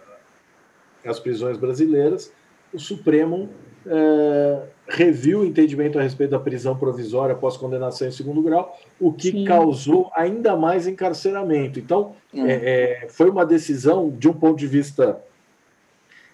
as 1.07 1.19
prisões 1.19 1.57
brasileiras, 1.57 2.31
o 2.73 2.79
Supremo 2.79 3.49
é, 3.85 4.61
reviu 4.87 5.39
o 5.39 5.45
entendimento 5.45 5.97
a 5.97 6.01
respeito 6.01 6.31
da 6.31 6.39
prisão 6.39 6.75
provisória 6.75 7.33
após 7.33 7.57
condenação 7.57 8.07
em 8.07 8.11
segundo 8.11 8.41
grau, 8.41 8.77
o 8.99 9.11
que 9.11 9.31
Sim. 9.31 9.43
causou 9.45 10.11
ainda 10.15 10.55
mais 10.55 10.87
encarceramento. 10.87 11.79
Então, 11.79 12.15
hum. 12.33 12.45
é, 12.45 13.03
é, 13.03 13.07
foi 13.09 13.29
uma 13.29 13.45
decisão, 13.45 14.09
de 14.09 14.29
um 14.29 14.33
ponto 14.33 14.57
de 14.57 14.67
vista 14.67 15.21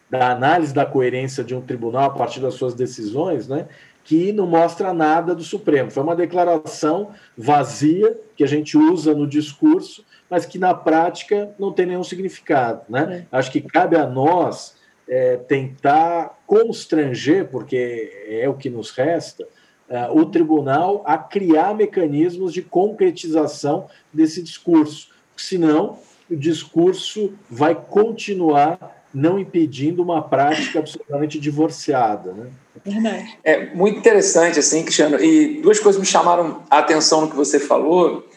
da 0.09 0.31
análise 0.31 0.73
da 0.73 0.85
coerência 0.85 1.43
de 1.43 1.53
um 1.53 1.61
tribunal 1.61 2.05
a 2.05 2.09
partir 2.09 2.39
das 2.39 2.53
suas 2.53 2.73
decisões, 2.73 3.47
né, 3.47 3.67
que 4.03 4.31
não 4.31 4.47
mostra 4.47 4.93
nada 4.93 5.35
do 5.35 5.43
Supremo. 5.43 5.91
Foi 5.91 6.01
uma 6.01 6.15
declaração 6.15 7.11
vazia 7.37 8.17
que 8.37 8.43
a 8.43 8.47
gente 8.47 8.77
usa 8.77 9.13
no 9.13 9.27
discurso, 9.27 10.05
mas 10.29 10.45
que 10.45 10.57
na 10.57 10.73
prática 10.73 11.53
não 11.57 11.71
tem 11.71 11.85
nenhum 11.85 12.03
significado. 12.03 12.81
Né? 12.89 13.25
É. 13.31 13.37
Acho 13.37 13.51
que 13.51 13.61
cabe 13.61 13.95
a 13.95 14.05
nós 14.05 14.75
é, 15.07 15.37
tentar 15.37 16.37
constranger, 16.45 17.47
porque 17.49 18.11
é 18.27 18.47
o 18.49 18.53
que 18.53 18.69
nos 18.69 18.91
resta, 18.91 19.47
é, 19.89 20.09
o 20.09 20.25
tribunal 20.25 21.01
a 21.05 21.17
criar 21.17 21.73
mecanismos 21.75 22.53
de 22.53 22.61
concretização 22.61 23.87
desse 24.13 24.43
discurso. 24.43 25.09
Senão, 25.35 25.99
o 26.29 26.35
discurso 26.35 27.33
vai 27.49 27.73
continuar 27.73 28.97
não 29.13 29.39
impedindo 29.39 30.03
uma 30.03 30.21
prática 30.21 30.79
absolutamente 30.79 31.39
divorciada. 31.39 32.33
Né? 32.33 32.49
Verdade. 32.85 33.39
É 33.43 33.73
muito 33.73 33.97
interessante, 33.97 34.59
assim, 34.59 34.83
Cristiano. 34.83 35.19
E 35.19 35.61
duas 35.61 35.79
coisas 35.79 35.99
me 35.99 36.05
chamaram 36.05 36.61
a 36.69 36.79
atenção 36.79 37.21
no 37.21 37.29
que 37.29 37.35
você 37.35 37.59
falou. 37.59 38.27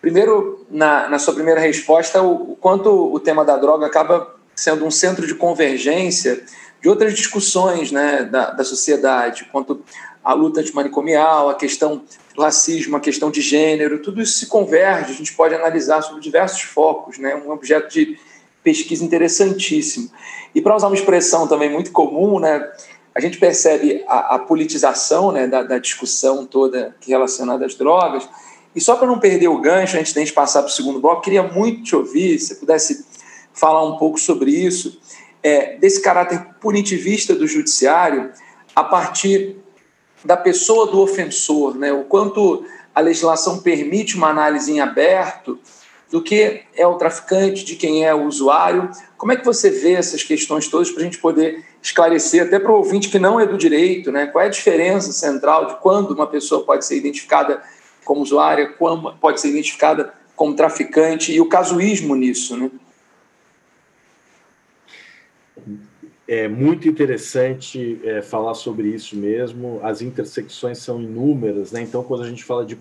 Primeiro, 0.00 0.64
na, 0.70 1.08
na 1.08 1.18
sua 1.18 1.34
primeira 1.34 1.60
resposta, 1.60 2.22
o, 2.22 2.52
o 2.52 2.56
quanto 2.56 2.90
o 2.90 3.18
tema 3.18 3.44
da 3.44 3.56
droga 3.56 3.86
acaba 3.86 4.36
sendo 4.54 4.84
um 4.84 4.90
centro 4.90 5.26
de 5.26 5.34
convergência 5.34 6.42
de 6.80 6.88
outras 6.88 7.14
discussões 7.14 7.90
né, 7.90 8.22
da, 8.22 8.50
da 8.50 8.64
sociedade, 8.64 9.48
quanto 9.50 9.82
à 10.22 10.32
luta 10.32 10.60
antimanicomial, 10.60 11.48
a 11.48 11.54
questão 11.54 12.02
do 12.34 12.42
racismo, 12.42 12.96
a 12.96 13.00
questão 13.00 13.30
de 13.30 13.40
gênero, 13.40 14.00
tudo 14.00 14.20
isso 14.22 14.38
se 14.38 14.46
converge, 14.46 15.12
a 15.12 15.14
gente 15.14 15.32
pode 15.32 15.54
analisar 15.54 16.02
sobre 16.02 16.20
diversos 16.20 16.62
focos, 16.62 17.18
né, 17.18 17.34
um 17.34 17.50
objeto 17.50 17.92
de 17.92 18.18
pesquisa 18.62 19.04
interessantíssimo. 19.04 20.10
E 20.54 20.60
para 20.60 20.76
usar 20.76 20.86
uma 20.86 20.96
expressão 20.96 21.48
também 21.48 21.70
muito 21.70 21.90
comum, 21.90 22.38
né, 22.38 22.68
a 23.14 23.20
gente 23.20 23.38
percebe 23.38 24.04
a, 24.06 24.36
a 24.36 24.38
politização 24.38 25.32
né, 25.32 25.46
da, 25.46 25.62
da, 25.62 25.78
discussão 25.78 26.46
toda 26.46 26.94
relacionada 27.04 27.66
às 27.66 27.74
drogas. 27.74 28.28
E 28.74 28.80
só 28.80 28.96
para 28.96 29.06
não 29.06 29.18
perder 29.18 29.48
o 29.48 29.60
gancho, 29.60 29.96
antes 29.96 30.12
de 30.12 30.18
a 30.18 30.24
gente 30.24 30.34
passar 30.34 30.62
para 30.62 30.70
o 30.70 30.74
segundo 30.74 31.00
bloco, 31.00 31.22
queria 31.22 31.42
muito 31.42 31.82
te 31.82 31.96
ouvir, 31.96 32.38
se 32.38 32.56
pudesse 32.56 33.04
falar 33.52 33.84
um 33.84 33.96
pouco 33.96 34.18
sobre 34.18 34.50
isso, 34.50 35.00
é, 35.42 35.76
desse 35.76 36.00
caráter 36.00 36.40
punitivista 36.60 37.34
do 37.34 37.46
judiciário 37.46 38.30
a 38.74 38.84
partir 38.84 39.56
da 40.24 40.36
pessoa 40.36 40.86
do 40.86 41.00
ofensor, 41.00 41.76
né? 41.76 41.92
o 41.92 42.04
quanto 42.04 42.64
a 42.94 43.00
legislação 43.00 43.58
permite 43.60 44.16
uma 44.16 44.28
análise 44.28 44.70
em 44.70 44.80
aberto 44.80 45.58
do 46.10 46.22
que 46.22 46.62
é 46.74 46.86
o 46.86 46.94
traficante, 46.94 47.64
de 47.64 47.76
quem 47.76 48.04
é 48.04 48.14
o 48.14 48.24
usuário. 48.24 48.90
Como 49.16 49.30
é 49.30 49.36
que 49.36 49.44
você 49.44 49.70
vê 49.70 49.92
essas 49.92 50.22
questões 50.22 50.66
todas 50.66 50.90
para 50.90 51.02
a 51.02 51.04
gente 51.04 51.18
poder 51.18 51.64
esclarecer, 51.82 52.42
até 52.42 52.58
para 52.58 52.72
o 52.72 52.76
ouvinte 52.76 53.08
que 53.08 53.18
não 53.18 53.38
é 53.38 53.46
do 53.46 53.58
direito, 53.58 54.10
né? 54.10 54.26
qual 54.26 54.42
é 54.42 54.46
a 54.46 54.50
diferença 54.50 55.12
central 55.12 55.66
de 55.66 55.76
quando 55.76 56.12
uma 56.12 56.26
pessoa 56.26 56.64
pode 56.64 56.84
ser 56.84 56.96
identificada 56.96 57.62
como 58.08 58.22
usuária, 58.22 58.72
quando 58.72 59.12
pode 59.16 59.38
ser 59.38 59.50
identificada 59.50 60.14
como 60.34 60.56
traficante 60.56 61.30
e 61.30 61.42
o 61.42 61.46
casuísmo 61.46 62.14
nisso, 62.14 62.56
né? 62.56 62.70
É 66.26 66.48
muito 66.48 66.88
interessante 66.88 68.00
é, 68.02 68.22
falar 68.22 68.54
sobre 68.54 68.88
isso 68.88 69.14
mesmo. 69.14 69.78
As 69.82 70.00
intersecções 70.00 70.78
são 70.78 71.02
inúmeras, 71.02 71.70
né? 71.70 71.82
Então, 71.82 72.02
quando 72.02 72.22
a 72.22 72.28
gente 72.28 72.44
fala 72.44 72.64
de 72.64 72.76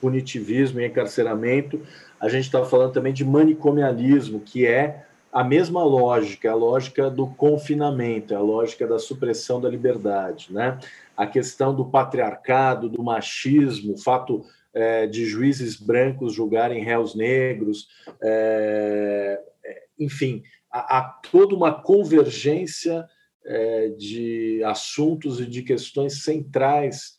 punitivismo 0.00 0.80
e 0.80 0.86
encarceramento, 0.86 1.80
a 2.20 2.28
gente 2.28 2.46
está 2.46 2.64
falando 2.64 2.92
também 2.92 3.12
de 3.12 3.24
manicomialismo, 3.24 4.40
que 4.40 4.66
é 4.66 5.04
a 5.32 5.44
mesma 5.44 5.84
lógica, 5.84 6.50
a 6.50 6.54
lógica 6.56 7.08
do 7.08 7.28
confinamento, 7.28 8.34
a 8.34 8.40
lógica 8.40 8.84
da 8.86 8.98
supressão 8.98 9.60
da 9.60 9.68
liberdade, 9.68 10.52
né? 10.52 10.78
A 11.16 11.26
questão 11.26 11.72
do 11.72 11.84
patriarcado, 11.84 12.88
do 12.88 13.02
machismo, 13.02 13.94
o 13.94 13.98
fato 13.98 14.44
é, 14.74 15.06
de 15.06 15.24
juízes 15.26 15.76
brancos 15.76 16.34
julgarem 16.34 16.82
réus 16.82 17.14
negros, 17.14 17.88
é, 18.22 19.40
é 19.64 19.82
enfim, 19.98 20.42
há, 20.70 20.98
há, 20.98 21.02
toda 21.30 21.54
uma 21.54 21.82
convergência 21.82 23.06
é, 23.44 23.88
de 23.90 24.62
assuntos 24.64 25.40
e 25.40 25.46
de 25.46 25.62
questões 25.62 26.22
centrais 26.22 27.16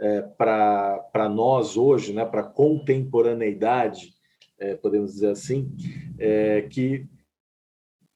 é, 0.00 0.22
para 0.22 1.28
nós 1.32 1.76
hoje, 1.76 2.12
né? 2.12 2.24
Para 2.24 2.40
a 2.40 2.50
contemporaneidade, 2.50 4.14
é, 4.58 4.74
podemos 4.74 5.12
dizer 5.12 5.30
assim, 5.30 5.74
que 6.70 7.06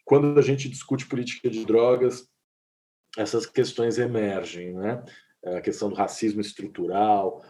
quando 0.04 0.38
a 0.38 0.42
gente 0.42 0.68
discute 0.68 1.06
política 1.06 1.48
de 1.48 1.64
drogas, 1.64 2.28
essas 3.16 3.46
questões 3.46 3.98
emergem, 3.98 4.74
né? 4.74 5.02
A 5.44 5.60
questão 5.60 5.90
do 5.90 5.94
racismo 5.94 6.40
estrutural, 6.40 7.44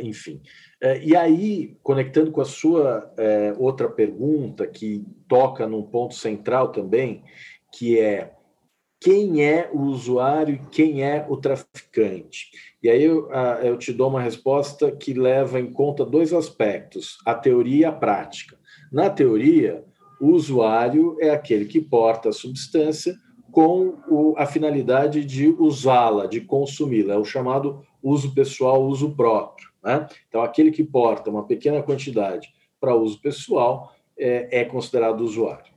enfim. 0.00 0.42
Eh, 0.80 1.06
e 1.06 1.16
aí, 1.16 1.76
conectando 1.82 2.30
com 2.30 2.40
a 2.40 2.44
sua 2.44 3.12
eh, 3.16 3.54
outra 3.58 3.88
pergunta, 3.88 4.66
que 4.66 5.04
toca 5.28 5.66
num 5.66 5.82
ponto 5.82 6.14
central 6.14 6.68
também, 6.72 7.22
que 7.72 7.98
é 7.98 8.34
quem 9.00 9.44
é 9.44 9.70
o 9.72 9.82
usuário 9.82 10.54
e 10.56 10.70
quem 10.70 11.04
é 11.04 11.24
o 11.28 11.36
traficante. 11.36 12.50
E 12.82 12.88
aí 12.88 13.02
eu, 13.02 13.30
eu 13.62 13.78
te 13.78 13.92
dou 13.92 14.08
uma 14.08 14.20
resposta 14.20 14.90
que 14.90 15.14
leva 15.14 15.60
em 15.60 15.72
conta 15.72 16.04
dois 16.04 16.32
aspectos, 16.32 17.16
a 17.24 17.32
teoria 17.32 17.82
e 17.82 17.84
a 17.84 17.92
prática. 17.92 18.58
Na 18.90 19.08
teoria, 19.08 19.84
o 20.20 20.30
usuário 20.30 21.16
é 21.20 21.30
aquele 21.30 21.64
que 21.66 21.80
porta 21.80 22.30
a 22.30 22.32
substância 22.32 23.14
com 23.52 23.98
o, 24.08 24.34
a 24.36 24.46
finalidade 24.46 25.24
de 25.24 25.48
usá-la, 25.48 26.26
de 26.26 26.40
consumi-la, 26.40 27.14
é 27.14 27.18
o 27.18 27.24
chamado 27.24 27.82
uso 28.02 28.34
pessoal, 28.34 28.84
uso 28.84 29.14
próprio. 29.14 29.68
Né? 29.88 30.06
Então, 30.28 30.42
aquele 30.42 30.70
que 30.70 30.84
porta 30.84 31.30
uma 31.30 31.46
pequena 31.46 31.82
quantidade 31.82 32.52
para 32.78 32.94
uso 32.94 33.18
pessoal 33.22 33.94
é, 34.18 34.60
é 34.60 34.64
considerado 34.66 35.22
usuário. 35.22 35.72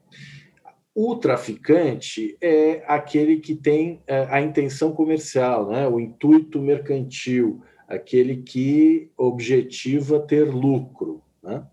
O 0.93 1.15
traficante 1.15 2.37
é 2.41 2.83
aquele 2.85 3.37
que 3.37 3.55
tem 3.55 4.01
é, 4.05 4.27
a 4.29 4.41
intenção 4.41 4.91
comercial, 4.91 5.69
né? 5.69 5.87
o 5.87 5.97
intuito 5.97 6.59
mercantil, 6.59 7.61
aquele 7.87 8.41
que 8.43 9.09
objetiva 9.15 10.19
ter 10.19 10.43
lucro. 10.43 11.23
Né? 11.41 11.65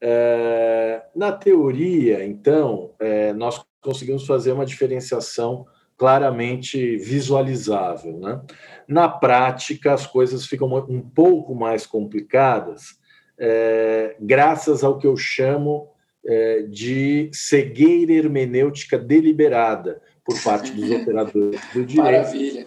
É, 0.00 1.02
na 1.14 1.30
teoria, 1.30 2.24
então, 2.24 2.94
é, 2.98 3.34
nós 3.34 3.62
conseguimos 3.82 4.26
fazer 4.26 4.52
uma 4.52 4.64
diferenciação 4.64 5.66
claramente 5.96 6.96
visualizável. 6.96 8.18
Né? 8.18 8.40
Na 8.88 9.08
prática, 9.08 9.92
as 9.92 10.06
coisas 10.06 10.46
ficam 10.46 10.68
um 10.88 11.00
pouco 11.00 11.54
mais 11.54 11.86
complicadas, 11.86 13.00
é, 13.38 14.16
graças 14.20 14.84
ao 14.84 14.98
que 14.98 15.06
eu 15.06 15.16
chamo 15.16 15.88
é, 16.24 16.62
de 16.62 17.30
cegueira 17.32 18.12
hermenêutica 18.12 18.98
deliberada 18.98 20.00
por 20.24 20.40
parte 20.42 20.70
dos 20.72 20.90
operadores 20.92 21.60
do 21.72 21.84
direito, 21.84 22.12
Maravilha. 22.12 22.66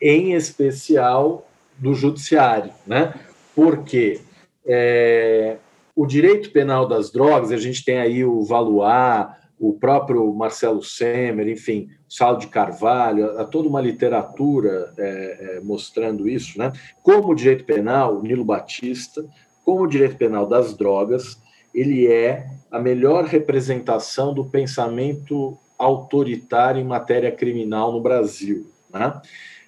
em 0.00 0.32
especial 0.32 1.46
do 1.78 1.94
judiciário, 1.94 2.72
né? 2.86 3.14
Porque 3.54 4.20
é, 4.64 5.56
o 5.94 6.06
direito 6.06 6.50
penal 6.50 6.86
das 6.86 7.10
drogas, 7.10 7.52
a 7.52 7.56
gente 7.56 7.84
tem 7.84 7.98
aí 7.98 8.24
o 8.24 8.42
Valois, 8.42 9.26
o 9.58 9.74
próprio 9.74 10.32
Marcelo 10.32 10.82
Semer, 10.82 11.48
enfim, 11.48 11.88
Sal 12.12 12.36
de 12.36 12.46
Carvalho, 12.48 13.40
há 13.40 13.44
toda 13.46 13.66
uma 13.66 13.80
literatura 13.80 14.92
é, 14.98 15.56
é, 15.56 15.60
mostrando 15.60 16.28
isso, 16.28 16.58
né? 16.58 16.70
Como 17.02 17.32
o 17.32 17.34
direito 17.34 17.64
penal, 17.64 18.20
Nilo 18.20 18.44
Batista, 18.44 19.24
como 19.64 19.84
o 19.84 19.86
direito 19.86 20.16
penal 20.16 20.46
das 20.46 20.76
drogas, 20.76 21.40
ele 21.74 22.06
é 22.06 22.50
a 22.70 22.78
melhor 22.78 23.24
representação 23.24 24.34
do 24.34 24.44
pensamento 24.44 25.56
autoritário 25.78 26.82
em 26.82 26.84
matéria 26.84 27.32
criminal 27.32 27.90
no 27.90 28.02
Brasil, 28.02 28.70
né? 28.92 29.18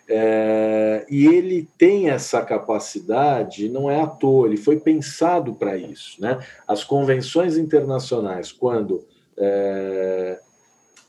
É, 0.07 1.07
e 1.09 1.25
ele 1.25 1.67
tem 1.79 2.11
essa 2.11 2.43
capacidade, 2.43 3.71
não 3.71 3.91
é 3.91 4.03
à 4.03 4.07
toa, 4.07 4.47
ele 4.49 4.59
foi 4.59 4.79
pensado 4.79 5.55
para 5.55 5.79
isso. 5.79 6.21
Né? 6.21 6.45
As 6.69 6.85
convenções 6.85 7.57
internacionais, 7.57 8.53
quando 8.53 9.03
é, 9.35 10.41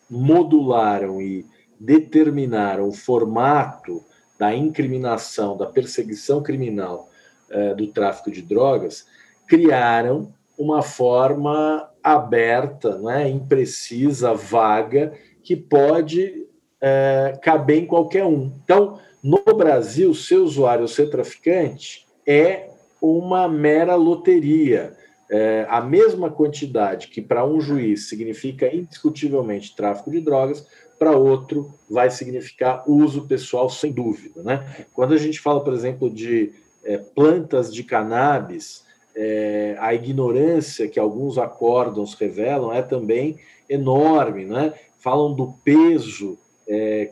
modularam 0.10 1.22
e 1.22 1.46
determinaram 1.80 2.88
o 2.88 2.94
formato 2.94 4.04
da 4.38 4.54
incriminação, 4.54 5.58
da 5.58 5.66
perseguição 5.66 6.42
criminal 6.42 7.10
é, 7.50 7.74
do 7.74 7.88
tráfico 7.88 8.32
de 8.32 8.42
drogas, 8.42 9.06
criaram 9.48 10.34
uma 10.58 10.82
forma 10.82 11.90
aberta, 12.04 12.98
né, 12.98 13.30
imprecisa, 13.30 14.34
vaga, 14.34 15.14
que 15.44 15.56
pode 15.56 16.46
é, 16.82 17.38
caber 17.42 17.84
em 17.84 17.86
qualquer 17.86 18.26
um. 18.26 18.52
Então, 18.64 19.00
no 19.24 19.42
Brasil, 19.56 20.14
ser 20.14 20.38
usuário 20.38 20.84
ou 20.84 20.88
ser 20.88 21.10
traficante 21.10 22.06
é 22.28 22.70
uma 23.02 23.48
mera 23.48 23.96
loteria. 23.96 24.96
É, 25.30 25.66
a 25.70 25.82
mesma 25.82 26.30
quantidade 26.30 27.08
que 27.08 27.22
para 27.22 27.46
um 27.46 27.60
juiz 27.60 28.10
significa 28.10 28.74
indiscutivelmente 28.74 29.76
tráfico 29.76 30.12
de 30.12 30.22
drogas, 30.22 30.68
para 31.00 31.18
outro 31.18 31.74
vai 31.90 32.10
significar 32.10 32.84
uso 32.88 33.28
pessoal, 33.28 33.70
sem 33.70 33.92
dúvida. 33.92 34.44
Né? 34.44 34.86
Quando 34.94 35.14
a 35.14 35.18
gente 35.18 35.40
fala, 35.40 35.64
por 35.64 35.74
exemplo, 35.74 36.10
de 36.10 36.54
é, 36.84 36.98
plantas 36.98 37.74
de 37.74 37.84
cannabis, 37.84 38.86
é, 39.16 39.76
a 39.80 39.94
ignorância 39.94 40.88
que 40.88 41.00
alguns 41.00 41.38
acórdãos 41.38 42.14
revelam 42.14 42.72
é 42.72 42.82
também 42.82 43.38
enorme. 43.70 44.46
Né? 44.46 44.74
Falam 45.00 45.34
do 45.34 45.54
peso 45.64 46.38
é, 46.68 47.12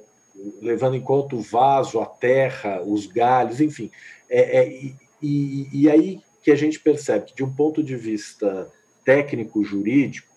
levando 0.61 0.95
em 0.95 1.01
conta 1.01 1.35
o 1.35 1.41
vaso, 1.41 1.99
a 1.99 2.05
terra, 2.05 2.81
os 2.81 3.05
galhos, 3.05 3.61
enfim. 3.61 3.89
É, 4.29 4.59
é, 4.59 4.81
e, 5.21 5.69
e, 5.71 5.89
aí 5.89 6.19
que 6.43 6.51
a 6.51 6.55
gente 6.55 6.79
percebe 6.79 7.27
que, 7.27 7.35
de 7.35 7.43
um 7.43 7.53
ponto 7.53 7.81
de 7.81 7.95
vista 7.95 8.67
técnico-jurídico, 9.05 10.27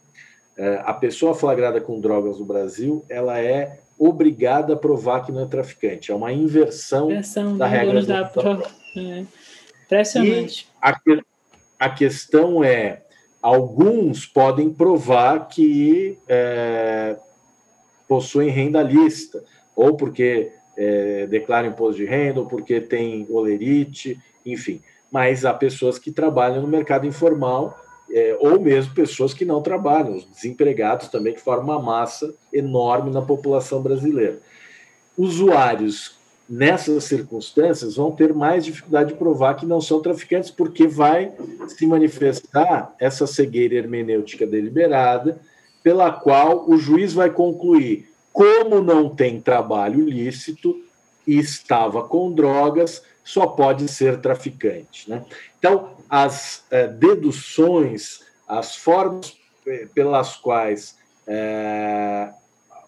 é, 0.57 0.81
a 0.85 0.95
pessoa 0.95 1.35
flagrada 1.35 1.81
com 1.81 2.01
drogas 2.01 2.38
no 2.38 2.45
Brasil, 2.45 3.05
ela 3.09 3.38
é 3.38 3.81
obrigada 3.99 4.75
a 4.75 4.77
provar 4.77 5.25
que 5.25 5.33
não 5.33 5.42
é 5.42 5.47
traficante. 5.47 6.11
É 6.11 6.14
uma 6.14 6.33
inversão, 6.33 7.11
inversão 7.11 7.57
da 7.57 7.66
regra 7.66 8.03
da, 8.03 8.23
da 8.23 8.29
prova. 8.29 8.71
É. 8.97 9.25
Impressionante. 9.85 10.69
A, 10.81 10.99
a 11.79 11.90
questão 11.90 12.62
é, 12.62 13.03
alguns 13.42 14.27
podem 14.27 14.71
provar 14.71 15.49
que 15.49 16.19
é, 16.29 17.16
possuem 18.09 18.51
renda 18.51 18.83
lista, 18.83 19.42
ou 19.75 19.97
porque 19.97 20.51
é, 20.77 21.27
declara 21.27 21.66
imposto 21.66 21.97
de 21.97 22.07
renda, 22.07 22.40
ou 22.40 22.47
porque 22.47 22.81
tem 22.81 23.27
olerite, 23.31 24.19
enfim. 24.45 24.81
Mas 25.11 25.45
há 25.45 25.55
pessoas 25.55 25.99
que 25.99 26.11
trabalham 26.11 26.62
no 26.62 26.69
mercado 26.69 27.07
informal, 27.07 27.79
é, 28.11 28.37
ou 28.40 28.61
mesmo 28.61 28.95
pessoas 28.95 29.35
que 29.35 29.45
não 29.45 29.62
trabalham, 29.62 30.16
os 30.16 30.25
desempregados 30.25 31.09
também, 31.09 31.35
que 31.35 31.40
formam 31.40 31.77
uma 31.77 31.83
massa 31.83 32.35
enorme 32.53 33.11
na 33.11 33.23
população 33.23 33.83
brasileira. 33.83 34.38
Usuários 35.16 36.16
nessas 36.49 37.05
circunstâncias 37.05 37.97
vão 37.97 38.12
ter 38.12 38.33
mais 38.33 38.64
dificuldade 38.64 39.12
de 39.12 39.19
provar 39.19 39.55
que 39.55 39.66
não 39.66 39.81
são 39.81 40.01
traficantes, 40.01 40.51
porque 40.51 40.87
vai 40.87 41.33
se 41.69 41.87
manifestar 41.87 42.95
essa 43.01 43.27
cegueira 43.27 43.75
hermenêutica 43.75 44.47
deliberada, 44.47 45.40
pela 45.83 46.11
qual 46.11 46.69
o 46.69 46.77
juiz 46.77 47.12
vai 47.12 47.31
concluir 47.31 48.09
como 48.33 48.83
não 48.83 49.09
tem 49.09 49.40
trabalho 49.40 50.05
lícito 50.05 50.86
e 51.27 51.39
estava 51.39 52.05
com 52.05 52.33
drogas, 52.33 53.03
só 53.25 53.47
pode 53.47 53.89
ser 53.89 54.21
traficante. 54.21 55.11
Né? 55.11 55.25
Então, 55.59 55.91
as 56.09 56.65
eh, 56.71 56.87
deduções, 56.87 58.21
as 58.49 58.77
formas 58.77 59.37
eh, 59.67 59.89
pelas 59.93 60.37
quais 60.37 60.97
eh, 61.27 62.31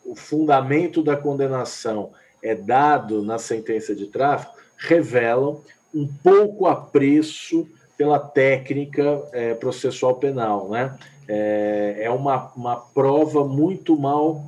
o 0.04 0.14
fundamento 0.14 1.02
da 1.02 1.16
condenação 1.16 2.12
é 2.40 2.54
dado 2.54 3.20
na 3.22 3.36
sentença 3.36 3.94
de 3.96 4.06
tráfico 4.06 4.54
revelam 4.76 5.60
um 5.92 6.06
pouco 6.06 6.66
apreço 6.66 7.68
pela 7.96 8.20
técnica 8.20 9.20
processual 9.58 10.14
penal. 10.14 10.68
Né? 10.68 10.96
É, 11.26 12.08
uma, 12.10 12.52
uma 12.54 12.76
prova 12.76 13.44
muito 13.44 13.98
mal 13.98 14.46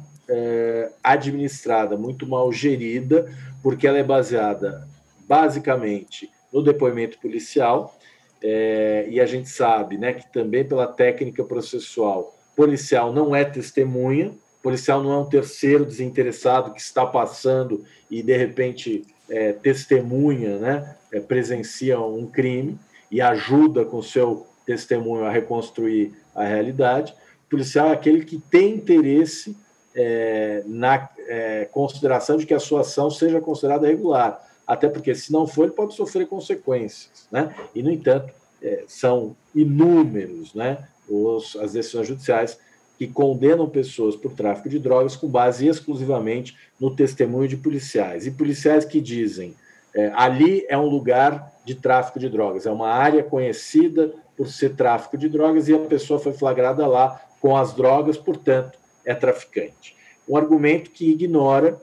administrada, 1.03 1.97
muito 1.97 2.29
mal 2.29 2.53
gerida, 2.53 3.29
porque 3.63 3.87
ela 3.87 3.99
é 3.99 4.03
baseada 4.03 4.89
basicamente 5.29 6.31
no 6.53 6.63
depoimento 6.63 7.19
policial, 7.19 7.97
é, 8.43 9.07
e 9.09 9.21
a 9.21 9.27
gente 9.27 9.49
sabe 9.49 9.99
né, 9.99 10.15
que 10.15 10.33
também 10.33 10.65
pela 10.65 10.87
técnica 10.87 11.45
processual, 11.45 12.37
policial 12.57 13.13
não 13.13 13.35
é 13.35 13.45
testemunha, 13.45 14.33
policial 14.63 15.03
não 15.03 15.13
é 15.13 15.19
um 15.19 15.27
terceiro 15.27 15.85
desinteressado 15.85 16.73
que 16.73 16.81
está 16.81 17.07
passando 17.07 17.85
e 18.11 18.23
de 18.23 18.37
repente 18.37 19.07
é, 19.29 19.53
testemunha, 19.53 20.59
né, 20.59 20.97
é, 21.13 21.21
presencia 21.21 22.01
um 22.01 22.27
crime 22.27 22.79
e 23.11 23.21
ajuda 23.21 23.85
com 23.85 24.03
seu 24.03 24.47
testemunho 24.67 25.25
a 25.25 25.31
reconstruir 25.31 26.13
a 26.35 26.45
realidade. 26.45 27.13
O 27.47 27.51
policial 27.51 27.89
é 27.89 27.93
aquele 27.93 28.25
que 28.25 28.39
tem 28.39 28.75
interesse 28.75 29.57
é, 29.95 30.63
na 30.67 31.09
é, 31.29 31.69
consideração 31.71 32.37
de 32.37 32.47
que 32.47 32.55
a 32.55 32.61
sua 32.61 32.81
ação 32.81 33.11
seja 33.11 33.41
considerada 33.41 33.87
regular, 33.87 34.47
até 34.67 34.89
porque, 34.89 35.15
se 35.15 35.33
não 35.33 35.47
for, 35.47 35.65
ele 35.65 35.73
pode 35.73 35.95
sofrer 35.95 36.27
consequências. 36.27 37.27
Né? 37.31 37.55
E, 37.75 37.83
no 37.83 37.91
entanto, 37.91 38.33
é, 38.63 38.85
são 38.87 39.35
inúmeros 39.55 40.55
né, 40.55 40.87
os, 41.09 41.57
as 41.57 41.73
decisões 41.73 42.07
judiciais 42.07 42.59
que 42.97 43.07
condenam 43.07 43.69
pessoas 43.69 44.15
por 44.15 44.33
tráfico 44.33 44.69
de 44.69 44.79
drogas 44.79 45.17
com 45.17 45.27
base 45.27 45.67
exclusivamente 45.67 46.57
no 46.79 46.95
testemunho 46.95 47.49
de 47.49 47.57
policiais. 47.57 48.27
E 48.27 48.31
policiais 48.31 48.85
que 48.85 49.01
dizem 49.01 49.57
é, 49.95 50.13
ali 50.15 50.65
é 50.69 50.77
um 50.77 50.87
lugar 50.87 51.53
de 51.65 51.75
tráfico 51.75 52.19
de 52.19 52.29
drogas, 52.29 52.67
é 52.67 52.71
uma 52.71 52.91
área 52.91 53.23
conhecida 53.23 54.13
por 54.37 54.49
ser 54.49 54.75
tráfico 54.77 55.19
de 55.19 55.29
drogas 55.29 55.69
e 55.69 55.75
a 55.75 55.79
pessoa 55.79 56.21
foi 56.21 56.33
flagrada 56.33 56.87
lá 56.87 57.21
com 57.41 57.57
as 57.57 57.73
drogas, 57.75 58.17
portanto, 58.17 58.79
é 59.05 59.15
traficante. 59.15 59.97
Um 60.29 60.37
argumento 60.37 60.91
que 60.91 61.11
ignora 61.11 61.81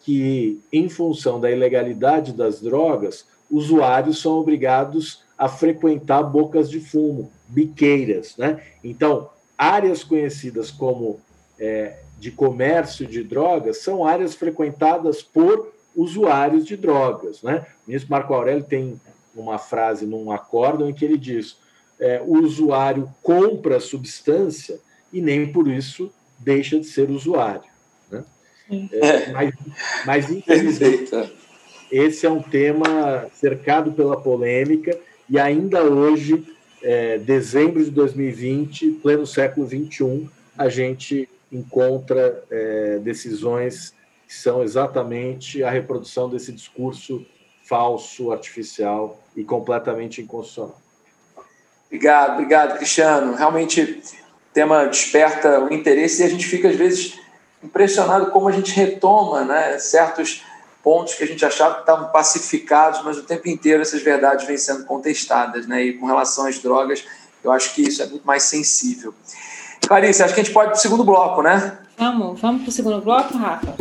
que, 0.00 0.60
em 0.72 0.88
função 0.88 1.38
da 1.38 1.50
ilegalidade 1.50 2.32
das 2.32 2.60
drogas, 2.60 3.26
usuários 3.50 4.20
são 4.20 4.38
obrigados 4.38 5.22
a 5.36 5.48
frequentar 5.48 6.22
bocas 6.22 6.70
de 6.70 6.80
fumo, 6.80 7.30
biqueiras. 7.48 8.36
Né? 8.36 8.62
Então, 8.82 9.30
áreas 9.56 10.04
conhecidas 10.04 10.70
como 10.70 11.20
é, 11.58 11.98
de 12.18 12.30
comércio 12.30 13.06
de 13.06 13.22
drogas 13.22 13.78
são 13.78 14.06
áreas 14.06 14.34
frequentadas 14.34 15.22
por 15.22 15.72
usuários 15.94 16.64
de 16.64 16.76
drogas. 16.76 17.42
Né? 17.42 17.66
O 17.84 17.90
ministro 17.90 18.10
Marco 18.10 18.32
Aurélio 18.32 18.64
tem 18.64 19.00
uma 19.34 19.58
frase 19.58 20.06
num 20.06 20.30
acórdão 20.30 20.88
em 20.88 20.94
que 20.94 21.04
ele 21.04 21.18
diz: 21.18 21.56
é, 21.98 22.20
o 22.24 22.38
usuário 22.38 23.10
compra 23.22 23.80
substância 23.80 24.78
e 25.12 25.20
nem 25.20 25.52
por 25.52 25.68
isso 25.68 26.12
deixa 26.40 26.78
de 26.78 26.86
ser 26.86 27.10
usuário. 27.10 27.70
Né? 28.10 28.24
É, 28.92 29.32
mas, 29.32 29.54
mas, 30.04 30.30
infelizmente, 30.32 31.10
esse 31.90 32.26
é 32.26 32.30
um 32.30 32.42
tema 32.42 33.28
cercado 33.34 33.92
pela 33.92 34.20
polêmica 34.20 34.98
e 35.28 35.38
ainda 35.38 35.82
hoje, 35.82 36.44
é, 36.82 37.18
dezembro 37.18 37.84
de 37.84 37.90
2020, 37.90 38.92
pleno 39.02 39.26
século 39.26 39.66
XXI, 39.68 40.28
a 40.56 40.68
gente 40.68 41.28
encontra 41.52 42.42
é, 42.50 42.98
decisões 42.98 43.94
que 44.26 44.34
são 44.34 44.62
exatamente 44.62 45.62
a 45.62 45.70
reprodução 45.70 46.28
desse 46.28 46.52
discurso 46.52 47.24
falso, 47.64 48.32
artificial 48.32 49.20
e 49.36 49.44
completamente 49.44 50.20
inconstitucional. 50.20 50.80
Obrigado, 51.86 52.34
obrigado, 52.34 52.76
Cristiano. 52.76 53.34
Realmente 53.34 54.00
tema 54.52 54.86
desperta 54.86 55.60
o 55.60 55.72
interesse 55.72 56.22
e 56.22 56.24
a 56.24 56.28
gente 56.28 56.46
fica, 56.46 56.68
às 56.68 56.76
vezes, 56.76 57.18
impressionado 57.62 58.30
como 58.30 58.48
a 58.48 58.52
gente 58.52 58.72
retoma 58.72 59.44
né, 59.44 59.78
certos 59.78 60.42
pontos 60.82 61.14
que 61.14 61.22
a 61.22 61.26
gente 61.26 61.44
achava 61.44 61.74
que 61.74 61.80
estavam 61.80 62.08
pacificados, 62.10 63.02
mas 63.04 63.18
o 63.18 63.22
tempo 63.22 63.48
inteiro 63.48 63.82
essas 63.82 64.02
verdades 64.02 64.46
vêm 64.46 64.56
sendo 64.56 64.84
contestadas. 64.84 65.66
Né? 65.66 65.84
E 65.84 65.92
com 65.94 66.06
relação 66.06 66.46
às 66.46 66.58
drogas, 66.58 67.04
eu 67.44 67.52
acho 67.52 67.74
que 67.74 67.82
isso 67.82 68.02
é 68.02 68.06
muito 68.06 68.26
mais 68.26 68.44
sensível. 68.44 69.14
Clarice, 69.86 70.22
acho 70.22 70.34
que 70.34 70.40
a 70.40 70.44
gente 70.44 70.52
pode 70.52 70.70
para 70.70 70.78
o 70.78 70.80
segundo 70.80 71.04
bloco, 71.04 71.42
né? 71.42 71.78
Vamos, 71.96 72.40
vamos 72.40 72.62
para 72.62 72.68
o 72.68 72.72
segundo 72.72 73.00
bloco, 73.00 73.36
Rafa? 73.36 73.74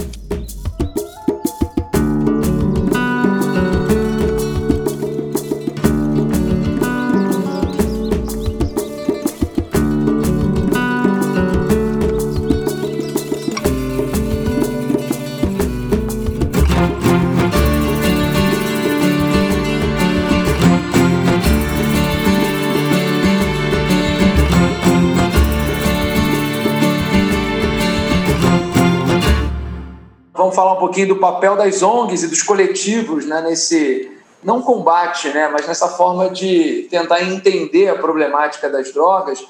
Pouquinho 30.80 31.10
do 31.10 31.16
papel 31.18 31.56
das 31.56 31.84
ONGs 31.84 32.24
e 32.24 32.28
dos 32.28 32.42
coletivos 32.42 33.26
né, 33.26 33.42
nesse, 33.42 34.12
não 34.44 34.62
combate, 34.62 35.30
né, 35.30 35.50
mas 35.52 35.68
nessa 35.68 35.88
forma 35.88 36.30
de 36.30 36.88
tentar 36.90 37.22
entender 37.22 37.90
a 37.90 37.96
problemática 37.96 38.70
das 38.70 38.92
drogas. 38.94 39.46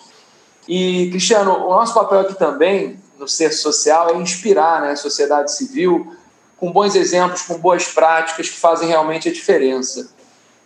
E, 0.67 1.09
Cristiano, 1.09 1.65
o 1.65 1.69
nosso 1.69 1.93
papel 1.93 2.19
aqui 2.21 2.37
também, 2.37 2.99
no 3.17 3.27
ser 3.27 3.51
social, 3.51 4.09
é 4.09 4.17
inspirar 4.17 4.81
né, 4.81 4.91
a 4.91 4.95
sociedade 4.95 5.55
civil 5.55 6.15
com 6.57 6.71
bons 6.71 6.95
exemplos, 6.95 7.43
com 7.43 7.57
boas 7.57 7.87
práticas 7.87 8.49
que 8.49 8.57
fazem 8.57 8.87
realmente 8.87 9.29
a 9.29 9.31
diferença. 9.31 10.11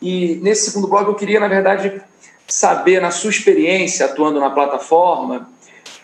E 0.02 0.40
nesse 0.42 0.72
segundo 0.72 0.88
bloco 0.88 1.12
eu 1.12 1.16
queria, 1.16 1.40
na 1.40 1.48
verdade, 1.48 2.02
saber, 2.48 3.02
na 3.02 3.12
sua 3.12 3.30
experiência 3.30 4.06
atuando 4.06 4.40
na 4.40 4.50
plataforma, 4.50 5.50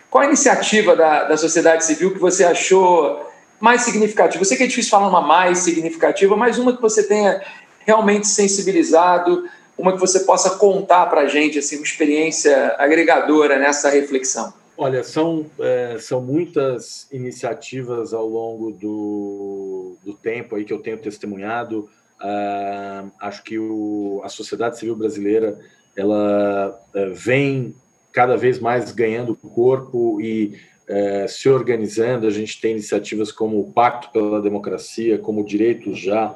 qual 0.09 0.23
a 0.23 0.27
iniciativa 0.27 0.95
da, 0.95 1.25
da 1.25 1.37
sociedade 1.37 1.85
civil 1.85 2.13
que 2.13 2.19
você 2.19 2.43
achou 2.43 3.28
mais 3.59 3.81
significativa. 3.81 4.41
Eu 4.41 4.45
sei 4.45 4.57
que 4.57 4.63
é 4.63 4.67
difícil 4.67 4.91
falar 4.91 5.07
uma 5.07 5.21
mais 5.21 5.59
significativa, 5.59 6.35
mas 6.35 6.57
uma 6.57 6.75
que 6.75 6.81
você 6.81 7.03
tenha 7.03 7.41
realmente 7.79 8.27
sensibilizado, 8.27 9.43
uma 9.77 9.93
que 9.93 9.99
você 9.99 10.21
possa 10.21 10.51
contar 10.51 11.05
para 11.07 11.21
a 11.21 11.27
gente, 11.27 11.59
assim, 11.59 11.77
uma 11.77 11.85
experiência 11.85 12.75
agregadora 12.77 13.57
nessa 13.57 13.89
reflexão. 13.89 14.53
Olha, 14.77 15.03
são, 15.03 15.45
é, 15.59 15.97
são 15.99 16.21
muitas 16.21 17.07
iniciativas 17.11 18.13
ao 18.13 18.27
longo 18.27 18.71
do, 18.71 19.97
do 20.03 20.13
tempo 20.13 20.55
aí 20.55 20.63
que 20.63 20.71
eu 20.71 20.79
tenho 20.79 20.97
testemunhado. 20.97 21.89
Uh, 22.21 23.11
acho 23.19 23.43
que 23.43 23.57
o, 23.57 24.21
a 24.23 24.29
sociedade 24.29 24.77
civil 24.77 24.95
brasileira 24.95 25.59
ela 25.95 26.79
uh, 26.93 27.13
vem 27.13 27.75
cada 28.11 28.37
vez 28.37 28.59
mais 28.59 28.91
ganhando 28.91 29.35
corpo 29.35 30.19
e 30.21 30.57
é, 30.89 31.27
se 31.27 31.47
organizando. 31.47 32.25
A 32.25 32.31
gente 32.31 32.59
tem 32.59 32.71
iniciativas 32.71 33.31
como 33.31 33.59
o 33.59 33.71
Pacto 33.71 34.11
pela 34.11 34.41
Democracia, 34.41 35.19
como 35.19 35.45
Direitos 35.45 35.99
Já, 35.99 36.35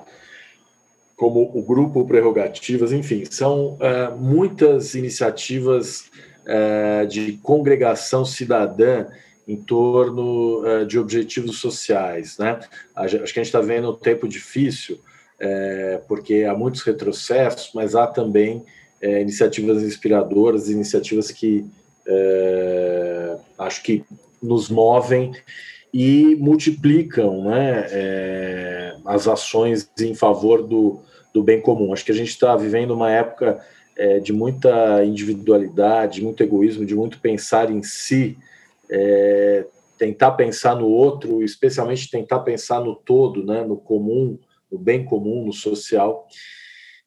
como 1.15 1.51
o 1.53 1.61
Grupo 1.63 2.05
Prerrogativas, 2.05 2.91
enfim, 2.91 3.23
são 3.29 3.77
é, 3.79 4.09
muitas 4.09 4.93
iniciativas 4.93 6.11
é, 6.45 7.05
de 7.05 7.33
congregação 7.41 8.23
cidadã 8.23 9.07
em 9.45 9.57
torno 9.57 10.85
de 10.87 10.97
objetivos 10.97 11.57
sociais. 11.59 12.37
Né? 12.37 12.61
Acho 12.95 13.17
que 13.17 13.23
a 13.23 13.25
gente 13.25 13.41
está 13.41 13.59
vendo 13.59 13.91
um 13.91 13.95
tempo 13.95 14.25
difícil, 14.25 15.01
porque 16.07 16.45
há 16.45 16.53
muitos 16.55 16.81
retrocessos, 16.81 17.71
mas 17.75 17.93
há 17.93 18.07
também 18.07 18.63
iniciativas 19.01 19.83
inspiradoras, 19.83 20.69
iniciativas 20.69 21.29
que 21.29 21.65
é, 22.07 23.35
acho 23.57 23.83
que 23.83 24.03
nos 24.43 24.69
movem 24.69 25.31
e 25.93 26.35
multiplicam 26.35 27.45
né, 27.45 27.87
é, 27.89 28.95
as 29.05 29.27
ações 29.27 29.89
em 29.99 30.13
favor 30.13 30.61
do, 30.61 30.99
do 31.33 31.41
bem 31.41 31.61
comum. 31.61 31.93
Acho 31.93 32.03
que 32.03 32.11
a 32.11 32.15
gente 32.15 32.29
está 32.29 32.55
vivendo 32.55 32.91
uma 32.91 33.09
época 33.11 33.63
é, 33.95 34.19
de 34.19 34.33
muita 34.33 35.05
individualidade, 35.05 36.21
muito 36.21 36.41
egoísmo, 36.41 36.85
de 36.85 36.95
muito 36.95 37.19
pensar 37.19 37.71
em 37.71 37.83
si, 37.83 38.37
é, 38.89 39.65
tentar 39.97 40.31
pensar 40.31 40.75
no 40.75 40.87
outro, 40.87 41.43
especialmente 41.43 42.09
tentar 42.09 42.39
pensar 42.39 42.81
no 42.81 42.95
todo, 42.95 43.45
né, 43.45 43.63
no 43.63 43.77
comum, 43.77 44.37
no 44.71 44.77
bem 44.77 45.05
comum, 45.05 45.45
no 45.45 45.53
social, 45.53 46.27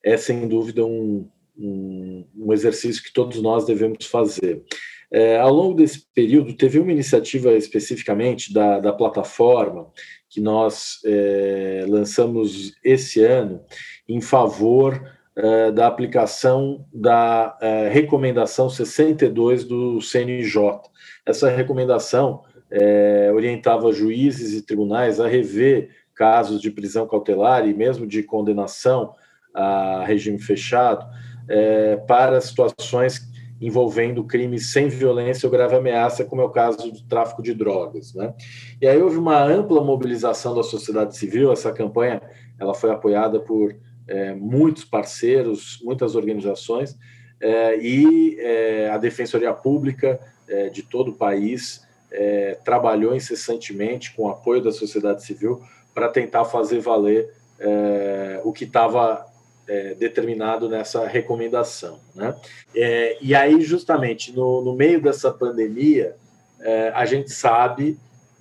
é 0.03 0.16
sem 0.16 0.46
dúvida 0.46 0.85
um, 0.85 1.29
um, 1.59 2.25
um 2.38 2.53
exercício 2.53 3.03
que 3.03 3.12
todos 3.12 3.42
nós 3.42 3.66
devemos 3.66 4.07
fazer. 4.07 4.62
É, 5.11 5.38
ao 5.38 5.53
longo 5.53 5.75
desse 5.75 6.07
período, 6.14 6.53
teve 6.55 6.79
uma 6.79 6.92
iniciativa 6.92 7.53
especificamente 7.53 8.53
da, 8.53 8.81
da 8.81 8.92
plataforma 8.92 9.88
que 10.29 10.40
nós 10.40 11.01
é, 11.05 11.85
lançamos 11.88 12.73
esse 12.83 13.23
ano 13.23 13.61
em 14.09 14.21
favor 14.21 15.01
é, 15.37 15.71
da 15.71 15.87
aplicação 15.87 16.85
da 16.92 17.57
é, 17.61 17.88
recomendação 17.88 18.69
62 18.69 19.64
do 19.64 20.01
CNJ. 20.01 20.81
Essa 21.25 21.51
recomendação 21.51 22.42
é, 22.71 23.31
orientava 23.33 23.92
juízes 23.92 24.53
e 24.55 24.62
tribunais 24.62 25.21
a 25.21 25.29
rever 25.29 25.90
casos 26.14 26.61
de 26.61 26.71
prisão 26.71 27.07
cautelar 27.07 27.69
e 27.69 27.75
mesmo 27.75 28.07
de 28.07 28.23
condenação 28.23 29.14
a 29.55 30.05
regime 30.05 30.38
fechado 30.38 31.07
é, 31.49 31.97
para 31.97 32.40
situações 32.40 33.21
envolvendo 33.61 34.25
crimes 34.25 34.73
sem 34.73 34.88
violência 34.88 35.47
ou 35.47 35.51
grave 35.51 35.77
ameaça, 35.77 36.25
como 36.25 36.42
é 36.42 36.45
o 36.45 36.51
caso 36.51 36.90
do 36.90 37.03
tráfico 37.05 37.42
de 37.42 37.55
drogas. 37.55 38.14
Né? 38.14 38.35
E 38.81 38.87
aí 38.87 39.01
houve 39.01 39.16
uma 39.16 39.42
ampla 39.42 39.83
mobilização 39.83 40.55
da 40.55 40.62
sociedade 40.62 41.16
civil, 41.16 41.53
essa 41.53 41.73
campanha 41.73 42.21
ela 42.59 42.75
foi 42.75 42.90
apoiada 42.90 43.40
por 43.40 43.75
é, 44.07 44.35
muitos 44.35 44.85
parceiros, 44.85 45.81
muitas 45.83 46.14
organizações, 46.14 46.97
é, 47.40 47.79
e 47.79 48.37
é, 48.38 48.90
a 48.90 48.97
Defensoria 48.99 49.53
Pública 49.53 50.19
é, 50.49 50.69
de 50.69 50.83
todo 50.83 51.11
o 51.11 51.14
país 51.14 51.87
é, 52.11 52.59
trabalhou 52.64 53.14
incessantemente 53.14 54.14
com 54.14 54.25
o 54.25 54.29
apoio 54.29 54.62
da 54.62 54.73
sociedade 54.73 55.25
civil 55.25 55.61
para 55.95 56.09
tentar 56.09 56.45
fazer 56.45 56.81
valer 56.81 57.33
é, 57.59 58.40
o 58.45 58.53
que 58.53 58.64
estava 58.64 59.27
é, 59.69 59.95
determinado 59.95 60.69
nessa 60.69 61.07
recomendação. 61.07 61.99
Né? 62.15 62.35
É, 62.75 63.19
e 63.21 63.35
aí, 63.35 63.61
justamente, 63.61 64.33
no, 64.33 64.63
no 64.63 64.75
meio 64.75 65.01
dessa 65.01 65.31
pandemia, 65.31 66.17
é, 66.61 66.91
a 66.91 67.05
gente 67.05 67.31
sabe 67.31 67.99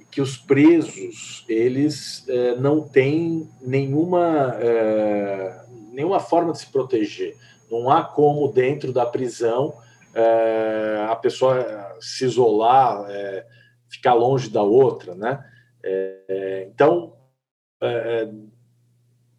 que 0.09 0.21
os 0.21 0.37
presos 0.37 1.43
eles 1.49 2.23
é, 2.29 2.55
não 2.55 2.81
têm 2.81 3.49
nenhuma, 3.61 4.55
é, 4.59 5.61
nenhuma 5.91 6.19
forma 6.19 6.53
de 6.53 6.59
se 6.59 6.71
proteger. 6.71 7.35
Não 7.69 7.89
há 7.89 8.03
como, 8.03 8.51
dentro 8.51 8.93
da 8.93 9.05
prisão, 9.05 9.73
é, 10.13 11.05
a 11.09 11.15
pessoa 11.15 11.97
se 11.99 12.23
isolar, 12.23 13.05
ficar 13.89 14.13
longe 14.13 14.49
da 14.49 14.61
outra. 14.61 15.15
Né? 15.15 15.43
então, 16.67 17.13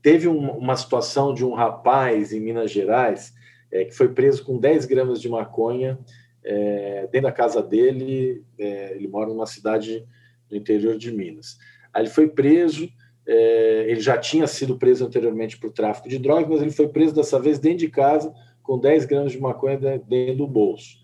Teve 0.06 0.28
um, 0.28 0.52
uma 0.52 0.76
situação 0.76 1.34
de 1.34 1.44
um 1.44 1.52
rapaz 1.52 2.32
em 2.32 2.38
Minas 2.38 2.70
Gerais 2.70 3.34
é, 3.72 3.84
que 3.84 3.90
foi 3.90 4.06
preso 4.06 4.44
com 4.44 4.56
10 4.56 4.84
gramas 4.84 5.20
de 5.20 5.28
maconha 5.28 5.98
é, 6.44 7.08
dentro 7.10 7.22
da 7.22 7.32
casa 7.32 7.60
dele. 7.60 8.44
É, 8.56 8.94
ele 8.94 9.08
mora 9.08 9.28
numa 9.30 9.46
cidade 9.46 10.06
no 10.48 10.56
interior 10.56 10.96
de 10.96 11.10
Minas. 11.10 11.58
Aí 11.92 12.02
ele 12.02 12.08
foi 12.08 12.28
preso. 12.28 12.88
É, 13.26 13.86
ele 13.88 14.00
já 14.00 14.16
tinha 14.16 14.46
sido 14.46 14.78
preso 14.78 15.04
anteriormente 15.04 15.58
por 15.58 15.72
tráfico 15.72 16.08
de 16.08 16.20
drogas, 16.20 16.48
mas 16.50 16.62
ele 16.62 16.70
foi 16.70 16.86
preso 16.86 17.12
dessa 17.12 17.40
vez 17.40 17.58
dentro 17.58 17.78
de 17.78 17.88
casa 17.88 18.32
com 18.62 18.78
10 18.78 19.06
gramas 19.06 19.32
de 19.32 19.40
maconha 19.40 19.76
dentro 19.76 20.36
do 20.36 20.46
bolso, 20.46 20.98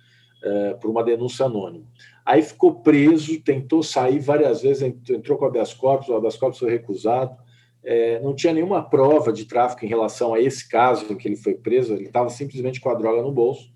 é, 0.45 0.75
por 0.75 0.89
uma 0.89 1.03
denúncia 1.03 1.47
anônima. 1.47 1.87
Aí 2.25 2.41
ficou 2.41 2.77
preso, 2.77 3.41
tentou 3.41 3.83
sair 3.83 4.21
várias 4.21 4.63
vezes, 4.63 4.81
entrou 5.11 5.37
com 5.37 5.45
habeas 5.45 5.75
corpus, 5.75 6.09
o 6.09 6.15
habeas 6.15 6.37
corpus 6.37 6.61
foi 6.61 6.71
recusado, 6.71 7.42
é, 7.85 8.21
não 8.21 8.35
tinha 8.35 8.53
nenhuma 8.53 8.83
prova 8.83 9.33
de 9.33 9.45
tráfico 9.45 9.85
em 9.85 9.89
relação 9.89 10.33
a 10.33 10.41
esse 10.41 10.69
caso 10.69 11.13
em 11.13 11.17
que 11.17 11.27
ele 11.27 11.37
foi 11.37 11.55
preso, 11.55 11.95
ele 11.95 12.05
estava 12.05 12.29
simplesmente 12.29 12.81
com 12.81 12.89
a 12.89 12.95
droga 12.95 13.23
no 13.23 13.33
bolso. 13.33 13.71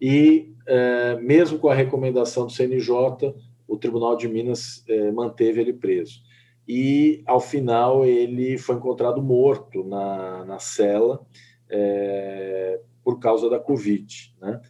E, 0.00 0.52
é, 0.66 1.16
mesmo 1.20 1.58
com 1.58 1.68
a 1.68 1.74
recomendação 1.74 2.46
do 2.46 2.52
CNJ, 2.52 3.34
o 3.66 3.76
Tribunal 3.76 4.16
de 4.16 4.28
Minas 4.28 4.84
é, 4.88 5.10
manteve 5.12 5.60
ele 5.60 5.72
preso. 5.72 6.20
E, 6.66 7.22
ao 7.26 7.40
final, 7.40 8.04
ele 8.04 8.58
foi 8.58 8.76
encontrado 8.76 9.22
morto 9.22 9.84
na, 9.84 10.44
na 10.44 10.58
cela 10.58 11.24
é, 11.70 12.80
por 13.02 13.18
causa 13.20 13.48
da 13.48 13.58
Covid. 13.58 14.34
Né? 14.40 14.60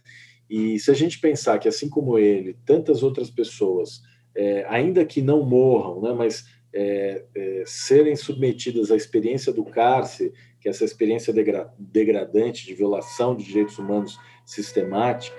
E 0.49 0.79
se 0.79 0.91
a 0.91 0.93
gente 0.93 1.19
pensar 1.19 1.57
que, 1.57 1.67
assim 1.67 1.89
como 1.89 2.19
ele, 2.19 2.57
tantas 2.65 3.01
outras 3.01 3.29
pessoas, 3.29 4.01
é, 4.35 4.65
ainda 4.67 5.05
que 5.05 5.21
não 5.21 5.43
morram, 5.43 6.01
né, 6.01 6.13
mas 6.13 6.45
é, 6.75 7.23
é, 7.33 7.63
serem 7.65 8.17
submetidas 8.17 8.91
à 8.91 8.97
experiência 8.97 9.53
do 9.53 9.63
cárcere, 9.63 10.33
que 10.59 10.67
é 10.67 10.71
essa 10.71 10.83
experiência 10.83 11.31
degra 11.31 11.73
degradante 11.79 12.65
de 12.65 12.73
violação 12.73 13.33
de 13.33 13.45
direitos 13.45 13.79
humanos 13.79 14.19
sistemática, 14.45 15.37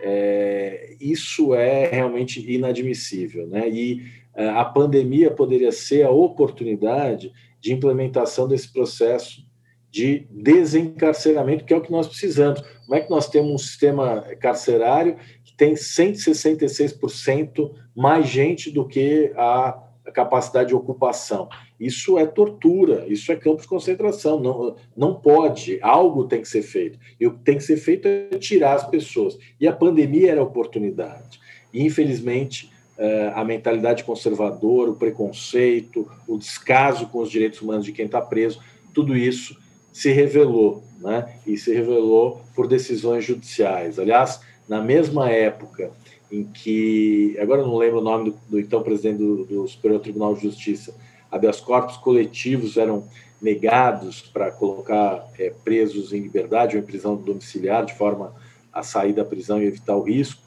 é, 0.00 0.94
isso 1.00 1.52
é 1.52 1.88
realmente 1.88 2.40
inadmissível. 2.48 3.48
Né? 3.48 3.68
E 3.68 4.04
é, 4.36 4.48
a 4.48 4.64
pandemia 4.64 5.32
poderia 5.32 5.72
ser 5.72 6.04
a 6.04 6.10
oportunidade 6.10 7.32
de 7.60 7.72
implementação 7.72 8.46
desse 8.46 8.72
processo 8.72 9.48
de 9.90 10.28
desencarceramento, 10.30 11.64
que 11.64 11.74
é 11.74 11.76
o 11.76 11.80
que 11.80 11.90
nós 11.90 12.06
precisamos. 12.06 12.60
Como 12.60 12.94
é 12.94 13.00
que 13.00 13.10
nós 13.10 13.28
temos 13.28 13.50
um 13.50 13.58
sistema 13.58 14.20
carcerário 14.38 15.16
que 15.42 15.56
tem 15.56 15.74
166% 15.74 17.72
mais 17.96 18.28
gente 18.28 18.70
do 18.70 18.86
que 18.86 19.32
a 19.34 19.87
a 20.08 20.12
capacidade 20.12 20.68
de 20.68 20.74
ocupação. 20.74 21.48
Isso 21.78 22.18
é 22.18 22.26
tortura, 22.26 23.06
isso 23.08 23.30
é 23.30 23.36
campo 23.36 23.60
de 23.60 23.68
concentração. 23.68 24.40
Não, 24.40 24.74
não 24.96 25.14
pode, 25.14 25.78
algo 25.82 26.24
tem 26.24 26.40
que 26.40 26.48
ser 26.48 26.62
feito. 26.62 26.98
E 27.20 27.26
o 27.26 27.32
que 27.32 27.40
tem 27.40 27.58
que 27.58 27.62
ser 27.62 27.76
feito 27.76 28.08
é 28.08 28.38
tirar 28.38 28.74
as 28.74 28.88
pessoas. 28.88 29.38
E 29.60 29.68
a 29.68 29.72
pandemia 29.72 30.32
era 30.32 30.40
a 30.40 30.44
oportunidade. 30.44 31.38
E, 31.72 31.84
infelizmente, 31.84 32.72
eh, 32.96 33.32
a 33.34 33.44
mentalidade 33.44 34.02
conservadora, 34.02 34.90
o 34.90 34.96
preconceito, 34.96 36.10
o 36.26 36.38
descaso 36.38 37.06
com 37.08 37.20
os 37.20 37.30
direitos 37.30 37.60
humanos 37.60 37.84
de 37.84 37.92
quem 37.92 38.06
está 38.06 38.20
preso, 38.20 38.60
tudo 38.94 39.16
isso 39.16 39.56
se 39.92 40.10
revelou, 40.10 40.82
né? 41.00 41.34
E 41.46 41.56
se 41.56 41.72
revelou 41.74 42.40
por 42.54 42.66
decisões 42.66 43.24
judiciais. 43.24 43.98
Aliás, 43.98 44.40
na 44.68 44.82
mesma 44.82 45.30
época 45.30 45.90
em 46.30 46.44
que, 46.44 47.36
agora 47.40 47.62
não 47.62 47.76
lembro 47.76 48.00
o 48.00 48.04
nome 48.04 48.30
do, 48.30 48.38
do 48.48 48.60
então 48.60 48.82
presidente 48.82 49.18
do, 49.18 49.44
do, 49.44 49.66
Superior 49.66 50.00
Tribunal 50.00 50.34
de 50.34 50.42
Justiça, 50.42 50.94
habeas 51.30 51.60
corpus 51.60 51.96
coletivos 51.96 52.76
eram 52.76 53.04
negados 53.40 54.20
para 54.20 54.50
colocar 54.50 55.26
é, 55.38 55.52
presos 55.64 56.12
em 56.12 56.20
liberdade 56.20 56.76
ou 56.76 56.82
em 56.82 56.86
prisão 56.86 57.16
domiciliar, 57.16 57.84
de 57.84 57.94
forma 57.94 58.34
a 58.72 58.82
sair 58.82 59.12
da 59.12 59.24
prisão 59.24 59.62
e 59.62 59.66
evitar 59.66 59.96
o 59.96 60.02
risco. 60.02 60.42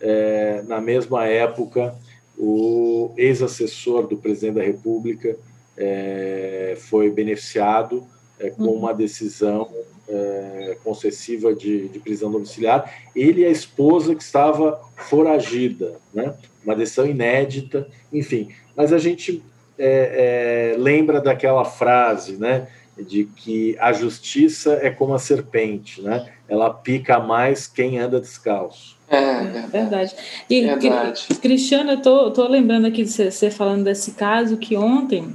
É, 0.00 0.62
na 0.66 0.80
mesma 0.80 1.26
época, 1.26 1.94
o 2.38 3.12
ex-assessor 3.16 4.06
do 4.06 4.16
presidente 4.16 4.56
da 4.56 4.62
República 4.62 5.36
é, 5.76 6.76
foi 6.78 7.10
beneficiado 7.10 8.06
é, 8.38 8.50
com 8.50 8.64
uhum. 8.64 8.74
uma 8.74 8.92
decisão 8.92 9.68
é, 10.08 10.76
concessiva 10.84 11.54
de, 11.54 11.88
de, 11.88 11.98
prisão 11.98 12.30
domiciliar, 12.30 12.92
ele 13.14 13.42
e 13.42 13.44
a 13.44 13.50
esposa 13.50 14.14
que 14.14 14.22
estava 14.22 14.80
foragida, 14.96 15.94
né? 16.12 16.34
uma 16.64 16.74
decisão 16.74 17.06
inédita, 17.06 17.88
enfim. 18.12 18.48
Mas 18.76 18.92
a 18.92 18.98
gente 18.98 19.42
é, 19.78 20.74
é, 20.74 20.78
lembra 20.78 21.20
daquela 21.20 21.64
frase, 21.64 22.36
né? 22.36 22.68
de 22.96 23.24
que 23.24 23.76
a 23.80 23.92
justiça 23.92 24.78
é 24.80 24.88
como 24.88 25.14
a 25.14 25.18
serpente, 25.18 26.00
né? 26.00 26.30
ela 26.48 26.72
pica 26.72 27.18
mais 27.18 27.66
quem 27.66 27.98
anda 27.98 28.20
descalço. 28.20 28.96
É, 29.08 29.18
é 29.18 29.66
verdade. 29.66 30.14
E, 30.48 30.62
verdade. 30.62 31.26
Cristiano, 31.40 31.92
eu 31.92 32.02
tô, 32.02 32.30
tô 32.30 32.46
lembrando 32.46 32.86
aqui 32.86 33.02
de 33.04 33.10
você 33.10 33.50
falando 33.50 33.84
desse 33.84 34.12
caso 34.12 34.56
que 34.56 34.76
ontem 34.76 35.34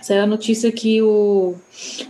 Saiu 0.00 0.22
a 0.22 0.26
notícia 0.26 0.72
que 0.72 1.02
o, 1.02 1.54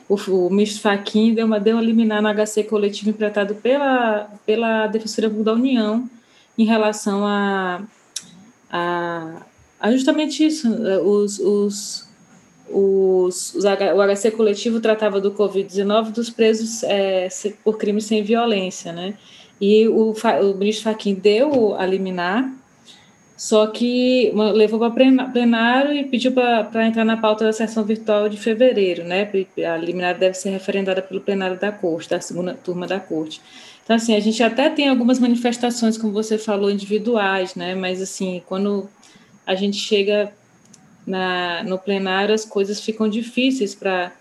o, 0.09 0.15
o 0.15 0.51
ministro 0.51 0.81
Fachin 0.81 1.35
deu 1.35 1.47
uma, 1.47 1.59
deu 1.59 1.77
uma 1.77 1.83
liminar 1.83 2.23
no 2.23 2.29
HC 2.29 2.65
coletivo 2.65 3.11
empretado 3.11 3.55
pela, 3.57 4.31
pela 4.47 4.87
Defensoria 4.87 5.29
Pública 5.29 5.51
da 5.51 5.57
União 5.57 6.09
em 6.57 6.65
relação 6.65 7.27
a, 7.27 7.83
a, 8.71 9.43
a 9.81 9.93
justamente 9.93 10.47
isso, 10.47 10.69
os, 11.03 11.39
os, 11.39 12.09
os, 12.69 13.55
os, 13.55 13.65
o 13.65 14.15
HC 14.15 14.31
coletivo 14.33 14.81
tratava 14.81 15.21
do 15.21 15.33
Covid-19 15.33 16.13
dos 16.13 16.31
presos 16.31 16.83
é, 16.85 17.29
por 17.65 17.77
crimes 17.79 18.05
sem 18.05 18.23
violência, 18.23 18.93
né? 18.93 19.15
E 19.61 19.87
o, 19.89 20.13
o 20.13 20.55
ministro 20.55 20.85
Fachin 20.85 21.15
deu 21.15 21.75
a 21.75 21.85
liminar, 21.85 22.51
só 23.41 23.67
que 23.69 24.31
levou 24.55 24.79
para 24.79 24.91
plenário 25.33 25.95
e 25.95 26.05
pediu 26.05 26.31
para 26.31 26.87
entrar 26.87 27.07
na 27.07 27.17
pauta 27.17 27.43
da 27.43 27.55
sessão 27.55 27.83
virtual 27.83 28.29
de 28.29 28.37
fevereiro, 28.37 29.03
né? 29.03 29.27
A 29.67 29.79
liminar 29.79 30.19
deve 30.19 30.35
ser 30.35 30.51
referendada 30.51 31.01
pelo 31.01 31.23
plenário 31.23 31.59
da 31.59 31.73
corte, 31.73 32.11
da 32.11 32.21
segunda 32.21 32.53
turma 32.53 32.87
da 32.87 33.01
corte. 33.01 33.41
Então, 33.83 33.97
assim, 33.97 34.15
a 34.15 34.21
gente 34.21 34.43
até 34.43 34.69
tem 34.69 34.91
algumas 34.91 35.19
manifestações, 35.19 35.97
como 35.97 36.13
você 36.13 36.37
falou, 36.37 36.71
individuais, 36.71 37.55
né? 37.55 37.75
Mas, 37.75 38.03
assim, 38.03 38.43
quando 38.45 38.91
a 39.47 39.55
gente 39.55 39.79
chega 39.79 40.31
na, 41.07 41.63
no 41.63 41.79
plenário, 41.79 42.35
as 42.35 42.45
coisas 42.45 42.79
ficam 42.79 43.09
difíceis 43.09 43.75
para 43.75 44.13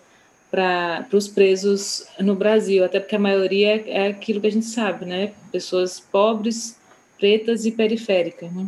para 0.49 1.05
os 1.11 1.28
presos 1.28 2.07
no 2.22 2.36
Brasil, 2.36 2.86
até 2.86 3.01
porque 3.01 3.17
a 3.17 3.20
maioria 3.20 3.84
é, 3.86 4.05
é 4.05 4.07
aquilo 4.07 4.39
que 4.39 4.47
a 4.47 4.51
gente 4.51 4.65
sabe, 4.65 5.05
né? 5.05 5.34
Pessoas 5.51 5.99
pobres, 5.99 6.80
pretas 7.20 7.65
e 7.65 7.72
periféricas. 7.72 8.49
Né? 8.51 8.67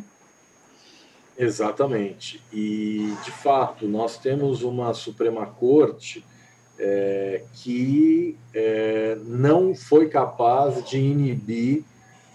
Exatamente. 1.37 2.41
E, 2.51 3.13
de 3.23 3.31
fato, 3.31 3.87
nós 3.87 4.17
temos 4.17 4.63
uma 4.63 4.93
Suprema 4.93 5.45
Corte 5.45 6.23
é, 6.77 7.43
que 7.53 8.37
é, 8.53 9.17
não 9.23 9.75
foi 9.75 10.09
capaz 10.09 10.83
de 10.83 10.97
inibir 10.97 11.83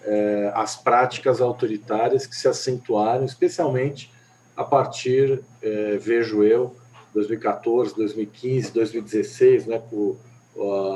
é, 0.05 0.53
as 0.55 0.77
práticas 0.77 1.41
autoritárias 1.41 2.27
que 2.27 2.37
se 2.37 2.47
acentuaram, 2.47 3.25
especialmente 3.25 4.13
a 4.57 4.63
partir, 4.63 5.43
é, 5.61 5.97
vejo 5.97 6.45
eu, 6.45 6.75
2014, 7.13 7.95
2015, 7.97 8.73
2016, 8.73 9.67
né, 9.67 9.83
com 9.91 10.17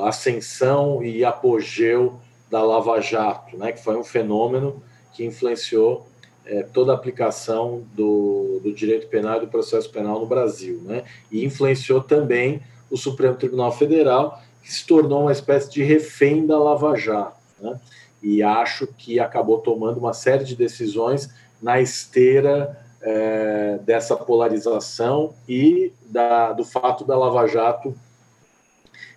ascensão 0.05 1.03
e 1.03 1.23
apogeu 1.23 2.19
da 2.49 2.63
Lava 2.63 2.99
Jato, 2.99 3.57
né, 3.57 3.71
que 3.71 3.83
foi 3.83 3.95
um 3.95 4.03
fenômeno 4.03 4.81
que 5.13 5.25
influenciou 5.25 6.07
é, 6.45 6.63
toda 6.63 6.91
a 6.91 6.95
aplicação 6.95 7.83
do, 7.93 8.59
do, 8.63 8.73
direito 8.73 9.07
penal 9.07 9.37
e 9.37 9.41
do 9.41 9.47
processo 9.47 9.89
penal 9.89 10.19
no 10.19 10.25
Brasil, 10.25 10.81
né, 10.83 11.03
e 11.31 11.45
influenciou 11.45 12.01
também 12.01 12.61
o 12.89 12.97
Supremo 12.97 13.35
Tribunal 13.35 13.71
Federal, 13.71 14.41
que 14.61 14.71
se 14.71 14.85
tornou 14.85 15.21
uma 15.21 15.31
espécie 15.31 15.71
de 15.71 15.83
refém 15.83 16.45
da 16.45 16.57
Lava 16.57 16.95
Jato, 16.95 17.37
né, 17.59 17.79
e 18.21 18.43
acho 18.43 18.87
que 18.87 19.19
acabou 19.19 19.59
tomando 19.59 19.97
uma 19.97 20.13
série 20.13 20.43
de 20.43 20.55
decisões 20.55 21.29
na 21.61 21.79
esteira 21.79 22.77
é, 23.01 23.79
dessa 23.83 24.15
polarização 24.15 25.33
e 25.47 25.91
da, 26.05 26.53
do 26.53 26.63
fato 26.63 27.03
da 27.03 27.17
Lava 27.17 27.47
Jato 27.47 27.95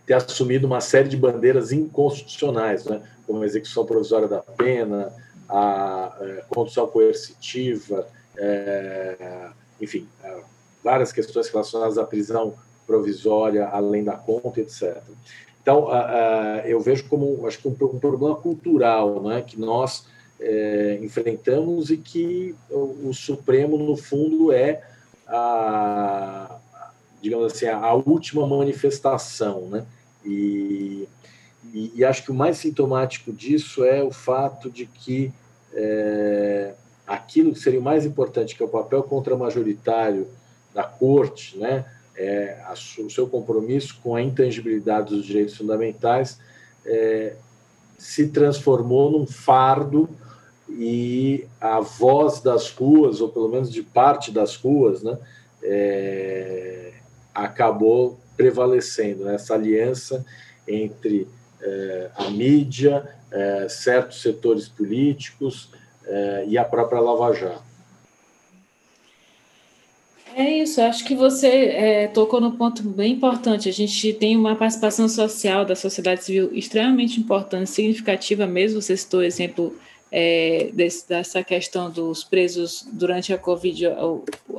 ter 0.07 0.15
assumido 0.15 0.67
uma 0.67 0.81
série 0.81 1.09
de 1.09 1.17
bandeiras 1.17 1.73
inconstitucionais, 1.73 2.85
né, 2.85 3.03
como 3.27 3.43
a 3.43 3.47
execução 3.47 3.87
provisória 3.87 4.29
da 4.29 4.41
pena, 4.41 5.13
a, 5.49 5.59
a 5.59 6.17
é, 6.21 6.45
condução 6.49 6.87
coercitiva, 6.87 8.07
é, 8.37 9.49
enfim, 9.81 10.09
é, 10.23 10.41
várias 10.83 11.13
questões 11.13 11.49
relacionadas 11.49 11.99
à 11.99 12.05
prisão 12.05 12.55
provisória, 12.87 13.67
além 13.69 14.05
da 14.05 14.17
conta, 14.17 14.61
etc. 14.61 15.01
Então, 15.63 15.89
eu 16.67 16.79
vejo 16.79 17.09
como 17.09 17.47
acho 17.47 17.59
que 17.59 17.67
um, 17.67 17.71
um 17.71 17.99
problema 17.99 18.37
cultural, 18.37 19.23
né, 19.23 19.41
que 19.41 19.59
nós 19.59 20.07
é, 20.39 20.99
enfrentamos 21.03 21.91
e 21.91 21.97
que 21.97 22.55
o, 22.71 23.09
o, 23.09 23.15
Supremo, 23.15 23.79
no 23.79 23.97
fundo, 23.97 24.53
é 24.53 24.83
a, 25.27 26.59
digamos 27.23 27.53
assim, 27.53 27.67
a 27.67 27.95
última 27.95 28.47
manifestação, 28.47 29.63
né? 29.69 29.87
E, 30.25 31.09
e, 31.75 31.93
e, 31.97 32.05
acho 32.05 32.23
que 32.23 32.31
o 32.31 32.35
mais 32.35 32.59
sintomático 32.59 33.33
disso 33.33 33.83
é 33.85 34.01
o 34.01 34.13
fato 34.13 34.71
de 34.71 34.87
que 34.87 35.33
é, 35.73 36.73
aquilo 37.05 37.53
que 37.53 37.59
seria 37.59 37.81
o 37.81 37.83
mais 37.83 38.07
importante, 38.07 38.55
que 38.55 38.63
é 38.63 38.67
o 38.67 38.69
papel 38.69 39.03
contra-majoritário 39.03 40.29
da 40.73 40.85
corte, 40.85 41.59
né? 41.59 41.85
É, 42.17 42.61
a, 42.65 42.75
o 42.75 43.11
seu 43.11 43.27
compromisso 43.27 43.99
com 44.01 44.15
a 44.15 44.23
intangibilidade 44.23 45.13
dos 45.13 45.27
direitos 45.27 45.57
fundamentais 45.57 46.39
é, 46.87 47.35
se 47.99 48.29
transformou 48.29 49.11
num 49.11 49.27
fardo 49.27 50.09
e 50.69 51.45
a 51.61 51.81
voz 51.81 52.41
das 52.41 52.71
ruas, 52.71 53.21
ou 53.21 53.31
pelo 53.31 53.49
menos 53.49 53.69
de 53.69 53.83
parte 53.83 54.31
das 54.31 54.55
ruas, 54.55 55.03
né, 55.03 55.19
é, 55.61 56.93
acabou 57.35 58.17
prevalecendo 58.37 59.25
né, 59.25 59.35
essa 59.35 59.55
aliança 59.55 60.25
entre 60.69 61.27
é, 61.65 62.11
a 62.17 62.31
mídia, 62.31 63.03
é, 63.33 63.67
certos 63.69 64.21
setores 64.21 64.69
políticos 64.69 65.71
é, 66.07 66.45
e 66.47 66.59
a 66.59 66.65
própria 66.65 67.01
Lava 67.01 67.33
Jato. 67.33 67.75
É 70.37 70.59
isso, 70.59 70.81
acho 70.81 71.05
que 71.05 71.15
você 71.15 72.11
tocou 72.13 72.41
no 72.41 72.57
ponto 72.57 72.83
bem 72.83 73.13
importante. 73.13 73.69
A 73.69 73.73
gente 73.73 74.13
tem 74.15 74.37
uma 74.37 74.57
participação 74.57 75.09
social 75.09 75.65
da 75.65 75.77
sociedade 75.77 76.25
civil 76.25 76.51
extremamente 76.53 77.21
importante, 77.21 77.71
significativa 77.71 78.45
mesmo. 78.45 78.83
Você 78.83 78.97
citou 78.97 79.21
o 79.21 79.23
exemplo 79.23 79.77
desse, 80.73 81.09
dessa 81.09 81.41
questão 81.45 81.89
dos 81.89 82.25
presos 82.25 82.85
durante 82.93 83.33
a 83.33 83.39
Covid, 83.39 83.87
a, 83.87 83.93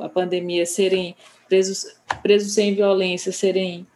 a 0.00 0.08
pandemia, 0.08 0.64
serem 0.64 1.14
presos, 1.46 1.84
presos 2.22 2.54
sem 2.54 2.74
violência, 2.74 3.30
serem 3.30 3.86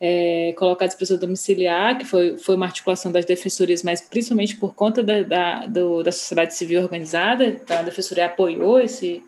é, 0.00 0.52
colocados 0.56 0.94
em 0.94 0.98
prisão 0.98 1.18
domiciliar, 1.18 1.96
que 1.98 2.04
foi, 2.04 2.36
foi 2.36 2.56
uma 2.56 2.66
articulação 2.66 3.10
das 3.12 3.24
defensorias, 3.24 3.82
mas 3.82 4.00
principalmente 4.00 4.56
por 4.56 4.74
conta 4.74 5.02
da, 5.02 5.22
da, 5.22 5.66
do, 5.66 6.02
da 6.02 6.12
sociedade 6.12 6.54
civil 6.54 6.82
organizada, 6.82 7.46
então 7.46 7.78
a 7.78 7.82
defensoria 7.82 8.26
apoiou 8.26 8.80
esse, 8.80 9.22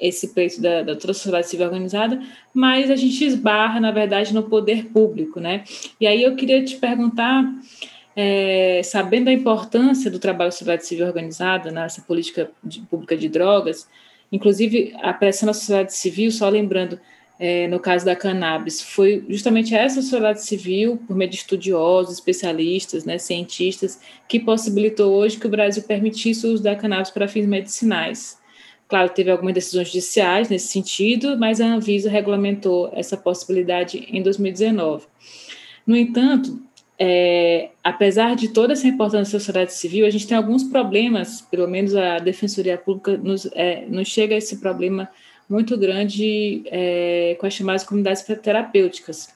esse 0.00 0.28
pleito 0.34 0.60
da, 0.60 0.82
da 0.82 0.98
sociedade 1.00 1.48
civil 1.48 1.66
organizada, 1.66 2.20
mas 2.52 2.90
a 2.90 2.96
gente 2.96 3.24
esbarra, 3.24 3.80
na 3.80 3.90
verdade, 3.90 4.34
no 4.34 4.42
poder 4.42 4.86
público, 4.86 5.40
né? 5.40 5.64
E 6.00 6.06
aí 6.06 6.22
eu 6.22 6.34
queria 6.34 6.62
te 6.64 6.76
perguntar 6.76 7.44
é, 8.14 8.82
sabendo 8.82 9.28
a 9.28 9.32
importância 9.32 10.10
do 10.10 10.18
trabalho 10.18 10.48
da 10.48 10.52
sociedade 10.52 10.86
civil 10.86 11.06
organizada 11.06 11.70
nessa 11.70 12.02
política 12.02 12.50
de, 12.62 12.80
pública 12.80 13.16
de 13.16 13.28
drogas, 13.28 13.88
inclusive 14.30 14.94
a 15.00 15.12
pressão 15.12 15.46
da 15.46 15.54
sociedade 15.54 15.94
civil, 15.94 16.30
só 16.30 16.48
lembrando, 16.48 16.98
é, 17.44 17.66
no 17.66 17.80
caso 17.80 18.04
da 18.04 18.14
cannabis, 18.14 18.80
foi 18.80 19.24
justamente 19.28 19.74
essa 19.74 20.00
sociedade 20.00 20.44
civil, 20.44 21.02
por 21.08 21.16
meio 21.16 21.28
de 21.28 21.38
estudiosos, 21.38 22.14
especialistas, 22.14 23.04
né, 23.04 23.18
cientistas, 23.18 24.00
que 24.28 24.38
possibilitou 24.38 25.12
hoje 25.12 25.36
que 25.40 25.48
o 25.48 25.50
Brasil 25.50 25.82
permitisse 25.82 26.46
o 26.46 26.52
uso 26.52 26.62
da 26.62 26.76
cannabis 26.76 27.10
para 27.10 27.26
fins 27.26 27.44
medicinais. 27.44 28.38
Claro, 28.86 29.08
teve 29.08 29.28
algumas 29.28 29.54
decisões 29.54 29.88
judiciais 29.88 30.48
nesse 30.48 30.68
sentido, 30.68 31.36
mas 31.36 31.60
a 31.60 31.66
Anvisa 31.66 32.08
regulamentou 32.08 32.88
essa 32.92 33.16
possibilidade 33.16 34.06
em 34.08 34.22
2019. 34.22 35.06
No 35.84 35.96
entanto, 35.96 36.62
é, 36.96 37.70
apesar 37.82 38.36
de 38.36 38.50
toda 38.50 38.74
essa 38.74 38.86
importância 38.86 39.36
da 39.36 39.40
sociedade 39.40 39.74
civil, 39.74 40.06
a 40.06 40.10
gente 40.10 40.28
tem 40.28 40.36
alguns 40.36 40.62
problemas, 40.62 41.40
pelo 41.40 41.66
menos 41.66 41.96
a 41.96 42.18
Defensoria 42.18 42.78
Pública 42.78 43.16
nos, 43.16 43.46
é, 43.54 43.84
nos 43.88 44.06
chega 44.06 44.36
a 44.36 44.38
esse 44.38 44.58
problema 44.58 45.08
muito 45.52 45.76
grande 45.76 46.62
é, 46.66 47.36
com 47.38 47.46
as 47.46 47.52
chamadas 47.52 47.84
comunidades 47.84 48.22
terapêuticas. 48.42 49.28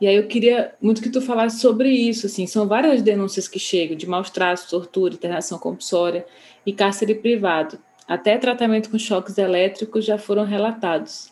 E 0.00 0.06
aí 0.08 0.16
eu 0.16 0.26
queria 0.26 0.74
muito 0.80 1.00
que 1.00 1.08
tu 1.08 1.20
falasse 1.20 1.60
sobre 1.60 1.88
isso, 1.88 2.26
assim, 2.26 2.46
são 2.48 2.66
várias 2.66 3.00
denúncias 3.00 3.46
que 3.46 3.60
chegam 3.60 3.96
de 3.96 4.08
maus 4.08 4.28
tratos, 4.28 4.64
tortura, 4.64 5.14
internação 5.14 5.56
compulsória 5.56 6.26
e 6.66 6.72
cárcere 6.72 7.14
privado. 7.14 7.78
Até 8.08 8.36
tratamento 8.38 8.90
com 8.90 8.98
choques 8.98 9.38
elétricos 9.38 10.04
já 10.04 10.18
foram 10.18 10.44
relatados. 10.44 11.30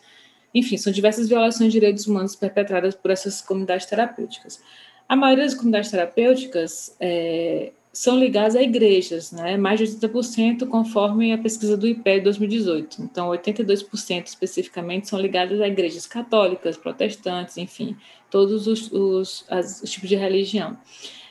Enfim, 0.53 0.77
são 0.77 0.91
diversas 0.93 1.27
violações 1.27 1.71
de 1.71 1.79
direitos 1.79 2.07
humanos 2.07 2.35
perpetradas 2.35 2.95
por 2.95 3.11
essas 3.11 3.41
comunidades 3.41 3.85
terapêuticas. 3.85 4.61
A 5.09 5.15
maioria 5.15 5.43
das 5.43 5.53
comunidades 5.53 5.91
terapêuticas 5.91 6.95
é, 6.99 7.71
são 7.97 8.15
ligadas 8.15 8.55
a 8.55 8.61
igrejas, 8.61 9.31
né? 9.31 9.57
mais 9.57 9.79
de 9.79 9.87
80% 9.87 10.67
conforme 10.67 11.33
a 11.33 11.37
pesquisa 11.37 11.75
do 11.75 11.87
IPE 11.87 12.19
de 12.19 12.21
2018. 12.21 13.01
Então, 13.01 13.29
82% 13.29 14.27
especificamente 14.27 15.09
são 15.09 15.19
ligadas 15.19 15.59
a 15.59 15.67
igrejas 15.67 16.05
católicas, 16.05 16.77
protestantes, 16.77 17.57
enfim, 17.57 17.97
todos 18.29 18.67
os, 18.67 18.91
os, 18.91 19.45
as, 19.49 19.81
os 19.81 19.89
tipos 19.89 20.07
de 20.07 20.15
religião. 20.15 20.77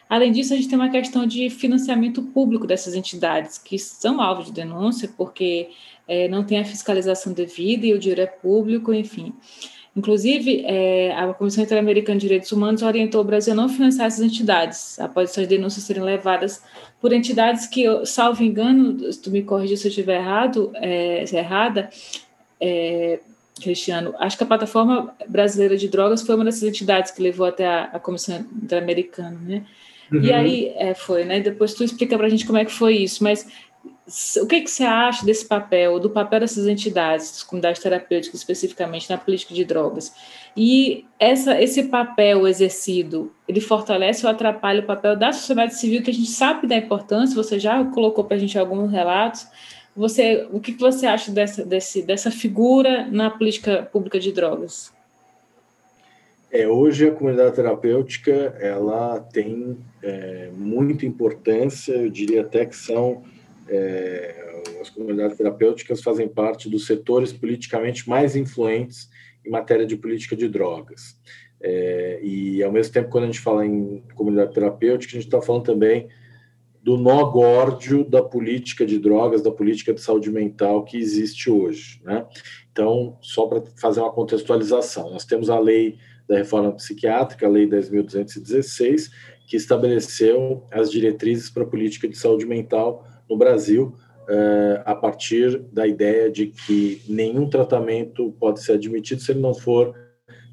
Além 0.08 0.32
disso, 0.32 0.54
a 0.54 0.56
gente 0.56 0.68
tem 0.68 0.76
uma 0.76 0.90
questão 0.90 1.24
de 1.24 1.48
financiamento 1.50 2.20
público 2.20 2.66
dessas 2.66 2.96
entidades, 2.96 3.58
que 3.58 3.78
são 3.78 4.20
alvo 4.20 4.42
de 4.42 4.50
denúncia, 4.50 5.08
porque 5.16 5.68
é, 6.08 6.26
não 6.26 6.42
tem 6.42 6.58
a 6.58 6.64
fiscalização 6.64 7.32
devida 7.32 7.86
e 7.86 7.94
o 7.94 7.98
dinheiro 7.98 8.22
é 8.22 8.26
público, 8.26 8.92
enfim. 8.92 9.32
Inclusive, 9.96 10.62
é, 10.66 11.10
a 11.16 11.32
Comissão 11.32 11.64
Interamericana 11.64 12.18
de 12.18 12.26
Direitos 12.26 12.52
Humanos 12.52 12.82
orientou 12.82 13.22
o 13.22 13.24
Brasil 13.24 13.54
a 13.54 13.56
não 13.56 13.66
financiar 13.66 14.06
essas 14.06 14.20
entidades, 14.20 15.00
após 15.00 15.30
essas 15.30 15.46
denúncias 15.46 15.84
serem 15.84 16.02
levadas 16.02 16.62
por 17.00 17.14
entidades 17.14 17.66
que, 17.66 17.84
salvo 18.04 18.44
engano, 18.44 19.10
se 19.10 19.22
tu 19.22 19.30
me 19.30 19.42
corrigir 19.42 19.78
se 19.78 19.86
eu 19.86 19.88
estiver 19.88 20.20
errado, 20.20 20.70
é, 20.74 21.24
se 21.24 21.34
é 21.34 21.38
errada, 21.38 21.88
é, 22.60 23.20
Cristiano, 23.62 24.14
acho 24.18 24.36
que 24.36 24.44
a 24.44 24.46
Plataforma 24.46 25.14
Brasileira 25.26 25.78
de 25.78 25.88
Drogas 25.88 26.20
foi 26.20 26.34
uma 26.34 26.44
dessas 26.44 26.64
entidades 26.64 27.10
que 27.10 27.22
levou 27.22 27.46
até 27.46 27.66
a, 27.66 27.84
a 27.84 27.98
Comissão 27.98 28.44
Interamericana, 28.62 29.38
né? 29.40 29.62
Uhum. 30.12 30.20
E 30.20 30.32
aí, 30.32 30.72
é, 30.76 30.92
foi, 30.92 31.24
né? 31.24 31.40
Depois 31.40 31.72
tu 31.72 31.82
explica 31.82 32.18
para 32.18 32.26
a 32.26 32.30
gente 32.30 32.46
como 32.46 32.58
é 32.58 32.66
que 32.66 32.72
foi 32.72 32.98
isso, 32.98 33.24
mas 33.24 33.48
o 34.40 34.46
que, 34.46 34.60
que 34.60 34.70
você 34.70 34.84
acha 34.84 35.26
desse 35.26 35.44
papel, 35.44 35.98
do 35.98 36.08
papel 36.08 36.38
dessas 36.38 36.68
entidades, 36.68 37.32
das 37.32 37.42
comunidades 37.42 37.82
terapêuticas 37.82 38.38
especificamente 38.38 39.10
na 39.10 39.18
política 39.18 39.52
de 39.52 39.64
drogas? 39.64 40.12
E 40.56 41.04
essa, 41.18 41.60
esse 41.60 41.84
papel 41.84 42.46
exercido, 42.46 43.32
ele 43.48 43.60
fortalece 43.60 44.24
ou 44.24 44.30
atrapalha 44.30 44.80
o 44.80 44.86
papel 44.86 45.16
da 45.16 45.32
sociedade 45.32 45.74
civil, 45.74 46.02
que 46.02 46.10
a 46.10 46.14
gente 46.14 46.30
sabe 46.30 46.68
da 46.68 46.76
importância, 46.76 47.34
você 47.34 47.58
já 47.58 47.84
colocou 47.86 48.22
para 48.22 48.36
a 48.36 48.38
gente 48.38 48.56
alguns 48.56 48.92
relatos. 48.92 49.48
Você, 49.96 50.46
o 50.52 50.60
que, 50.60 50.72
que 50.72 50.80
você 50.80 51.06
acha 51.06 51.32
dessa, 51.32 51.64
desse, 51.64 52.02
dessa 52.02 52.30
figura 52.30 53.08
na 53.10 53.28
política 53.28 53.88
pública 53.92 54.20
de 54.20 54.30
drogas? 54.30 54.92
É, 56.52 56.68
hoje 56.68 57.08
a 57.08 57.12
comunidade 57.12 57.56
terapêutica 57.56 58.56
ela 58.60 59.18
tem 59.32 59.76
é, 60.00 60.50
muita 60.56 61.04
importância, 61.04 61.92
eu 61.92 62.08
diria 62.08 62.42
até 62.42 62.64
que 62.64 62.76
são 62.76 63.24
é, 63.68 64.62
as 64.80 64.90
comunidades 64.90 65.36
terapêuticas 65.36 66.02
fazem 66.02 66.28
parte 66.28 66.68
dos 66.68 66.86
setores 66.86 67.32
politicamente 67.32 68.08
mais 68.08 68.36
influentes 68.36 69.08
em 69.44 69.50
matéria 69.50 69.86
de 69.86 69.96
política 69.96 70.36
de 70.36 70.48
drogas. 70.48 71.18
É, 71.60 72.20
e, 72.22 72.62
ao 72.62 72.72
mesmo 72.72 72.92
tempo, 72.92 73.08
quando 73.08 73.24
a 73.24 73.26
gente 73.26 73.40
fala 73.40 73.64
em 73.64 74.02
comunidade 74.14 74.52
terapêutica, 74.52 75.12
a 75.12 75.20
gente 75.20 75.26
está 75.26 75.40
falando 75.40 75.64
também 75.64 76.08
do 76.82 76.96
nó 76.96 77.24
górdio 77.24 78.04
da 78.04 78.22
política 78.22 78.86
de 78.86 78.98
drogas, 78.98 79.42
da 79.42 79.50
política 79.50 79.92
de 79.92 80.00
saúde 80.00 80.30
mental 80.30 80.84
que 80.84 80.96
existe 80.96 81.50
hoje. 81.50 82.00
Né? 82.04 82.24
Então, 82.70 83.18
só 83.20 83.46
para 83.46 83.62
fazer 83.76 84.00
uma 84.00 84.12
contextualização, 84.12 85.10
nós 85.10 85.24
temos 85.24 85.50
a 85.50 85.58
lei 85.58 85.98
da 86.28 86.36
reforma 86.36 86.70
psiquiátrica, 86.72 87.46
a 87.46 87.50
lei 87.50 87.66
10.216, 87.66 89.10
que 89.48 89.56
estabeleceu 89.56 90.64
as 90.70 90.90
diretrizes 90.90 91.50
para 91.50 91.64
a 91.64 91.66
política 91.66 92.08
de 92.08 92.16
saúde 92.16 92.46
mental 92.46 93.04
no 93.28 93.36
Brasil, 93.36 93.94
uh, 94.28 94.82
a 94.84 94.94
partir 94.94 95.58
da 95.72 95.86
ideia 95.86 96.30
de 96.30 96.46
que 96.46 97.02
nenhum 97.08 97.48
tratamento 97.48 98.32
pode 98.38 98.62
ser 98.62 98.72
admitido 98.72 99.20
se 99.20 99.32
ele 99.32 99.40
não 99.40 99.54
for 99.54 99.94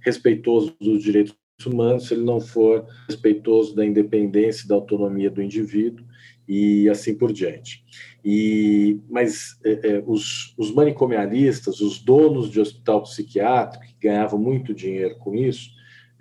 respeitoso 0.02 0.76
dos 0.80 1.02
direitos 1.02 1.36
humanos, 1.66 2.08
se 2.08 2.14
ele 2.14 2.24
não 2.24 2.40
for 2.40 2.86
respeitoso 3.08 3.76
da 3.76 3.86
independência 3.86 4.66
e 4.66 4.68
da 4.68 4.76
autonomia 4.76 5.30
do 5.30 5.42
indivíduo 5.42 6.06
e 6.48 6.90
assim 6.90 7.16
por 7.16 7.32
diante. 7.32 7.84
E, 8.24 9.00
mas 9.10 9.58
é, 9.64 9.92
é, 9.92 10.04
os, 10.06 10.54
os 10.58 10.74
manicomialistas, 10.74 11.80
os 11.80 12.00
donos 12.00 12.50
de 12.50 12.60
hospital 12.60 13.04
psiquiátrico, 13.04 13.86
que 13.86 14.08
ganhavam 14.08 14.40
muito 14.40 14.74
dinheiro 14.74 15.18
com 15.20 15.36
isso, 15.36 15.70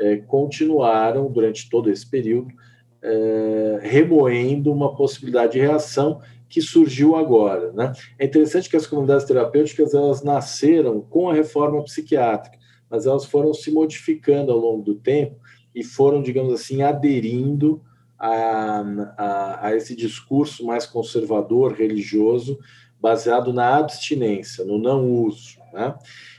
é, 0.01 0.17
continuaram 0.17 1.31
durante 1.31 1.69
todo 1.69 1.91
esse 1.91 2.09
período 2.09 2.53
remoendo 3.81 4.73
uma 4.73 4.95
possibilidade 4.95 5.55
de 5.55 5.59
reação 5.59 6.21
que 6.53 6.61
surgiu 6.61 7.17
agora. 7.17 7.73
Né? 7.73 7.95
É 8.19 8.27
interessante 8.27 8.69
que 8.69 8.77
as 8.77 8.87
comunidades 8.87 9.25
terapêuticas 9.25 9.95
elas 9.95 10.23
nasceram 10.23 11.01
com 11.01 11.31
a 11.31 11.35
reforma 11.35 11.83
psiquiátrica, 11.83 12.59
mas 12.91 13.07
elas 13.07 13.25
foram 13.25 13.55
se 13.55 13.73
modificando 13.73 14.53
ao 14.53 14.59
longo 14.59 14.83
do 14.83 14.95
tempo 14.95 15.41
e 15.75 15.83
foram, 15.83 16.21
digamos 16.21 16.53
assim, 16.53 16.83
aderindo 16.83 17.81
a, 18.19 18.85
a, 19.17 19.67
a 19.69 19.77
esse 19.77 19.97
discurso 19.97 20.67
mais 20.67 20.85
conservador, 20.85 21.73
religioso, 21.73 22.59
baseado 23.01 23.51
na 23.51 23.79
abstinência, 23.79 24.63
no 24.63 24.77
não 24.77 25.11
uso. 25.11 25.59
Né? 25.73 25.95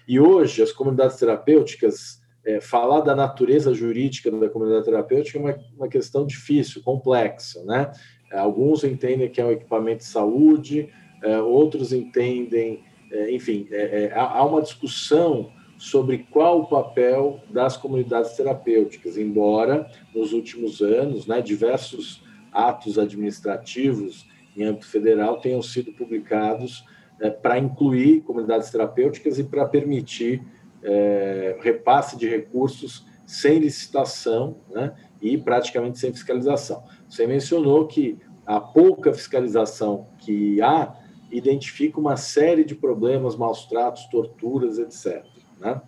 E 0.07 0.19
hoje, 0.19 0.61
as 0.61 0.71
comunidades 0.71 1.17
terapêuticas, 1.17 2.21
é, 2.45 2.61
falar 2.61 3.01
da 3.01 3.15
natureza 3.15 3.73
jurídica 3.73 4.29
da 4.29 4.49
comunidade 4.49 4.85
terapêutica 4.85 5.39
é 5.39 5.41
uma, 5.41 5.57
uma 5.75 5.87
questão 5.87 6.23
difícil, 6.23 6.83
complexa. 6.83 7.63
Né? 7.63 7.91
Alguns 8.39 8.83
entendem 8.83 9.29
que 9.29 9.39
é 9.41 9.45
um 9.45 9.51
equipamento 9.51 9.99
de 9.99 10.05
saúde, 10.05 10.89
é, 11.21 11.39
outros 11.39 11.93
entendem, 11.93 12.83
é, 13.11 13.31
enfim, 13.31 13.67
é, 13.71 14.11
há 14.13 14.43
uma 14.45 14.61
discussão 14.61 15.51
sobre 15.77 16.19
qual 16.29 16.61
o 16.61 16.67
papel 16.67 17.41
das 17.49 17.75
comunidades 17.75 18.33
terapêuticas, 18.33 19.17
embora 19.17 19.89
nos 20.13 20.31
últimos 20.31 20.81
anos, 20.81 21.27
né, 21.27 21.41
diversos 21.41 22.23
atos 22.51 22.97
administrativos 22.97 24.27
em 24.55 24.63
âmbito 24.63 24.87
federal 24.87 25.39
tenham 25.41 25.61
sido 25.61 25.91
publicados 25.93 26.85
é, 27.19 27.29
para 27.29 27.57
incluir 27.57 28.21
comunidades 28.21 28.69
terapêuticas 28.69 29.39
e 29.39 29.43
para 29.43 29.65
permitir 29.65 30.43
é, 30.83 31.57
repasse 31.61 32.17
de 32.17 32.27
recursos 32.27 33.05
sem 33.25 33.59
licitação 33.59 34.57
né, 34.69 34.93
e 35.21 35.37
praticamente 35.37 35.97
sem 35.97 36.11
fiscalização. 36.11 36.83
Você 37.13 37.27
mencionou 37.27 37.85
que 37.85 38.17
a 38.43 38.59
pouca 38.59 39.13
fiscalização 39.13 40.07
que 40.17 40.59
há 40.63 40.95
identifica 41.29 41.99
uma 41.99 42.17
série 42.17 42.63
de 42.63 42.73
problemas, 42.73 43.35
maus 43.35 43.65
tratos, 43.65 44.07
torturas, 44.07 44.79
etc. 44.79 45.23
Né? 45.59 45.79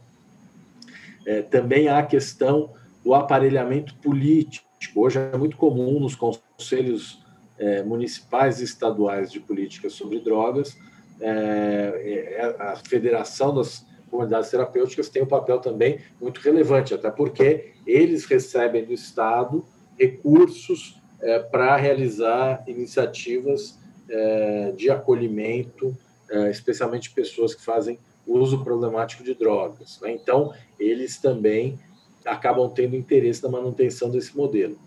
É, 1.25 1.41
também 1.41 1.87
há 1.87 1.97
a 1.97 2.05
questão 2.05 2.73
do 3.03 3.15
aparelhamento 3.15 3.95
político. 3.95 4.67
Hoje 4.95 5.17
é 5.17 5.35
muito 5.35 5.57
comum 5.57 5.99
nos 5.99 6.13
conselhos 6.13 7.25
é, 7.57 7.81
municipais 7.81 8.61
e 8.61 8.63
estaduais 8.63 9.31
de 9.31 9.39
política 9.39 9.89
sobre 9.89 10.19
drogas, 10.19 10.77
é, 11.19 12.35
é 12.37 12.55
a 12.59 12.75
Federação 12.75 13.55
das 13.55 13.83
Comunidades 14.11 14.51
Terapêuticas 14.51 15.09
tem 15.09 15.23
um 15.23 15.27
papel 15.27 15.57
também 15.57 16.01
muito 16.21 16.39
relevante, 16.39 16.93
até 16.93 17.09
porque 17.09 17.73
eles 17.87 18.25
recebem 18.25 18.85
do 18.85 18.93
Estado 18.93 19.65
recursos 19.97 21.03
é, 21.21 21.39
para 21.39 21.75
realizar 21.75 22.63
iniciativas 22.67 23.77
é, 24.09 24.73
de 24.75 24.89
acolhimento, 24.89 25.97
é, 26.29 26.49
especialmente 26.49 27.11
pessoas 27.11 27.53
que 27.53 27.63
fazem 27.63 27.99
uso 28.25 28.63
problemático 28.63 29.23
de 29.23 29.33
drogas. 29.33 29.99
Né? 30.01 30.11
Então, 30.11 30.53
eles 30.79 31.17
também 31.17 31.79
acabam 32.25 32.69
tendo 32.69 32.95
interesse 32.95 33.43
na 33.43 33.49
manutenção 33.49 34.09
desse 34.09 34.35
modelo. 34.35 34.77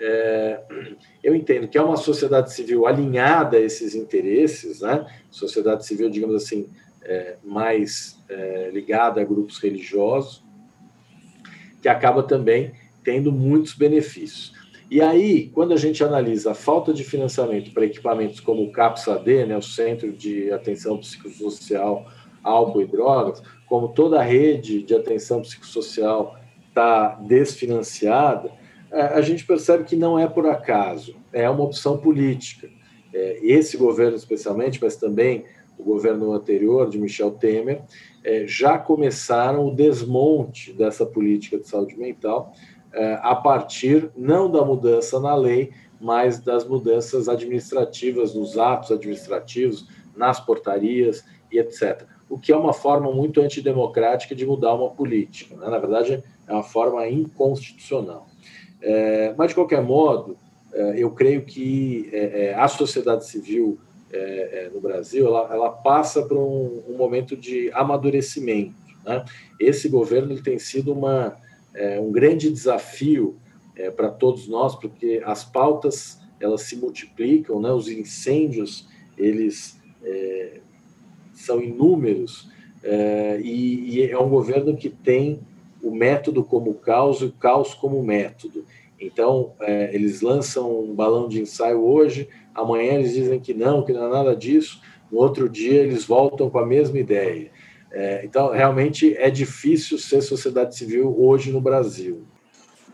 É, 0.00 0.60
eu 1.22 1.34
entendo 1.34 1.68
que 1.68 1.76
é 1.76 1.82
uma 1.82 1.96
sociedade 1.96 2.52
civil 2.52 2.86
alinhada 2.86 3.58
a 3.58 3.60
esses 3.60 3.94
interesses, 3.94 4.80
né? 4.80 5.06
sociedade 5.30 5.84
civil, 5.84 6.08
digamos 6.08 6.34
assim, 6.34 6.68
é, 7.02 7.36
mais 7.44 8.18
é, 8.28 8.70
ligada 8.72 9.20
a 9.20 9.24
grupos 9.24 9.58
religiosos, 9.58 10.42
que 11.82 11.88
acaba 11.88 12.22
também 12.22 12.72
tendo 13.04 13.30
muitos 13.30 13.74
benefícios. 13.74 14.54
E 14.90 15.00
aí, 15.00 15.48
quando 15.54 15.72
a 15.72 15.76
gente 15.76 16.02
analisa 16.02 16.50
a 16.50 16.54
falta 16.54 16.92
de 16.92 17.04
financiamento 17.04 17.72
para 17.72 17.84
equipamentos 17.84 18.40
como 18.40 18.64
o 18.64 18.72
CAPS-AD, 18.72 19.46
né, 19.46 19.56
o 19.56 19.62
Centro 19.62 20.10
de 20.10 20.50
Atenção 20.50 20.98
Psicossocial, 20.98 22.06
Álcool 22.42 22.82
e 22.82 22.86
Drogas, 22.86 23.40
como 23.68 23.90
toda 23.90 24.18
a 24.18 24.22
rede 24.22 24.82
de 24.82 24.92
atenção 24.92 25.42
psicossocial 25.42 26.36
está 26.68 27.10
desfinanciada, 27.20 28.50
é, 28.90 29.02
a 29.02 29.20
gente 29.20 29.46
percebe 29.46 29.84
que 29.84 29.94
não 29.94 30.18
é 30.18 30.26
por 30.26 30.46
acaso, 30.46 31.14
é 31.32 31.48
uma 31.48 31.62
opção 31.62 31.96
política. 31.96 32.68
É, 33.14 33.38
esse 33.44 33.76
governo, 33.76 34.16
especialmente, 34.16 34.80
mas 34.82 34.96
também 34.96 35.44
o 35.78 35.84
governo 35.84 36.32
anterior, 36.32 36.90
de 36.90 36.98
Michel 36.98 37.30
Temer, 37.30 37.82
é, 38.24 38.44
já 38.44 38.76
começaram 38.76 39.68
o 39.68 39.74
desmonte 39.74 40.72
dessa 40.72 41.06
política 41.06 41.58
de 41.58 41.68
saúde 41.68 41.96
mental 41.96 42.52
a 43.22 43.36
partir 43.36 44.10
não 44.16 44.50
da 44.50 44.64
mudança 44.64 45.20
na 45.20 45.34
lei, 45.34 45.72
mas 46.00 46.40
das 46.40 46.66
mudanças 46.66 47.28
administrativas, 47.28 48.34
nos 48.34 48.56
atos 48.56 48.90
administrativos, 48.90 49.86
nas 50.16 50.40
portarias 50.40 51.24
e 51.52 51.58
etc. 51.58 52.04
O 52.28 52.38
que 52.38 52.52
é 52.52 52.56
uma 52.56 52.72
forma 52.72 53.12
muito 53.12 53.40
antidemocrática 53.40 54.34
de 54.34 54.46
mudar 54.46 54.74
uma 54.74 54.90
política. 54.90 55.56
Né? 55.56 55.68
Na 55.68 55.78
verdade, 55.78 56.22
é 56.48 56.52
uma 56.52 56.62
forma 56.62 57.06
inconstitucional. 57.08 58.26
É, 58.80 59.34
mas, 59.36 59.48
de 59.48 59.54
qualquer 59.54 59.82
modo, 59.82 60.36
é, 60.72 60.94
eu 60.96 61.10
creio 61.10 61.42
que 61.42 62.08
é, 62.12 62.46
é 62.46 62.54
a 62.54 62.68
sociedade 62.68 63.26
civil 63.26 63.78
é, 64.12 64.70
no 64.74 64.80
Brasil 64.80 65.26
ela, 65.26 65.48
ela 65.52 65.70
passa 65.70 66.22
por 66.22 66.36
um, 66.36 66.82
um, 66.88 66.96
momento 66.96 67.36
de 67.36 67.70
amadurecimento. 67.72 68.74
Né? 69.04 69.24
Esse 69.58 69.88
governo 69.88 70.32
ele 70.32 70.42
tem 70.42 70.58
sido 70.58 70.92
uma 70.92 71.36
é 71.74 72.00
um 72.00 72.10
grande 72.10 72.50
desafio 72.50 73.36
é, 73.76 73.90
para 73.90 74.10
todos 74.10 74.48
nós, 74.48 74.74
porque 74.74 75.22
as 75.24 75.44
pautas 75.44 76.20
elas 76.40 76.62
se 76.62 76.76
multiplicam, 76.76 77.60
né? 77.60 77.70
os 77.70 77.88
incêndios 77.88 78.88
eles 79.16 79.78
é, 80.02 80.60
são 81.34 81.62
inúmeros 81.62 82.48
é, 82.82 83.40
e, 83.42 83.98
e, 83.98 84.10
é 84.10 84.18
um 84.18 84.28
governo 84.28 84.76
que 84.76 84.88
tem 84.88 85.40
o 85.82 85.90
método 85.90 86.42
como 86.42 86.74
caos 86.74 87.20
e 87.20 87.26
o 87.26 87.32
caos 87.32 87.74
como 87.74 88.02
método. 88.02 88.64
Então, 88.98 89.52
é, 89.60 89.94
eles 89.94 90.20
lançam 90.20 90.80
um 90.80 90.94
balão 90.94 91.28
de 91.28 91.40
ensaio 91.40 91.82
hoje, 91.82 92.28
amanhã 92.54 92.94
eles 92.94 93.14
dizem 93.14 93.40
que 93.40 93.54
não, 93.54 93.82
que 93.82 93.92
não 93.92 94.06
é 94.06 94.10
nada 94.10 94.36
disso, 94.36 94.80
no 95.10 95.18
outro 95.18 95.48
dia 95.48 95.82
eles 95.82 96.04
voltam 96.04 96.48
com 96.50 96.58
a 96.58 96.66
mesma 96.66 96.98
ideia. 96.98 97.50
É, 97.92 98.22
então, 98.24 98.50
realmente 98.50 99.16
é 99.18 99.30
difícil 99.30 99.98
ser 99.98 100.22
sociedade 100.22 100.76
civil 100.76 101.14
hoje 101.18 101.50
no 101.50 101.60
Brasil. 101.60 102.24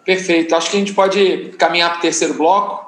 Perfeito. 0.04 0.54
Acho 0.54 0.70
que 0.70 0.76
a 0.76 0.80
gente 0.80 0.94
pode 0.94 1.50
caminhar 1.58 1.90
para 1.90 1.98
o 1.98 2.02
terceiro 2.02 2.34
bloco. 2.34 2.86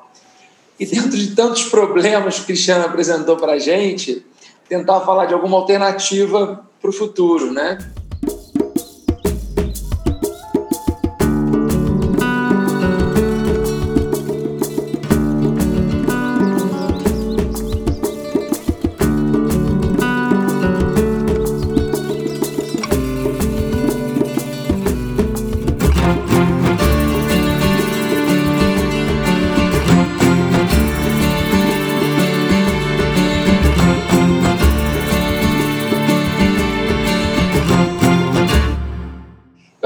E 0.78 0.86
dentro 0.86 1.10
de 1.10 1.34
tantos 1.34 1.64
problemas 1.64 2.36
que 2.36 2.42
o 2.42 2.46
Cristiano 2.46 2.84
apresentou 2.84 3.36
para 3.36 3.54
a 3.54 3.58
gente, 3.58 4.24
tentar 4.68 5.00
falar 5.00 5.26
de 5.26 5.34
alguma 5.34 5.56
alternativa 5.56 6.64
para 6.80 6.90
o 6.90 6.92
futuro, 6.92 7.52
né? 7.52 7.78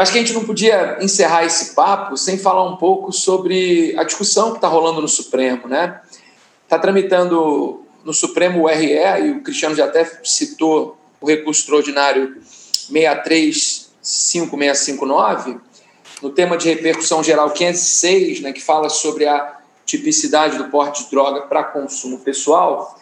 Acho 0.03 0.13
que 0.13 0.19
a 0.19 0.21
gente 0.21 0.35
não 0.35 0.45
podia 0.45 0.99
encerrar 1.01 1.45
esse 1.45 1.75
papo 1.75 2.17
sem 2.17 2.37
falar 2.37 2.65
um 2.65 2.77
pouco 2.77 3.13
sobre 3.13 3.95
a 3.97 4.03
discussão 4.05 4.51
que 4.51 4.59
está 4.59 4.69
rolando 4.69 5.01
no 5.01 5.09
Supremo, 5.09 5.67
né? 5.69 6.01
Está 6.65 6.79
tramitando 6.79 7.83
no 8.05 8.13
Supremo 8.13 8.63
o 8.63 8.67
RE, 8.67 8.99
e 9.25 9.31
o 9.31 9.41
Cristiano 9.43 9.75
já 9.75 9.87
até 9.87 10.05
citou 10.25 10.99
o 11.21 11.27
recurso 11.27 11.61
extraordinário 11.61 12.37
635659, 12.91 15.61
no 16.21 16.31
tema 16.31 16.57
de 16.57 16.69
repercussão 16.69 17.23
geral 17.23 17.51
506, 17.51 18.41
né, 18.41 18.53
que 18.53 18.61
fala 18.61 18.89
sobre 18.89 19.25
a 19.27 19.59
tipicidade 19.85 20.59
do 20.59 20.65
porte 20.65 21.05
de 21.05 21.11
droga 21.11 21.43
para 21.43 21.63
consumo 21.65 22.19
pessoal. 22.19 22.99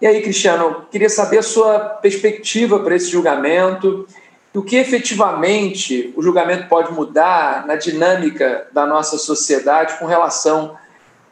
E 0.00 0.06
aí, 0.06 0.22
Cristiano, 0.22 0.86
queria 0.90 1.08
saber 1.08 1.38
a 1.38 1.42
sua 1.42 1.78
perspectiva 1.78 2.80
para 2.80 2.96
esse 2.96 3.10
julgamento 3.10 4.06
o 4.54 4.62
que 4.62 4.76
efetivamente 4.76 6.12
o 6.16 6.22
julgamento 6.22 6.68
pode 6.68 6.92
mudar 6.92 7.66
na 7.66 7.76
dinâmica 7.76 8.66
da 8.72 8.86
nossa 8.86 9.18
sociedade 9.18 9.98
com 9.98 10.06
relação 10.06 10.76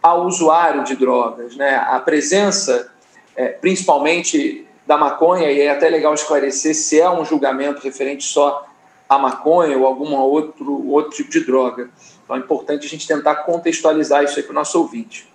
ao 0.03 0.27
usuário 0.27 0.85
de 0.85 0.95
drogas. 0.95 1.57
Né? 1.57 1.77
A 1.77 1.99
presença, 1.99 2.93
é, 3.35 3.49
principalmente 3.49 4.67
da 4.87 4.97
maconha, 4.97 5.51
e 5.51 5.61
é 5.61 5.71
até 5.71 5.89
legal 5.89 6.14
esclarecer 6.14 6.75
se 6.75 7.01
é 7.01 7.11
um 7.11 7.25
julgamento 7.25 7.83
referente 7.83 8.25
só 8.25 8.64
à 9.09 9.19
maconha 9.19 9.77
ou 9.77 9.87
algum 9.87 10.14
outro, 10.14 10.89
outro 10.89 11.11
tipo 11.11 11.31
de 11.31 11.41
droga. 11.41 11.91
Então 12.23 12.37
é 12.37 12.39
importante 12.39 12.87
a 12.87 12.89
gente 12.89 13.07
tentar 13.07 13.37
contextualizar 13.37 14.23
isso 14.23 14.39
aí 14.39 14.43
para 14.43 14.53
o 14.53 14.55
nosso 14.55 14.79
ouvinte. 14.79 15.27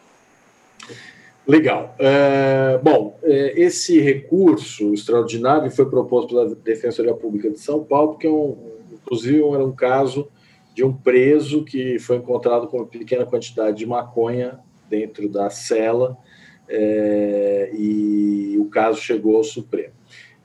Legal. 1.51 1.93
É, 1.99 2.79
bom, 2.81 3.19
é, 3.21 3.59
esse 3.59 3.99
recurso 3.99 4.93
extraordinário 4.93 5.69
foi 5.69 5.85
proposto 5.85 6.29
pela 6.29 6.55
Defensoria 6.55 7.13
Pública 7.13 7.49
de 7.49 7.59
São 7.59 7.83
Paulo, 7.83 8.11
porque, 8.11 8.25
é 8.25 8.29
um, 8.29 8.55
inclusive, 8.93 9.39
era 9.39 9.65
um 9.65 9.73
caso 9.73 10.29
de 10.73 10.81
um 10.81 10.93
preso 10.93 11.65
que 11.65 11.99
foi 11.99 12.15
encontrado 12.15 12.67
com 12.67 12.77
uma 12.77 12.85
pequena 12.85 13.25
quantidade 13.25 13.79
de 13.79 13.85
maconha 13.85 14.59
dentro 14.89 15.27
da 15.27 15.49
cela 15.49 16.17
é, 16.69 17.69
e 17.73 18.55
o 18.57 18.69
caso 18.69 19.01
chegou 19.01 19.35
ao 19.35 19.43
Supremo. 19.43 19.91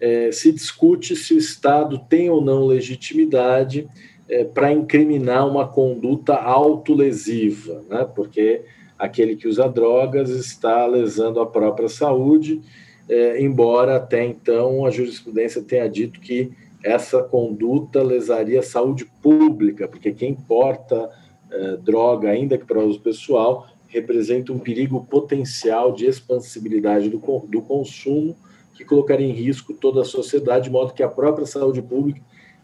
É, 0.01 0.33
se 0.33 0.51
discute 0.51 1.15
se 1.15 1.35
o 1.35 1.39
Estado 1.39 2.01
tem 2.01 2.29
ou 2.31 2.41
não 2.41 2.67
legitimidade 2.67 3.89
é, 4.29 4.43
para 4.43 4.73
incriminar 4.73 5.47
uma 5.47 5.69
conduta 5.69 6.35
autolesiva, 6.35 7.85
né? 7.89 8.05
porque 8.13 8.65
aquele 8.99 9.37
que 9.37 9.49
usa 9.49 9.69
drogas 9.69 10.31
está 10.31 10.87
lesando 10.87 11.41
a 11.41 11.47
própria 11.47 11.89
saúde, 11.89 12.61
é, 13.09 13.41
embora 13.41 13.97
até 13.97 14.25
então 14.25 14.85
a 14.85 14.91
jurisprudência 14.91 15.63
tenha 15.63 15.89
dito 15.89 16.21
que 16.21 16.53
essa 16.83 17.23
conduta 17.23 18.03
lesaria 18.03 18.61
a 18.61 18.63
saúde 18.63 19.07
pública, 19.23 19.89
porque 19.89 20.13
quem 20.13 20.35
porta 20.35 21.11
é, 21.51 21.77
droga, 21.77 22.31
ainda 22.31 22.57
que 22.57 22.65
para 22.65 22.81
uso 22.81 23.01
pessoal, 23.01 23.67
representa 23.89 24.53
um 24.53 24.59
perigo 24.59 25.05
potencial 25.09 25.93
de 25.93 26.07
expansibilidade 26.07 27.09
do, 27.09 27.19
do 27.49 27.63
consumo 27.63 28.37
que 28.75 28.85
colocaria 28.85 29.27
em 29.27 29.33
risco 29.33 29.73
toda 29.73 30.03
a 30.03 30.05
sociedade, 30.05 30.65
de 30.65 30.71
modo 30.71 30.93
que 30.93 31.03
a 31.03 31.09
própria 31.09 31.47
saúde 31.47 31.81
pública 31.81 32.21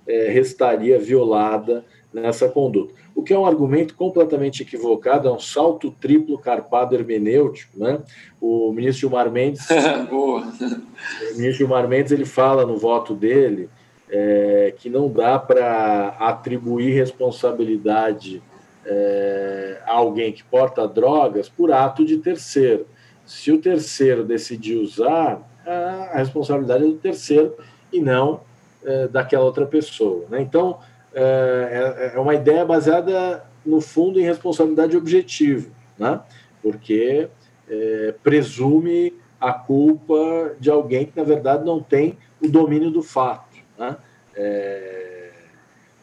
é, 0.06 0.28
restaria 0.28 0.98
violada 0.98 1.84
nessa 2.12 2.48
conduta. 2.48 2.92
O 3.14 3.22
que 3.22 3.32
é 3.32 3.38
um 3.38 3.46
argumento 3.46 3.94
completamente 3.94 4.62
equivocado, 4.62 5.28
é 5.28 5.32
um 5.32 5.38
salto 5.38 5.90
triplo 6.00 6.38
carpado 6.38 6.94
hermenêutico. 6.94 7.78
Né? 7.78 8.00
O 8.40 8.72
ministro 8.72 9.08
Gilmar 9.08 9.30
Mendes, 9.30 9.66
Boa. 10.10 10.40
o 10.42 11.36
ministro 11.36 11.58
Gilmar 11.58 11.88
Mendes 11.88 12.12
ele 12.12 12.24
fala 12.24 12.66
no 12.66 12.76
voto 12.76 13.14
dele 13.14 13.68
é, 14.08 14.74
que 14.76 14.90
não 14.90 15.08
dá 15.08 15.38
para 15.38 16.08
atribuir 16.18 16.94
responsabilidade 16.94 18.42
é, 18.84 19.80
a 19.86 19.92
alguém 19.92 20.32
que 20.32 20.44
porta 20.44 20.86
drogas 20.86 21.48
por 21.48 21.72
ato 21.72 22.04
de 22.04 22.18
terceiro. 22.18 22.86
Se 23.24 23.50
o 23.50 23.58
terceiro 23.58 24.24
decidir 24.24 24.76
usar, 24.76 25.40
a 25.64 26.18
responsabilidade 26.18 26.84
é 26.84 26.86
do 26.88 26.94
terceiro 26.94 27.54
e 27.92 28.00
não 28.00 28.40
é, 28.84 29.08
daquela 29.08 29.44
outra 29.44 29.64
pessoa. 29.64 30.26
Né? 30.28 30.42
Então, 30.42 30.78
é, 31.14 32.12
é, 32.12 32.16
é 32.16 32.20
uma 32.20 32.34
ideia 32.34 32.64
baseada, 32.64 33.44
no 33.64 33.80
fundo, 33.80 34.18
em 34.18 34.24
responsabilidade 34.24 34.96
objetiva, 34.96 35.70
né? 35.98 36.20
porque 36.62 37.28
é, 37.68 38.14
presume 38.22 39.14
a 39.40 39.52
culpa 39.52 40.54
de 40.58 40.70
alguém 40.70 41.06
que, 41.06 41.16
na 41.16 41.24
verdade, 41.24 41.64
não 41.64 41.82
tem 41.82 42.16
o 42.40 42.48
domínio 42.48 42.90
do 42.90 43.02
fato. 43.02 43.58
Né? 43.78 43.96
É, 44.34 45.30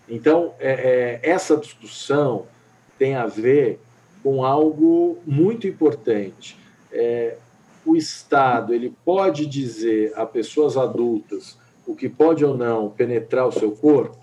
então, 0.08 0.54
é, 0.60 1.20
é, 1.24 1.30
essa 1.30 1.58
discussão 1.58 2.46
tem 2.98 3.16
a 3.16 3.26
ver 3.26 3.80
com 4.24 4.44
algo 4.44 5.18
muito 5.26 5.66
importante. 5.68 6.58
O 7.86 7.96
Estado 7.96 8.74
ele 8.74 8.94
pode 9.06 9.46
dizer 9.46 10.12
a 10.16 10.26
pessoas 10.26 10.76
adultas 10.76 11.58
o 11.88 11.96
que 11.96 12.10
pode 12.10 12.44
ou 12.46 12.56
não 12.56 12.90
penetrar 12.90 13.48
o 13.48 13.52
seu 13.52 13.72
corpo, 13.72 14.18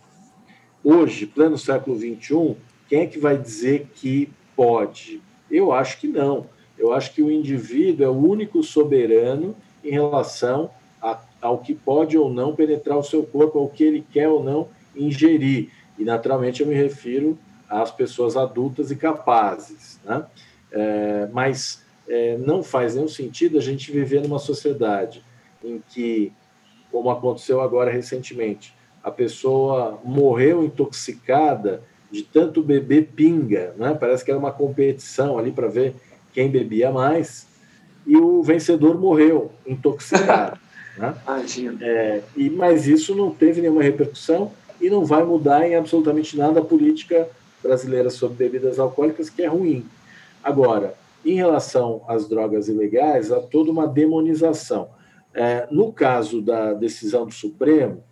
hoje, 0.88 1.26
pleno 1.26 1.58
século 1.58 1.98
XXI, 1.98 2.56
quem 2.88 3.00
é 3.00 3.06
que 3.06 3.18
vai 3.18 3.36
dizer 3.36 3.88
que 3.96 4.30
pode? 4.54 5.20
Eu 5.50 5.72
acho 5.72 5.98
que 5.98 6.06
não. 6.06 6.46
Eu 6.78 6.92
acho 6.92 7.12
que 7.12 7.22
o 7.22 7.30
indivíduo 7.30 8.06
é 8.06 8.08
o 8.08 8.12
único 8.12 8.62
soberano 8.62 9.56
em 9.82 9.90
relação 9.90 10.70
a, 11.02 11.20
ao 11.42 11.58
que 11.58 11.74
pode 11.74 12.16
ou 12.16 12.32
não 12.32 12.54
penetrar 12.54 12.96
o 12.96 13.02
seu 13.02 13.24
corpo, 13.24 13.58
ao 13.58 13.68
que 13.68 13.82
ele 13.82 14.06
quer 14.12 14.28
ou 14.28 14.44
não 14.44 14.68
ingerir. 14.94 15.70
E, 15.98 16.04
naturalmente, 16.04 16.60
eu 16.60 16.68
me 16.68 16.74
refiro 16.74 17.36
às 17.68 17.90
pessoas 17.90 18.36
adultas 18.36 18.92
e 18.92 18.96
capazes. 18.96 19.98
Né? 20.04 20.24
É, 20.70 21.28
mas 21.32 21.84
é, 22.08 22.38
não 22.38 22.62
faz 22.62 22.94
nenhum 22.94 23.08
sentido 23.08 23.58
a 23.58 23.60
gente 23.60 23.90
viver 23.90 24.22
numa 24.22 24.38
sociedade 24.38 25.20
em 25.64 25.82
que, 25.88 26.32
como 26.92 27.10
aconteceu 27.10 27.60
agora 27.60 27.90
recentemente, 27.90 28.75
a 29.06 29.10
pessoa 29.12 30.00
morreu 30.04 30.64
intoxicada 30.64 31.80
de 32.10 32.24
tanto 32.24 32.60
beber 32.60 33.10
pinga, 33.14 33.72
né? 33.78 33.96
Parece 33.98 34.24
que 34.24 34.32
era 34.32 34.38
uma 34.38 34.50
competição 34.50 35.38
ali 35.38 35.52
para 35.52 35.68
ver 35.68 35.94
quem 36.32 36.50
bebia 36.50 36.90
mais. 36.90 37.46
E 38.04 38.16
o 38.16 38.42
vencedor 38.42 38.98
morreu 38.98 39.52
intoxicado. 39.64 40.58
né? 40.98 41.14
É, 41.80 42.22
e, 42.36 42.50
mas 42.50 42.88
isso 42.88 43.14
não 43.14 43.30
teve 43.30 43.60
nenhuma 43.60 43.80
repercussão 43.80 44.50
e 44.80 44.90
não 44.90 45.04
vai 45.04 45.22
mudar 45.22 45.64
em 45.68 45.76
absolutamente 45.76 46.36
nada 46.36 46.58
a 46.58 46.64
política 46.64 47.28
brasileira 47.62 48.10
sobre 48.10 48.36
bebidas 48.36 48.80
alcoólicas, 48.80 49.30
que 49.30 49.40
é 49.40 49.46
ruim. 49.46 49.86
Agora, 50.42 50.94
em 51.24 51.36
relação 51.36 52.02
às 52.08 52.28
drogas 52.28 52.66
ilegais, 52.66 53.30
há 53.30 53.38
toda 53.38 53.70
uma 53.70 53.86
demonização. 53.86 54.88
É, 55.32 55.68
no 55.70 55.92
caso 55.92 56.42
da 56.42 56.72
decisão 56.72 57.24
do 57.24 57.32
Supremo, 57.32 58.02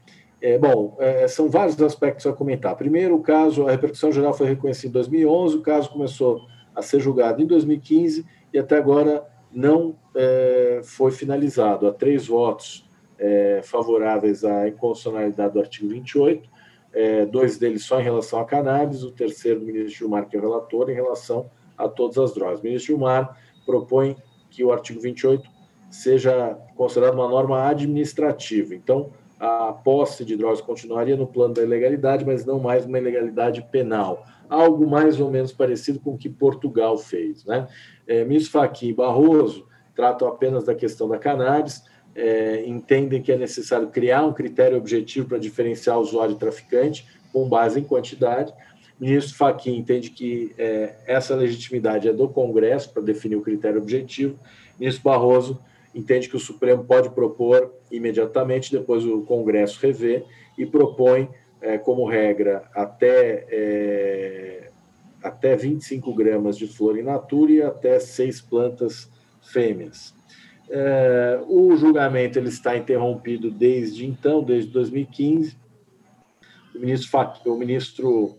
é, 0.45 0.59
bom, 0.59 0.95
é, 1.01 1.26
são 1.26 1.49
vários 1.49 1.80
aspectos 1.80 2.26
a 2.26 2.32
comentar. 2.34 2.76
Primeiro, 2.76 3.16
o 3.16 3.22
caso, 3.22 3.66
a 3.66 3.70
repercussão 3.70 4.12
geral 4.12 4.34
foi 4.34 4.47
reconhecida 4.47 4.88
em 4.88 4.92
2011, 4.92 5.57
o 5.57 5.62
caso 5.62 5.88
começou 5.88 6.42
a 6.74 6.82
ser 6.82 7.01
julgado 7.01 7.42
em 7.42 7.47
2015 7.47 8.26
e 8.53 8.59
até 8.59 8.76
agora 8.76 9.26
não 9.51 9.97
é, 10.14 10.82
foi 10.84 11.12
finalizado. 11.12 11.88
Há 11.88 11.92
três 11.95 12.26
votos 12.26 12.86
é, 13.18 13.62
favoráveis 13.64 14.45
à 14.45 14.68
inconstitucionalidade 14.68 15.55
do 15.55 15.61
artigo 15.61 15.88
28, 15.88 16.47
é, 16.92 17.24
dois 17.24 17.57
deles 17.57 17.82
só 17.86 17.99
em 17.99 18.05
relação 18.05 18.38
a 18.38 18.45
cannabis, 18.45 19.03
o 19.03 19.12
terceiro, 19.12 19.61
o 19.61 19.64
ministro 19.64 20.01
Gilmar, 20.01 20.28
que 20.28 20.36
é 20.36 20.38
o 20.38 20.42
relator, 20.42 20.90
em 20.90 20.95
relação 20.95 21.49
a 21.78 21.88
todas 21.88 22.18
as 22.18 22.34
drogas. 22.34 22.61
O 22.61 22.64
ministro 22.64 22.88
Gilmar 22.88 23.34
propõe 23.64 24.14
que 24.51 24.62
o 24.62 24.70
artigo 24.70 25.01
28 25.01 25.42
seja 25.90 26.55
considerado 26.76 27.14
uma 27.14 27.30
norma 27.30 27.66
administrativa. 27.66 28.74
Então, 28.74 29.11
a 29.39 29.72
posse 29.72 30.24
de 30.24 30.37
drogas 30.37 30.61
continuaria 30.61 31.16
no 31.16 31.26
plano 31.26 31.55
da 31.55 31.62
ilegalidade, 31.62 32.24
mas 32.24 32.45
não 32.45 32.59
mais 32.59 32.85
uma 32.87 32.99
ilegalidade 32.99 33.62
penal. 33.70 34.24
Algo 34.49 34.87
mais 34.87 35.20
ou 35.20 35.30
menos 35.30 35.53
parecido 35.53 35.99
com 35.99 36.14
o 36.14 36.18
que 36.18 36.28
Portugal 36.28 36.97
fez. 36.97 37.45
Né? 37.45 37.66
É, 38.07 38.24
ministro 38.24 38.53
Fachin 38.53 38.89
e 38.89 38.93
Barroso 38.93 39.66
tratam 39.95 40.28
apenas 40.28 40.64
da 40.64 40.74
questão 40.74 41.09
da 41.09 41.18
cannabis, 41.18 41.82
é, 42.14 42.64
entendem 42.66 43.20
que 43.20 43.32
é 43.32 43.37
necessário 43.37 43.89
criar 43.89 44.24
um 44.24 44.32
critério 44.32 44.76
objetivo 44.76 45.28
para 45.28 45.39
diferenciar 45.39 45.99
usuário 45.99 46.35
e 46.35 46.39
traficante, 46.39 47.07
com 47.32 47.49
base 47.49 47.80
em 47.80 47.85
quantidade. 47.85 48.53
Ministro 48.99 49.37
Fachin 49.37 49.76
entende 49.76 50.11
que 50.11 50.55
é, 50.57 50.95
essa 51.07 51.35
legitimidade 51.35 52.09
é 52.09 52.12
do 52.12 52.28
Congresso 52.28 52.93
para 52.93 53.03
definir 53.03 53.37
o 53.37 53.43
critério 53.43 53.80
objetivo. 53.80 54.39
Ministro 54.78 55.03
Barroso 55.03 55.59
entende 55.95 56.28
que 56.28 56.36
o 56.36 56.40
Supremo 56.40 56.84
pode 56.84 57.11
propor 57.11 57.72
imediatamente, 57.90 58.72
depois 58.72 59.05
o 59.05 59.22
Congresso 59.22 59.78
revê, 59.80 60.24
e 60.59 60.66
propõe 60.66 61.28
é, 61.61 61.78
como 61.78 62.07
regra 62.07 62.68
até, 62.74 63.47
é, 63.49 64.70
até 65.22 65.57
25 65.57 66.12
gramas 66.14 66.59
de 66.59 66.66
flor 66.66 66.99
in 66.99 67.03
natura 67.03 67.53
e 67.53 67.62
até 67.62 67.99
seis 67.99 68.40
plantas 68.40 69.11
fêmeas. 69.40 70.14
É, 70.68 71.40
o 71.47 71.76
julgamento 71.76 72.38
ele 72.38 72.49
está 72.49 72.76
interrompido 72.76 73.51
desde 73.51 74.07
então, 74.07 74.42
desde 74.42 74.70
2015. 74.70 75.57
O 76.74 76.78
ministro, 76.78 77.20
o 77.47 77.57
ministro 77.57 78.38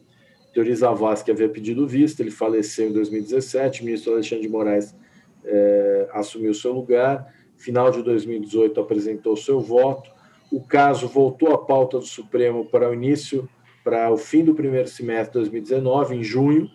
Teori 0.53 0.75
Zavascki 0.75 1.31
havia 1.31 1.49
pedido 1.49 1.87
vista, 1.87 2.21
ele 2.21 2.31
faleceu 2.31 2.89
em 2.89 2.93
2017. 2.93 3.81
O 3.81 3.85
ministro 3.85 4.13
Alexandre 4.13 4.45
de 4.45 4.49
Moraes 4.49 4.95
é, 5.43 6.09
assumiu 6.13 6.53
seu 6.53 6.73
lugar. 6.73 7.33
Final 7.65 7.89
de 7.89 8.03
2018 8.03 8.79
apresentou 8.79 9.35
seu 9.35 9.59
voto. 9.59 10.11
O 10.51 10.61
caso 10.61 11.07
voltou 11.07 11.51
à 11.51 11.57
pauta 11.57 11.97
do 11.97 12.05
Supremo 12.05 12.63
para 12.63 12.87
o 12.87 12.93
início, 12.93 13.49
para 13.83 14.11
o 14.11 14.17
fim 14.17 14.43
do 14.43 14.53
primeiro 14.53 14.87
semestre 14.87 15.29
de 15.29 15.49
2019, 15.49 16.15
em 16.15 16.23
junho. 16.23 16.69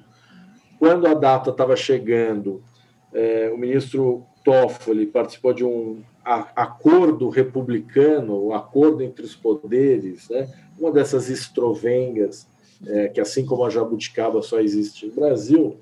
Quando 0.80 1.07
a 1.07 1.14
data 1.14 1.51
estava 1.51 1.76
chegando, 1.76 2.61
é, 3.14 3.53
o 3.55 3.57
ministro 3.57 4.26
Toffoli 4.45 5.07
participou 5.07 5.55
de 5.55 5.64
um 5.64 6.03
acordo 6.24 7.28
republicano, 7.28 8.34
o 8.34 8.49
um 8.49 8.55
acordo 8.55 9.01
entre 9.05 9.24
os 9.24 9.36
poderes, 9.36 10.28
né? 10.28 10.53
uma 10.76 10.91
dessas 10.91 11.28
estrovengas, 11.28 12.49
é, 12.84 13.07
que 13.07 13.20
assim 13.20 13.47
como 13.47 13.64
a 13.64 13.70
jabuticaba 13.70 14.43
só 14.43 14.59
existe 14.59 15.07
no 15.07 15.12
Brasil, 15.12 15.76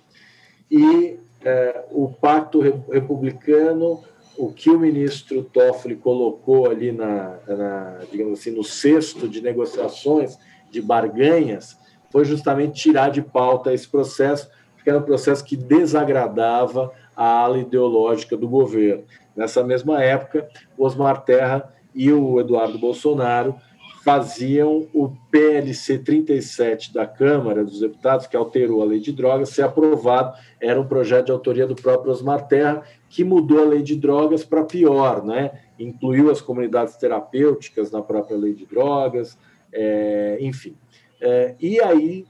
e 0.71 1.17
é, 1.43 1.87
o 1.93 2.09
pacto 2.09 2.61
republicano, 2.61 4.05
o 4.39 4.53
que 4.53 4.71
o 4.71 4.79
ministro 4.79 5.43
Toffoli 5.43 5.97
colocou 5.97 6.71
ali 6.71 6.93
na, 6.93 7.39
na, 7.47 7.99
digamos 8.11 8.39
assim, 8.39 8.53
no 8.53 8.63
cesto 8.63 9.29
de 9.29 9.41
negociações, 9.41 10.39
de 10.71 10.81
barganhas, 10.81 11.77
foi 12.11 12.25
justamente 12.25 12.81
tirar 12.81 13.11
de 13.11 13.21
pauta 13.21 13.73
esse 13.73 13.89
processo, 13.89 14.49
porque 14.75 14.89
era 14.89 14.99
um 14.99 15.03
processo 15.03 15.45
que 15.45 15.57
desagradava 15.57 16.93
a 17.17 17.27
ala 17.27 17.59
ideológica 17.59 18.37
do 18.37 18.49
governo. 18.49 19.05
Nessa 19.35 19.63
mesma 19.65 20.03
época, 20.03 20.49
Osmar 20.77 21.25
Terra 21.25 21.73
e 21.95 22.13
o 22.13 22.39
Eduardo 22.39 22.79
Bolsonaro 22.79 23.57
faziam 24.05 24.89
o 24.95 25.11
PLC 25.31 25.99
37 25.99 26.95
da 26.95 27.07
Câmara 27.07 27.65
dos 27.65 27.81
Deputados, 27.81 28.27
que 28.27 28.37
alterou 28.37 28.81
a 28.83 28.87
lei 28.87 29.01
de 29.01 29.13
drogas, 29.13 29.51
ser 29.51 29.63
aprovado. 29.63 30.35
Era 30.61 30.81
um 30.81 30.87
projeto 30.87 31.27
de 31.27 31.33
autoria 31.33 31.67
do 31.67 31.75
próprio 31.75 32.11
Osmar 32.11 32.47
Terra, 32.47 32.83
que 33.09 33.25
mudou 33.25 33.63
a 33.63 33.67
lei 33.67 33.83
de 33.83 33.97
drogas 33.97 34.45
para 34.45 34.65
pior, 34.65 35.25
né? 35.25 35.63
incluiu 35.79 36.31
as 36.31 36.41
comunidades 36.41 36.97
terapêuticas 36.97 37.91
na 37.91 38.03
própria 38.03 38.37
lei 38.37 38.53
de 38.53 38.67
drogas, 38.67 39.39
é, 39.73 40.39
enfim. 40.41 40.77
É, 41.21 41.55
e 41.61 41.81
aí 41.81 42.27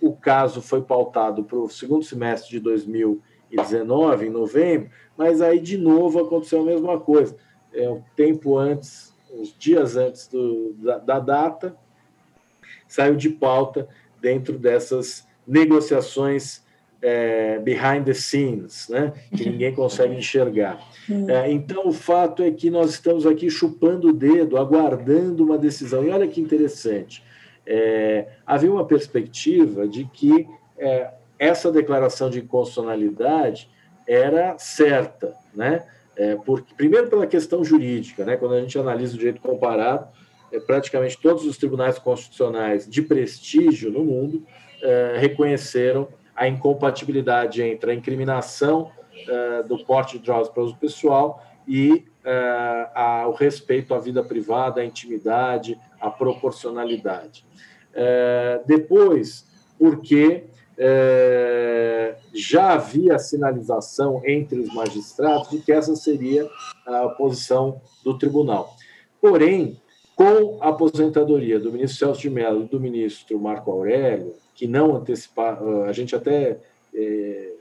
o 0.00 0.14
caso 0.14 0.60
foi 0.60 0.82
pautado 0.82 1.44
para 1.44 1.58
o 1.58 1.68
segundo 1.68 2.04
semestre 2.04 2.50
de 2.50 2.60
2000 2.60 3.22
2019, 3.50 4.26
em 4.26 4.30
novembro, 4.30 4.90
mas 5.16 5.40
aí 5.40 5.58
de 5.58 5.76
novo 5.76 6.20
aconteceu 6.20 6.60
a 6.60 6.64
mesma 6.64 7.00
coisa. 7.00 7.36
É, 7.72 7.88
um 7.88 8.02
tempo 8.14 8.56
antes, 8.56 9.14
uns 9.32 9.54
dias 9.58 9.96
antes 9.96 10.28
do, 10.28 10.74
da, 10.74 10.98
da 10.98 11.18
data, 11.18 11.76
saiu 12.86 13.16
de 13.16 13.30
pauta 13.30 13.88
dentro 14.20 14.58
dessas 14.58 15.26
negociações 15.46 16.64
é, 17.00 17.58
behind 17.58 18.04
the 18.04 18.14
scenes, 18.14 18.88
né? 18.88 19.12
que 19.36 19.48
ninguém 19.48 19.74
consegue 19.74 20.14
enxergar. 20.18 20.80
É, 21.28 21.50
então, 21.50 21.86
o 21.86 21.92
fato 21.92 22.42
é 22.42 22.50
que 22.50 22.70
nós 22.70 22.90
estamos 22.90 23.26
aqui 23.26 23.50
chupando 23.50 24.08
o 24.08 24.12
dedo, 24.12 24.56
aguardando 24.56 25.44
uma 25.44 25.56
decisão. 25.56 26.04
E 26.04 26.10
olha 26.10 26.26
que 26.26 26.40
interessante, 26.40 27.22
é, 27.66 28.26
havia 28.46 28.70
uma 28.70 28.84
perspectiva 28.84 29.86
de 29.86 30.04
que 30.04 30.46
é, 30.76 31.10
essa 31.38 31.70
declaração 31.70 32.30
de 32.30 32.40
inconstitucionalidade 32.40 33.68
era 34.06 34.56
certa, 34.58 35.34
né? 35.54 35.84
É, 36.16 36.34
porque, 36.34 36.74
primeiro 36.74 37.08
pela 37.08 37.28
questão 37.28 37.62
jurídica, 37.62 38.24
né? 38.24 38.36
quando 38.36 38.54
a 38.54 38.60
gente 38.60 38.76
analisa 38.76 39.14
o 39.14 39.18
direito 39.18 39.40
comparado, 39.40 40.08
é, 40.50 40.58
praticamente 40.58 41.16
todos 41.20 41.44
os 41.44 41.56
tribunais 41.56 41.96
constitucionais 41.96 42.88
de 42.88 43.02
prestígio 43.02 43.92
no 43.92 44.04
mundo 44.04 44.44
é, 44.82 45.16
reconheceram 45.18 46.08
a 46.38 46.46
incompatibilidade 46.46 47.60
entre 47.62 47.90
a 47.90 47.94
incriminação 47.94 48.90
é, 49.28 49.62
do 49.64 49.84
porte 49.84 50.18
de 50.18 50.24
drogas 50.24 50.48
para 50.48 50.62
uso 50.62 50.76
pessoal 50.76 51.42
e 51.66 52.04
é, 52.24 52.88
a, 52.94 53.26
o 53.28 53.32
respeito 53.32 53.92
à 53.92 53.98
vida 53.98 54.22
privada, 54.22 54.80
à 54.80 54.84
intimidade, 54.84 55.78
à 56.00 56.08
proporcionalidade. 56.08 57.44
É, 57.92 58.60
depois, 58.66 59.46
porque 59.78 60.44
já 62.32 62.74
havia 62.74 63.18
sinalização 63.18 64.22
entre 64.24 64.60
os 64.60 64.72
magistrados 64.72 65.50
de 65.50 65.58
que 65.58 65.72
essa 65.72 65.96
seria 65.96 66.48
a 66.86 67.08
posição 67.08 67.80
do 68.04 68.16
tribunal. 68.16 68.76
Porém, 69.20 69.76
com 70.14 70.58
a 70.60 70.68
aposentadoria 70.68 71.58
do 71.58 71.72
ministro 71.72 71.98
Celso 71.98 72.20
de 72.20 72.30
Mello 72.30 72.62
e 72.62 72.68
do 72.68 72.78
ministro 72.78 73.40
Marco 73.40 73.72
Aurélio, 73.72 74.36
que 74.58 74.66
não 74.66 74.96
antecipar, 74.96 75.62
a 75.86 75.92
gente 75.92 76.16
até 76.16 76.58
é, 76.92 77.52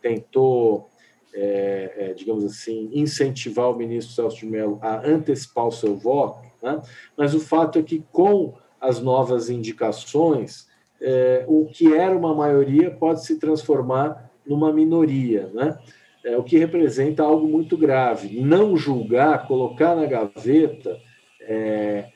tentou, 0.00 0.88
é, 1.34 1.92
é, 1.94 2.14
digamos 2.14 2.42
assim, 2.42 2.88
incentivar 2.94 3.70
o 3.70 3.76
ministro 3.76 4.14
Celso 4.14 4.38
de 4.38 4.46
Mello 4.46 4.78
a 4.80 5.06
antecipar 5.06 5.66
o 5.66 5.70
seu 5.70 5.94
voto, 5.94 6.40
né? 6.62 6.80
mas 7.14 7.34
o 7.34 7.40
fato 7.40 7.78
é 7.78 7.82
que 7.82 8.02
com 8.10 8.54
as 8.80 8.98
novas 8.98 9.50
indicações, 9.50 10.66
é, 11.02 11.44
o 11.46 11.66
que 11.66 11.94
era 11.94 12.16
uma 12.16 12.34
maioria 12.34 12.90
pode 12.90 13.26
se 13.26 13.38
transformar 13.38 14.30
numa 14.46 14.72
minoria, 14.72 15.50
né? 15.52 15.78
É, 16.24 16.36
o 16.36 16.42
que 16.42 16.56
representa 16.56 17.22
algo 17.22 17.46
muito 17.46 17.76
grave. 17.76 18.40
Não 18.40 18.76
julgar, 18.76 19.46
colocar 19.46 19.94
na 19.94 20.06
gaveta, 20.06 20.98
é, 21.42 22.08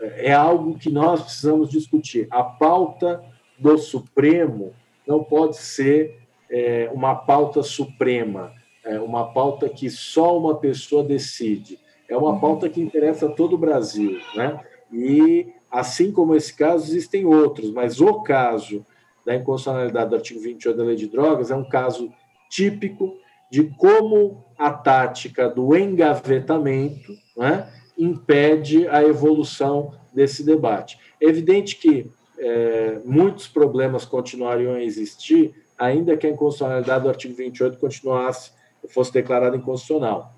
é 0.00 0.32
algo 0.32 0.78
que 0.78 0.90
nós 0.90 1.22
precisamos 1.22 1.70
discutir. 1.70 2.26
A 2.30 2.42
pauta 2.42 3.22
do 3.60 3.78
Supremo 3.78 4.72
não 5.06 5.22
pode 5.22 5.56
ser 5.56 6.18
é, 6.50 6.90
uma 6.92 7.14
pauta 7.14 7.62
suprema, 7.62 8.52
é 8.84 8.98
uma 8.98 9.32
pauta 9.32 9.68
que 9.68 9.90
só 9.90 10.38
uma 10.38 10.56
pessoa 10.56 11.04
decide. 11.04 11.78
É 12.08 12.16
uma 12.16 12.40
pauta 12.40 12.68
que 12.68 12.80
interessa 12.80 13.26
a 13.26 13.32
todo 13.32 13.54
o 13.54 13.58
Brasil, 13.58 14.18
né? 14.34 14.60
E 14.92 15.52
Assim 15.70 16.10
como 16.10 16.34
esse 16.34 16.52
caso, 16.52 16.90
existem 16.90 17.24
outros, 17.24 17.70
mas 17.70 18.00
o 18.00 18.22
caso 18.22 18.84
da 19.24 19.36
inconstitucionalidade 19.36 20.10
do 20.10 20.16
artigo 20.16 20.40
28 20.40 20.76
da 20.76 20.82
Lei 20.82 20.96
de 20.96 21.06
Drogas 21.06 21.50
é 21.50 21.54
um 21.56 21.68
caso 21.68 22.12
típico 22.48 23.16
de 23.50 23.64
como 23.76 24.44
a 24.58 24.72
tática 24.72 25.48
do 25.48 25.76
engavetamento 25.76 27.12
né, 27.36 27.68
impede 27.96 28.88
a 28.88 29.04
evolução 29.04 29.94
desse 30.12 30.44
debate. 30.44 30.98
É 31.20 31.26
evidente 31.26 31.76
que 31.76 32.10
é, 32.40 32.98
muitos 33.04 33.46
problemas 33.46 34.06
continuariam 34.06 34.72
a 34.72 34.82
existir, 34.82 35.54
ainda 35.78 36.16
que 36.16 36.26
a 36.26 36.30
inconstitucionalidade 36.30 37.04
do 37.04 37.10
artigo 37.10 37.34
28 37.34 37.78
continuasse, 37.78 38.52
fosse 38.88 39.12
declarada 39.12 39.56
inconstitucional. 39.56 40.34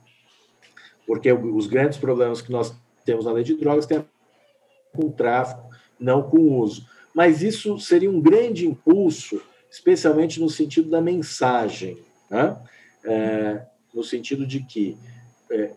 Porque 1.07 1.33
os 1.33 1.67
grandes 1.69 1.99
problemas 1.99 2.43
que 2.43 2.51
nós 2.51 2.75
temos 3.05 3.25
na 3.25 3.33
lei 3.33 3.45
de 3.45 3.55
drogas 3.55 3.87
têm 3.87 4.05
com 4.93 5.07
o 5.07 5.13
tráfico, 5.13 5.69
não 5.99 6.23
com 6.23 6.39
o 6.39 6.59
uso. 6.59 6.87
Mas 7.15 7.43
isso 7.43 7.79
seria 7.79 8.11
um 8.11 8.21
grande 8.21 8.67
impulso, 8.67 9.41
especialmente 9.71 10.41
no 10.41 10.49
sentido 10.49 10.91
da 10.91 11.01
mensagem, 11.01 11.99
né? 12.29 12.57
é, 13.05 13.63
no 13.95 14.03
sentido 14.03 14.45
de 14.47 14.61
que 14.65 14.97
é, 15.51 15.71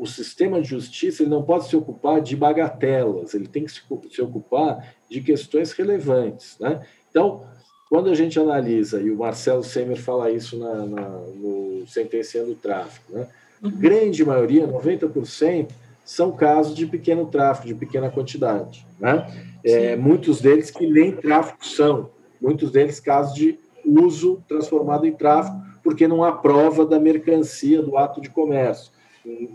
o 0.00 0.06
sistema 0.06 0.62
de 0.62 0.68
justiça 0.68 1.22
ele 1.22 1.28
não 1.30 1.42
pode 1.42 1.68
se 1.68 1.76
ocupar 1.76 2.22
de 2.22 2.34
bagatelas, 2.34 3.34
ele 3.34 3.46
tem 3.46 3.66
que 3.66 3.70
se, 3.70 4.22
ocupar 4.22 4.94
de 5.10 5.20
questões 5.20 5.72
relevantes. 5.72 6.56
Né? 6.58 6.80
Então, 7.10 7.44
quando 7.86 8.08
a 8.08 8.14
gente 8.14 8.40
analisa, 8.40 8.98
e 8.98 9.10
o 9.10 9.18
Marcelo 9.18 9.62
Semer 9.62 9.98
fala 9.98 10.30
isso 10.30 10.58
na, 10.58 10.86
na, 10.86 11.08
no 11.10 11.84
Sentenciando 11.86 12.52
o 12.52 12.54
Tráfico, 12.54 13.12
né? 13.12 13.28
Uhum. 13.62 13.70
grande 13.72 14.24
maioria, 14.24 14.66
90%, 14.66 15.68
são 16.02 16.32
casos 16.32 16.74
de 16.74 16.86
pequeno 16.86 17.26
tráfico, 17.26 17.66
de 17.66 17.74
pequena 17.74 18.08
quantidade. 18.08 18.86
Né? 18.98 19.30
É, 19.62 19.96
muitos 19.96 20.40
deles 20.40 20.70
que 20.70 20.86
nem 20.86 21.12
tráfico 21.12 21.66
são, 21.66 22.08
muitos 22.40 22.70
deles 22.70 22.98
casos 23.00 23.34
de 23.34 23.58
uso 23.84 24.42
transformado 24.48 25.06
em 25.06 25.12
tráfico, 25.12 25.60
porque 25.82 26.08
não 26.08 26.24
há 26.24 26.32
prova 26.32 26.86
da 26.86 26.98
mercancia, 26.98 27.82
do 27.82 27.98
ato 27.98 28.18
de 28.18 28.30
comércio, 28.30 28.90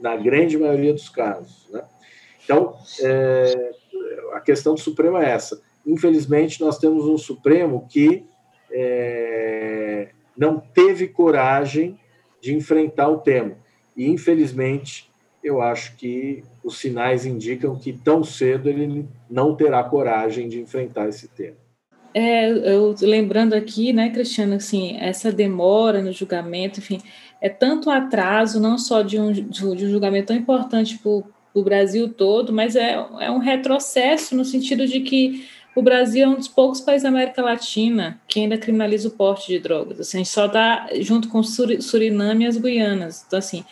na 0.01 0.15
grande 0.15 0.57
maioria 0.57 0.93
dos 0.93 1.09
casos. 1.09 1.67
Né? 1.69 1.83
Então, 2.43 2.77
é, 3.01 3.71
a 4.33 4.39
questão 4.39 4.75
do 4.75 4.79
Supremo 4.79 5.17
é 5.17 5.29
essa 5.31 5.59
infelizmente, 5.85 6.59
nós 6.59 6.79
temos 6.79 7.05
um 7.05 7.17
Supremo 7.17 7.87
que 7.89 8.23
é, 8.71 10.09
não 10.35 10.59
teve 10.59 11.07
coragem 11.07 11.99
de 12.41 12.55
enfrentar 12.55 13.09
o 13.09 13.19
tema. 13.19 13.55
E, 13.95 14.09
infelizmente, 14.09 15.09
eu 15.43 15.61
acho 15.61 15.95
que 15.95 16.43
os 16.63 16.79
sinais 16.79 17.25
indicam 17.25 17.77
que 17.77 17.93
tão 17.93 18.23
cedo 18.23 18.67
ele 18.67 19.07
não 19.29 19.55
terá 19.55 19.83
coragem 19.83 20.49
de 20.49 20.59
enfrentar 20.59 21.07
esse 21.07 21.27
tema. 21.27 21.57
É, 22.17 22.49
eu 22.49 22.95
lembrando 23.01 23.53
aqui, 23.53 23.91
né, 23.91 24.09
Cristiano, 24.09 24.55
assim, 24.55 24.95
essa 24.97 25.33
demora 25.33 26.01
no 26.01 26.13
julgamento, 26.13 26.79
enfim, 26.79 27.01
é 27.41 27.49
tanto 27.49 27.89
atraso, 27.89 28.57
não 28.57 28.77
só 28.77 29.01
de 29.01 29.19
um, 29.19 29.33
de 29.33 29.65
um 29.65 29.77
julgamento 29.77 30.27
tão 30.27 30.35
importante 30.37 30.97
para 30.97 31.11
o 31.11 31.61
Brasil 31.61 32.07
todo, 32.07 32.53
mas 32.53 32.77
é, 32.77 32.93
é 33.19 33.29
um 33.29 33.39
retrocesso 33.39 34.33
no 34.33 34.45
sentido 34.45 34.87
de 34.87 35.01
que 35.01 35.45
o 35.75 35.81
Brasil 35.81 36.23
é 36.23 36.29
um 36.29 36.35
dos 36.35 36.47
poucos 36.47 36.79
países 36.79 37.03
da 37.03 37.09
América 37.09 37.41
Latina 37.41 38.17
que 38.29 38.39
ainda 38.39 38.57
criminaliza 38.57 39.09
o 39.09 39.11
porte 39.11 39.47
de 39.47 39.59
drogas. 39.59 39.99
Assim, 39.99 40.19
a 40.19 40.19
gente 40.19 40.29
só 40.29 40.45
está 40.45 40.87
junto 41.01 41.27
com 41.27 41.43
Suriname 41.43 42.45
e 42.45 42.47
as 42.47 42.55
Guianas. 42.55 43.25
Então, 43.27 43.37
assim, 43.37 43.65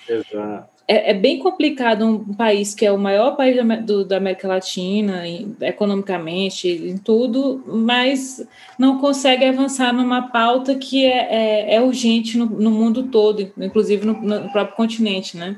é, 0.88 1.12
é, 1.12 1.14
bem 1.14 1.40
complicado 1.40 2.06
um 2.06 2.34
país 2.34 2.76
que 2.76 2.86
é 2.86 2.92
o 2.92 2.98
maior 2.98 3.38
país 3.38 3.56
da, 3.56 3.76
do, 3.78 4.04
da 4.04 4.18
América 4.18 4.48
Latina, 4.48 5.26
em, 5.26 5.56
economicamente, 5.62 6.68
em 6.68 6.98
tudo, 6.98 7.64
mas 7.66 8.46
não 8.78 9.00
consegue 9.00 9.46
avançar 9.46 9.94
numa 9.94 10.30
pauta 10.30 10.76
que 10.76 11.06
é, 11.06 11.72
é, 11.72 11.76
é 11.76 11.82
urgente 11.82 12.38
no, 12.38 12.46
no, 12.46 12.70
mundo 12.70 13.04
todo, 13.04 13.52
inclusive 13.58 14.06
no, 14.06 14.14
no, 14.22 14.52
próprio 14.52 14.76
continente, 14.76 15.38
né? 15.38 15.58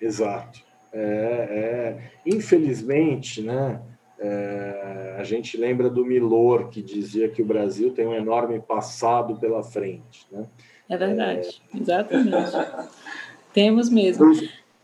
Exato. 0.00 0.60
É, 0.92 1.00
é 1.00 2.10
infelizmente, 2.24 3.42
né? 3.42 3.80
É, 4.18 5.16
a 5.18 5.24
gente 5.24 5.56
lembra 5.56 5.90
do 5.90 6.04
Milor, 6.06 6.68
que 6.68 6.80
dizia 6.80 7.28
que 7.28 7.42
o 7.42 7.44
Brasil 7.44 7.90
tem 7.90 8.06
um 8.06 8.14
enorme 8.14 8.60
passado 8.60 9.36
pela 9.36 9.64
frente. 9.64 10.26
Né? 10.30 10.46
É 10.88 10.96
verdade, 10.96 11.60
exatamente. 11.74 12.30
Temos 13.52 13.90
mesmo. 13.90 14.32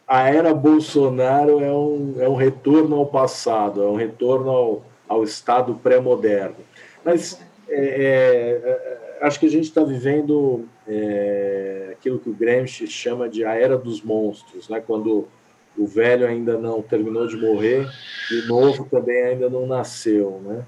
A 0.07 0.29
era 0.29 0.55
Bolsonaro 0.55 1.61
é 1.61 1.73
um, 1.73 2.15
é 2.19 2.29
um 2.29 2.35
retorno 2.35 2.97
ao 2.97 3.07
passado, 3.07 3.83
é 3.83 3.87
um 3.87 3.97
retorno 3.97 4.51
ao, 4.51 4.85
ao 5.09 5.25
Estado 5.25 5.75
pré-moderno. 5.75 6.57
Mas 7.05 7.41
é, 7.69 7.77
é, 7.77 8.61
é 8.65 9.09
acho 9.21 9.39
que 9.39 9.47
a 9.47 9.51
gente 9.51 9.65
está 9.65 9.83
vivendo 9.83 10.67
é, 10.87 11.91
aquilo 11.93 12.19
que 12.19 12.31
o 12.31 12.35
Gramsci 12.35 12.87
chama 12.87 13.29
de 13.29 13.45
a 13.45 13.55
era 13.55 13.77
dos 13.77 14.03
monstros, 14.03 14.69
né? 14.69 14.83
quando 14.85 15.29
o 15.77 15.87
velho 15.87 16.27
ainda 16.27 16.59
não 16.59 16.83
terminou 16.83 17.27
de 17.27 17.37
morrer 17.37 17.87
e 18.31 18.41
o 18.41 18.47
novo 18.49 18.87
também 18.91 19.23
ainda 19.23 19.49
não 19.49 19.67
nasceu, 19.67 20.41
né? 20.45 20.65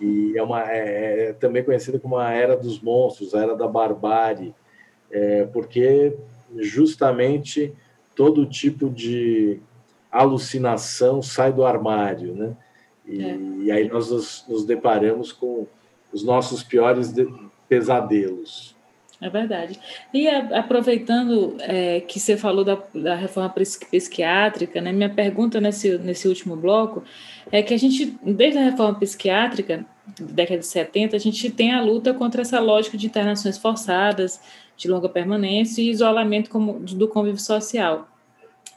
E 0.00 0.36
é, 0.36 0.42
uma, 0.42 0.68
é, 0.68 1.28
é 1.28 1.32
também 1.34 1.62
conhecida 1.62 1.98
como 1.98 2.16
a 2.16 2.32
era 2.32 2.56
dos 2.56 2.80
monstros, 2.80 3.34
a 3.34 3.42
era 3.42 3.54
da 3.54 3.68
barbárie, 3.68 4.52
é, 5.10 5.44
porque 5.44 6.16
justamente 6.58 7.72
todo 8.14 8.46
tipo 8.46 8.88
de 8.88 9.60
alucinação 10.10 11.22
sai 11.22 11.52
do 11.52 11.64
armário, 11.64 12.34
né? 12.34 12.56
E, 13.06 13.22
é. 13.22 13.38
e 13.64 13.70
aí 13.70 13.88
nós 13.88 14.10
nos, 14.10 14.44
nos, 14.48 14.64
deparamos 14.64 15.30
com 15.30 15.66
os 16.12 16.24
nossos 16.24 16.62
piores 16.62 17.12
de, 17.12 17.28
pesadelos. 17.68 18.74
É 19.20 19.30
verdade. 19.30 19.78
E 20.12 20.28
a, 20.28 20.58
aproveitando 20.58 21.56
é, 21.60 22.00
que 22.00 22.18
você 22.18 22.36
falou 22.36 22.64
da, 22.64 22.78
da 22.94 23.14
reforma 23.14 23.54
psiquiátrica, 23.90 24.80
né, 24.80 24.92
minha 24.92 25.08
pergunta 25.08 25.60
nesse, 25.60 25.96
nesse 25.98 26.26
último 26.26 26.56
bloco 26.56 27.04
é 27.52 27.62
que 27.62 27.72
a 27.72 27.78
gente, 27.78 28.16
desde 28.22 28.58
a 28.58 28.64
reforma 28.64 28.98
psiquiátrica, 28.98 29.86
década 30.18 30.60
de 30.60 30.66
70, 30.66 31.16
a 31.16 31.18
gente 31.18 31.50
tem 31.50 31.72
a 31.72 31.80
luta 31.80 32.12
contra 32.12 32.42
essa 32.42 32.60
lógica 32.60 32.98
de 32.98 33.06
internações 33.06 33.56
forçadas, 33.56 34.40
de 34.76 34.88
longa 34.88 35.08
permanência 35.08 35.82
e 35.82 35.90
isolamento 35.90 36.50
como, 36.50 36.80
do 36.80 37.08
convívio 37.08 37.40
social. 37.40 38.08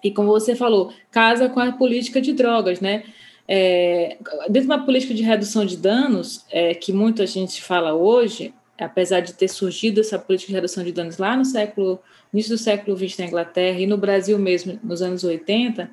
E 0.03 0.11
como 0.11 0.29
você 0.29 0.55
falou, 0.55 0.93
casa 1.11 1.49
com 1.49 1.59
a 1.59 1.71
política 1.71 2.21
de 2.21 2.33
drogas, 2.33 2.79
né? 2.79 3.03
É, 3.47 4.17
dentro 4.43 4.61
de 4.69 4.75
uma 4.75 4.85
política 4.85 5.13
de 5.13 5.23
redução 5.23 5.65
de 5.65 5.75
danos, 5.75 6.45
é, 6.51 6.73
que 6.73 6.93
muita 6.93 7.25
gente 7.25 7.61
fala 7.61 7.93
hoje, 7.93 8.53
apesar 8.77 9.21
de 9.21 9.33
ter 9.33 9.47
surgido 9.47 9.99
essa 9.99 10.19
política 10.19 10.49
de 10.49 10.55
redução 10.55 10.83
de 10.83 10.91
danos 10.91 11.17
lá 11.17 11.35
no 11.35 11.43
século, 11.43 11.99
início 12.31 12.51
do 12.51 12.57
século 12.57 12.95
XX 12.95 13.17
na 13.17 13.25
Inglaterra 13.25 13.79
e 13.79 13.87
no 13.87 13.97
Brasil 13.97 14.37
mesmo 14.37 14.79
nos 14.83 15.01
anos 15.01 15.23
80, 15.23 15.89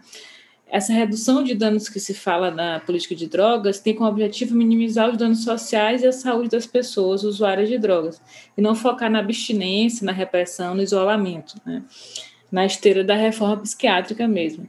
essa 0.68 0.92
redução 0.92 1.44
de 1.44 1.54
danos 1.54 1.88
que 1.88 2.00
se 2.00 2.12
fala 2.12 2.50
na 2.50 2.80
política 2.80 3.14
de 3.14 3.28
drogas 3.28 3.78
tem 3.78 3.94
como 3.94 4.10
objetivo 4.10 4.54
minimizar 4.54 5.10
os 5.10 5.16
danos 5.16 5.44
sociais 5.44 6.02
e 6.02 6.06
a 6.06 6.12
saúde 6.12 6.48
das 6.48 6.66
pessoas 6.66 7.22
usuárias 7.22 7.68
de 7.68 7.78
drogas, 7.78 8.20
e 8.56 8.60
não 8.60 8.74
focar 8.74 9.10
na 9.10 9.20
abstinência, 9.20 10.04
na 10.04 10.12
repressão, 10.12 10.74
no 10.74 10.82
isolamento, 10.82 11.54
né? 11.64 11.82
na 12.50 12.66
esteira 12.66 13.04
da 13.04 13.14
reforma 13.14 13.58
psiquiátrica 13.58 14.26
mesmo. 14.26 14.68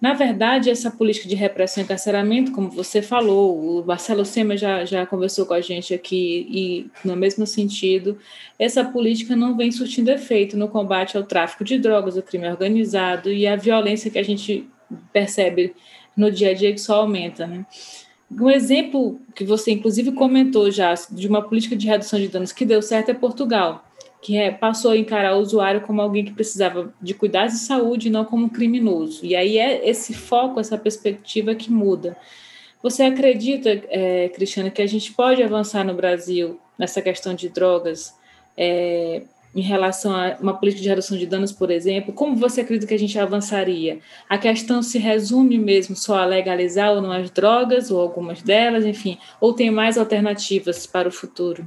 Na 0.00 0.14
verdade, 0.14 0.70
essa 0.70 0.92
política 0.92 1.28
de 1.28 1.34
repressão 1.34 1.82
e 1.82 1.84
encarceramento, 1.84 2.52
como 2.52 2.70
você 2.70 3.02
falou, 3.02 3.80
o 3.80 3.84
Marcelo 3.84 4.24
Sema 4.24 4.56
já, 4.56 4.84
já 4.84 5.04
conversou 5.04 5.44
com 5.44 5.54
a 5.54 5.60
gente 5.60 5.92
aqui, 5.92 6.46
e 6.48 6.90
no 7.04 7.16
mesmo 7.16 7.44
sentido, 7.44 8.16
essa 8.58 8.84
política 8.84 9.34
não 9.34 9.56
vem 9.56 9.72
surtindo 9.72 10.10
efeito 10.10 10.56
no 10.56 10.68
combate 10.68 11.16
ao 11.16 11.24
tráfico 11.24 11.64
de 11.64 11.78
drogas, 11.78 12.16
ao 12.16 12.22
crime 12.22 12.48
organizado 12.48 13.32
e 13.32 13.44
à 13.44 13.56
violência 13.56 14.10
que 14.10 14.18
a 14.18 14.22
gente 14.22 14.68
percebe 15.12 15.74
no 16.16 16.30
dia 16.30 16.50
a 16.50 16.54
dia 16.54 16.72
que 16.72 16.80
só 16.80 17.00
aumenta. 17.00 17.46
Né? 17.46 17.64
Um 18.30 18.50
exemplo 18.50 19.20
que 19.34 19.44
você, 19.44 19.72
inclusive, 19.72 20.12
comentou 20.12 20.70
já 20.70 20.94
de 21.10 21.26
uma 21.26 21.42
política 21.42 21.76
de 21.76 21.86
redução 21.86 22.18
de 22.18 22.28
danos 22.28 22.52
que 22.52 22.64
deu 22.64 22.82
certo 22.82 23.10
é 23.10 23.14
Portugal 23.14 23.84
que 24.20 24.36
é, 24.36 24.50
passou 24.50 24.90
a 24.90 24.96
encarar 24.96 25.36
o 25.36 25.40
usuário 25.40 25.80
como 25.82 26.02
alguém 26.02 26.24
que 26.24 26.32
precisava 26.32 26.92
de 27.00 27.14
cuidados 27.14 27.54
de 27.54 27.60
saúde, 27.60 28.10
não 28.10 28.24
como 28.24 28.50
criminoso. 28.50 29.24
E 29.24 29.36
aí 29.36 29.58
é 29.58 29.88
esse 29.88 30.12
foco, 30.12 30.58
essa 30.58 30.76
perspectiva 30.76 31.54
que 31.54 31.70
muda. 31.70 32.16
Você 32.82 33.02
acredita, 33.02 33.70
é, 33.88 34.28
Cristiana, 34.30 34.70
que 34.70 34.82
a 34.82 34.86
gente 34.86 35.12
pode 35.12 35.42
avançar 35.42 35.84
no 35.84 35.94
Brasil 35.94 36.60
nessa 36.76 37.00
questão 37.00 37.34
de 37.34 37.48
drogas 37.48 38.14
é, 38.56 39.22
em 39.54 39.60
relação 39.60 40.14
a 40.14 40.36
uma 40.40 40.54
política 40.54 40.82
de 40.82 40.88
redução 40.88 41.16
de 41.16 41.26
danos, 41.26 41.52
por 41.52 41.70
exemplo? 41.70 42.12
Como 42.12 42.36
você 42.36 42.60
acredita 42.60 42.86
que 42.86 42.94
a 42.94 42.98
gente 42.98 43.18
avançaria? 43.18 43.98
A 44.28 44.38
questão 44.38 44.82
se 44.82 44.98
resume 44.98 45.58
mesmo 45.58 45.96
só 45.96 46.18
a 46.18 46.24
legalizar 46.24 46.92
ou 46.92 47.00
não 47.00 47.12
as 47.12 47.30
drogas, 47.30 47.90
ou 47.90 48.00
algumas 48.00 48.42
delas, 48.42 48.84
enfim, 48.84 49.18
ou 49.40 49.52
tem 49.52 49.70
mais 49.70 49.96
alternativas 49.98 50.86
para 50.86 51.08
o 51.08 51.12
futuro? 51.12 51.64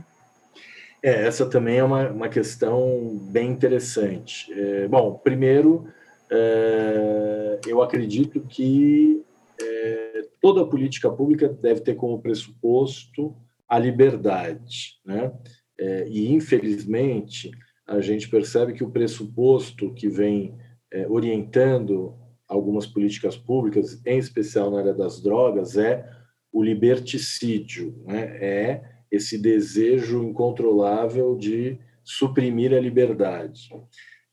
É, 1.03 1.25
essa 1.25 1.45
também 1.47 1.77
é 1.77 1.83
uma, 1.83 2.09
uma 2.09 2.29
questão 2.29 3.19
bem 3.23 3.49
interessante. 3.49 4.51
É, 4.53 4.87
bom, 4.87 5.19
primeiro, 5.23 5.87
é, 6.29 7.59
eu 7.65 7.81
acredito 7.81 8.39
que 8.41 9.23
é, 9.59 10.25
toda 10.39 10.65
política 10.65 11.09
pública 11.09 11.49
deve 11.49 11.81
ter 11.81 11.95
como 11.95 12.21
pressuposto 12.21 13.35
a 13.67 13.79
liberdade, 13.79 14.99
né? 15.05 15.31
É, 15.79 16.07
e, 16.07 16.31
infelizmente, 16.31 17.49
a 17.87 17.99
gente 17.99 18.29
percebe 18.29 18.73
que 18.73 18.83
o 18.83 18.89
pressuposto 18.89 19.93
que 19.93 20.07
vem 20.07 20.55
é, 20.91 21.07
orientando 21.07 22.15
algumas 22.47 22.85
políticas 22.85 23.37
públicas, 23.37 24.01
em 24.05 24.17
especial 24.17 24.69
na 24.69 24.79
área 24.79 24.93
das 24.93 25.21
drogas, 25.21 25.77
é 25.77 26.05
o 26.51 26.61
liberticídio, 26.61 28.03
né? 28.05 28.37
é 28.41 28.83
esse 29.09 29.37
desejo 29.37 30.23
incontrolável 30.23 31.35
de 31.35 31.77
suprimir 32.03 32.73
a 32.73 32.79
liberdade. 32.79 33.69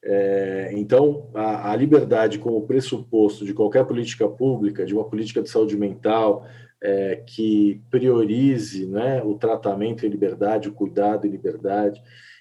É, 0.05 0.71
então, 0.75 1.31
a, 1.35 1.73
a, 1.73 1.77
liberdade 1.77 2.39
como 2.39 2.67
pressuposto 2.67 3.45
de 3.45 3.53
qualquer 3.53 3.85
política 3.85 4.29
pública, 4.29 4.85
de 4.85 4.95
uma 4.95 5.05
política 5.05 5.43
de 5.43 5.51
saúde 5.51 5.77
mental 5.77 6.47
é, 6.81 7.17
que 7.27 7.83
priorize 7.91 8.87
né, 8.87 9.23
o 9.23 9.35
tratamento 9.35 10.07
em 10.07 10.09
liberdade, 10.09 10.69
o 10.69 10.73
cuidado 10.73 11.27
em 11.27 11.31
liberdade, 11.31 12.01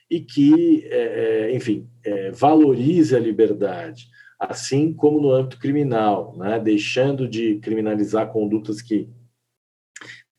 e 0.10 0.20
que, 0.20 0.86
é, 0.86 1.50
é 1.50 1.56
enfim, 1.56 1.88
é, 2.04 2.32
valorize 2.32 3.16
a 3.16 3.20
liberdade, 3.20 4.08
assim 4.40 4.94
como 4.94 5.20
no 5.20 5.32
âmbito 5.32 5.60
criminal, 5.60 6.36
né? 6.38 6.60
deixando 6.60 7.28
de 7.28 7.56
criminalizar 7.60 8.32
condutas 8.32 8.82
que 8.82 9.10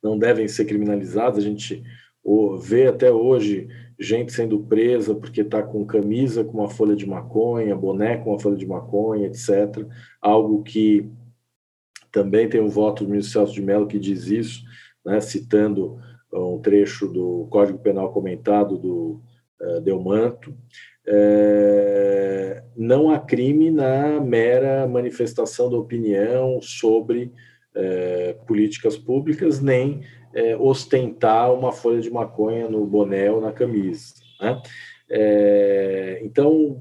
não 0.02 0.18
devem 0.18 0.46
ser 0.48 0.64
criminalizadas. 0.64 1.38
A 1.38 1.46
gente 1.46 1.82
vê 2.60 2.86
até 2.86 3.10
hoje 3.10 3.68
gente 3.98 4.32
sendo 4.32 4.60
presa 4.60 5.14
porque 5.14 5.40
está 5.40 5.62
com 5.62 5.84
camisa 5.84 6.44
com 6.44 6.58
uma 6.58 6.68
folha 6.68 6.94
de 6.94 7.06
maconha, 7.06 7.74
boné 7.74 8.16
com 8.18 8.30
uma 8.30 8.38
folha 8.38 8.56
de 8.56 8.66
maconha, 8.66 9.26
etc. 9.26 9.86
Algo 10.20 10.62
que 10.62 11.10
também 12.12 12.48
tem 12.48 12.60
um 12.60 12.68
voto 12.68 13.04
do 13.04 13.10
ministro 13.10 13.32
Celso 13.32 13.54
de 13.54 13.62
Mello 13.62 13.88
que 13.88 13.98
diz 13.98 14.26
isso, 14.26 14.62
né, 15.04 15.20
citando 15.20 15.98
um 16.32 16.60
trecho 16.60 17.08
do 17.08 17.48
Código 17.50 17.78
Penal 17.78 18.12
comentado 18.12 18.78
do 18.78 19.20
uh, 19.60 19.80
Delmanto. 19.80 20.54
É, 21.10 22.62
não 22.76 23.10
há 23.10 23.18
crime 23.18 23.70
na 23.70 24.20
mera 24.20 24.86
manifestação 24.86 25.70
da 25.70 25.78
opinião 25.78 26.60
sobre 26.60 27.32
é, 27.74 28.34
políticas 28.46 28.98
públicas, 28.98 29.60
nem 29.60 30.02
ostentar 30.60 31.52
uma 31.52 31.72
folha 31.72 32.00
de 32.00 32.10
maconha 32.10 32.68
no 32.68 32.86
boné 32.86 33.30
ou 33.32 33.40
na 33.40 33.50
camisa. 33.50 34.14
Né? 34.40 34.60
Então, 36.22 36.80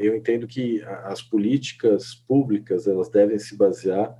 eu 0.00 0.16
entendo 0.16 0.44
que 0.46 0.82
as 1.04 1.22
políticas 1.22 2.14
públicas 2.26 2.88
elas 2.88 3.08
devem 3.10 3.38
se 3.38 3.56
basear 3.56 4.16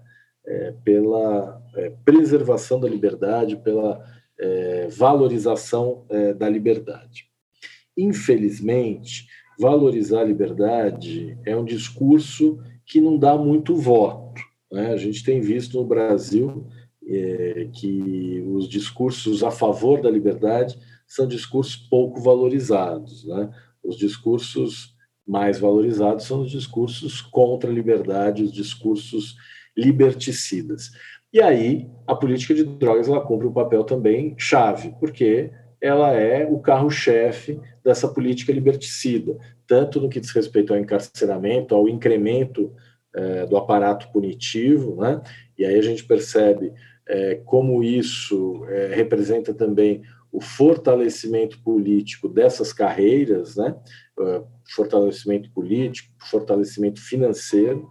pela 0.85 1.61
preservação 2.05 2.79
da 2.79 2.89
liberdade, 2.89 3.57
pela 3.57 4.05
valorização 4.91 6.07
da 6.37 6.49
liberdade. 6.49 7.34
Infelizmente, 7.97 9.27
valorizar 9.59 10.21
a 10.21 10.25
liberdade 10.25 11.39
é 11.45 11.57
um 11.57 11.65
discurso 11.65 12.59
que 12.85 13.01
não 13.01 13.19
dá 13.19 13.37
muito 13.37 13.75
voto. 13.75 14.41
Né? 14.71 14.93
A 14.93 14.97
gente 14.97 15.25
tem 15.25 15.41
visto 15.41 15.79
no 15.79 15.87
Brasil 15.87 16.67
é, 17.07 17.69
que 17.73 18.43
os 18.49 18.69
discursos 18.69 19.43
a 19.43 19.51
favor 19.51 20.01
da 20.01 20.11
liberdade 20.11 20.79
são 21.07 21.27
discursos 21.27 21.77
pouco 21.77 22.21
valorizados. 22.21 23.25
Né? 23.25 23.51
Os 23.83 23.97
discursos 23.97 24.95
mais 25.27 25.59
valorizados 25.59 26.27
são 26.27 26.43
os 26.43 26.51
discursos 26.51 27.21
contra 27.21 27.71
a 27.71 27.73
liberdade, 27.73 28.43
os 28.43 28.53
discursos 28.53 29.37
liberticidas. 29.77 30.91
E 31.33 31.41
aí, 31.41 31.91
a 32.07 32.15
política 32.15 32.55
de 32.55 32.65
drogas 32.65 33.09
ela 33.09 33.21
cumpre 33.21 33.47
um 33.47 33.53
papel 33.53 33.83
também 33.85 34.35
chave, 34.39 34.95
porque 35.01 35.51
ela 35.85 36.15
é 36.15 36.47
o 36.47 36.59
carro-chefe 36.61 37.61
dessa 37.85 38.09
política 38.09 38.51
liberticida, 38.51 39.37
tanto 39.67 40.01
no 40.01 40.09
que 40.09 40.19
diz 40.19 40.31
respeito 40.31 40.73
ao 40.73 40.79
encarceramento, 40.79 41.75
ao 41.75 41.87
incremento 41.87 42.73
é, 43.15 43.45
do 43.45 43.55
aparato 43.59 44.11
punitivo, 44.11 44.97
né? 45.03 45.21
e 45.59 45.63
aí 45.63 45.79
a 45.79 45.83
gente 45.83 46.03
percebe 46.03 46.73
é, 47.07 47.35
como 47.45 47.85
isso 47.85 48.65
é, 48.67 48.95
representa 48.95 49.53
também 49.53 50.01
o 50.33 50.41
fortalecimento 50.41 51.63
político 51.63 52.31
dessas 52.31 52.73
carreiras, 52.73 53.57
né? 53.57 53.77
fortalecimento 54.75 55.51
político, 55.51 56.11
fortalecimento 56.19 57.01
financeiro, 57.01 57.89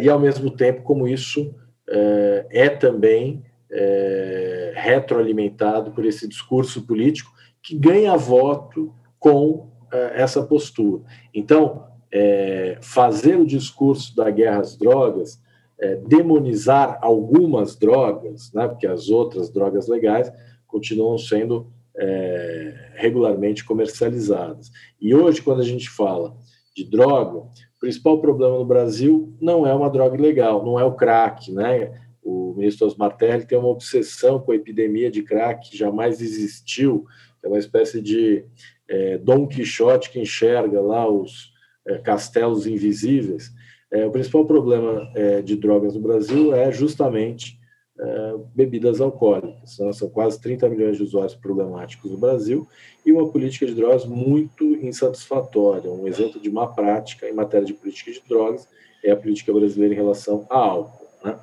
e 0.00 0.08
ao 0.08 0.18
mesmo 0.18 0.50
tempo 0.50 0.82
como 0.82 1.06
isso 1.06 1.54
é, 1.88 2.46
é 2.50 2.68
também 2.68 3.44
é, 3.72 4.72
retroalimentado 4.74 5.92
por 5.92 6.04
esse 6.04 6.26
discurso 6.26 6.86
político 6.86 7.32
que 7.62 7.76
ganha 7.76 8.16
voto 8.16 8.94
com 9.18 9.70
é, 9.92 10.22
essa 10.22 10.42
postura. 10.42 11.02
Então, 11.34 11.86
é, 12.12 12.78
fazer 12.80 13.36
o 13.36 13.46
discurso 13.46 14.14
da 14.16 14.30
guerra 14.30 14.60
às 14.60 14.76
drogas, 14.76 15.40
é, 15.78 15.96
demonizar 15.96 16.98
algumas 17.00 17.76
drogas, 17.76 18.52
né, 18.52 18.66
porque 18.68 18.86
as 18.86 19.08
outras 19.08 19.50
drogas 19.50 19.88
legais 19.88 20.32
continuam 20.66 21.16
sendo 21.16 21.72
é, 21.96 22.92
regularmente 22.94 23.64
comercializadas. 23.64 24.70
E 25.00 25.14
hoje, 25.14 25.42
quando 25.42 25.60
a 25.60 25.64
gente 25.64 25.88
fala 25.88 26.36
de 26.74 26.84
droga, 26.84 27.38
o 27.38 27.48
principal 27.80 28.20
problema 28.20 28.58
no 28.58 28.64
Brasil 28.64 29.34
não 29.40 29.66
é 29.66 29.74
uma 29.74 29.90
droga 29.90 30.16
ilegal, 30.16 30.64
não 30.64 30.78
é 30.78 30.84
o 30.84 30.94
crack, 30.94 31.50
né? 31.52 31.92
O 32.22 32.54
ministro 32.54 32.86
Osmar 32.86 33.16
Terra 33.16 33.44
tem 33.44 33.58
uma 33.58 33.68
obsessão 33.68 34.40
com 34.40 34.52
a 34.52 34.56
epidemia 34.56 35.10
de 35.10 35.22
crack 35.22 35.70
que 35.70 35.76
jamais 35.76 36.20
existiu, 36.20 37.06
é 37.42 37.48
uma 37.48 37.58
espécie 37.58 38.00
de 38.00 38.44
é, 38.88 39.18
Dom 39.18 39.46
Quixote 39.46 40.10
que 40.10 40.20
enxerga 40.20 40.80
lá 40.80 41.08
os 41.08 41.52
é, 41.86 41.98
castelos 41.98 42.66
invisíveis. 42.66 43.50
É, 43.90 44.06
o 44.06 44.10
principal 44.10 44.44
problema 44.46 45.10
é, 45.14 45.42
de 45.42 45.56
drogas 45.56 45.94
no 45.94 46.00
Brasil 46.00 46.54
é 46.54 46.70
justamente 46.70 47.58
é, 47.98 48.34
bebidas 48.54 49.00
alcoólicas. 49.00 49.78
Né? 49.78 49.92
São 49.92 50.08
quase 50.08 50.40
30 50.40 50.68
milhões 50.68 50.96
de 50.96 51.02
usuários 51.02 51.34
problemáticos 51.34 52.10
no 52.10 52.18
Brasil 52.18 52.66
e 53.04 53.12
uma 53.12 53.28
política 53.30 53.66
de 53.66 53.74
drogas 53.74 54.04
muito 54.04 54.64
insatisfatória. 54.76 55.90
Um 55.90 56.06
exemplo 56.06 56.40
de 56.40 56.50
má 56.50 56.66
prática 56.66 57.28
em 57.28 57.32
matéria 57.32 57.66
de 57.66 57.74
política 57.74 58.12
de 58.12 58.22
drogas 58.28 58.68
é 59.02 59.10
a 59.10 59.16
política 59.16 59.52
brasileira 59.52 59.94
em 59.94 59.96
relação 59.96 60.46
a 60.50 60.56
álcool. 60.56 61.08
Né? 61.24 61.38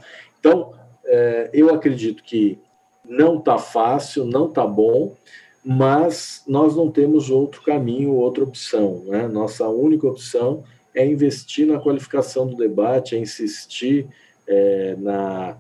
Então, 0.47 0.73
é, 1.05 1.49
eu 1.53 1.73
acredito 1.73 2.23
que 2.23 2.57
não 3.03 3.37
está 3.37 3.57
fácil, 3.57 4.23
não 4.23 4.47
está 4.47 4.65
bom, 4.65 5.13
mas 5.63 6.43
nós 6.47 6.73
não 6.73 6.89
temos 6.89 7.29
outro 7.29 7.61
caminho, 7.61 8.13
outra 8.13 8.45
opção. 8.45 9.03
Né? 9.05 9.27
Nossa 9.27 9.67
única 9.67 10.07
opção 10.07 10.63
é 10.95 11.05
investir 11.05 11.67
na 11.67 11.79
qualificação 11.79 12.47
do 12.47 12.55
debate, 12.55 13.15
é 13.15 13.19
insistir 13.19 14.07
é, 14.47 14.95
na 14.97 15.57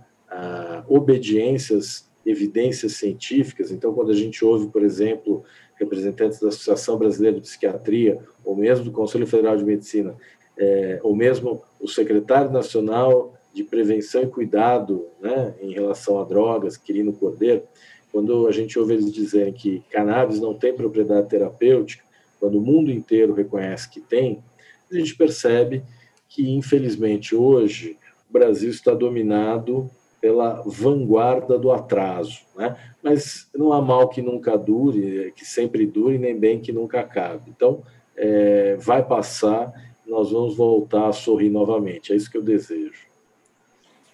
obediências, 0.87 2.09
evidências 2.25 2.93
científicas. 2.93 3.71
Então, 3.71 3.93
quando 3.93 4.11
a 4.11 4.15
gente 4.15 4.43
ouve, 4.43 4.67
por 4.67 4.83
exemplo, 4.83 5.43
representantes 5.75 6.39
da 6.39 6.49
Associação 6.49 6.97
Brasileira 6.97 7.37
de 7.37 7.41
Psiquiatria, 7.41 8.19
ou 8.43 8.55
mesmo 8.55 8.85
do 8.85 8.91
Conselho 8.91 9.25
Federal 9.25 9.57
de 9.57 9.63
Medicina, 9.63 10.15
é, 10.57 10.99
ou 11.01 11.15
mesmo 11.15 11.63
o 11.79 11.87
secretário 11.87 12.51
nacional 12.51 13.36
de 13.57 13.63
prevenção 13.63 14.21
e 14.21 14.27
cuidado 14.27 15.07
né, 15.19 15.55
em 15.59 15.73
relação 15.73 16.19
a 16.19 16.23
drogas, 16.23 16.77
Quirino 16.77 17.11
Cordeiro, 17.11 17.63
quando 18.11 18.47
a 18.47 18.51
gente 18.51 18.77
ouve 18.77 18.93
eles 18.93 19.11
dizerem 19.11 19.51
que 19.51 19.81
cannabis 19.89 20.39
não 20.39 20.53
tem 20.53 20.75
propriedade 20.75 21.27
terapêutica, 21.27 22.03
quando 22.39 22.59
o 22.59 22.61
mundo 22.61 22.91
inteiro 22.91 23.33
reconhece 23.33 23.89
que 23.89 23.99
tem, 23.99 24.43
a 24.91 24.95
gente 24.95 25.15
percebe 25.15 25.81
que, 26.29 26.51
infelizmente, 26.51 27.35
hoje 27.35 27.97
o 28.29 28.33
Brasil 28.33 28.69
está 28.69 28.93
dominado 28.93 29.89
pela 30.21 30.61
vanguarda 30.63 31.57
do 31.57 31.71
atraso, 31.71 32.41
né? 32.55 32.77
Mas 33.01 33.49
não 33.55 33.73
há 33.73 33.81
mal 33.81 34.07
que 34.07 34.21
nunca 34.21 34.55
dure, 34.55 35.33
que 35.35 35.45
sempre 35.45 35.85
dure, 35.87 36.19
nem 36.19 36.37
bem 36.37 36.59
que 36.59 36.71
nunca 36.71 36.99
acabe. 36.99 37.49
Então, 37.49 37.81
é, 38.15 38.75
vai 38.75 39.03
passar, 39.03 39.73
nós 40.05 40.31
vamos 40.31 40.55
voltar 40.55 41.07
a 41.07 41.13
sorrir 41.13 41.49
novamente. 41.49 42.13
É 42.13 42.15
isso 42.15 42.29
que 42.29 42.37
eu 42.37 42.43
desejo. 42.43 43.07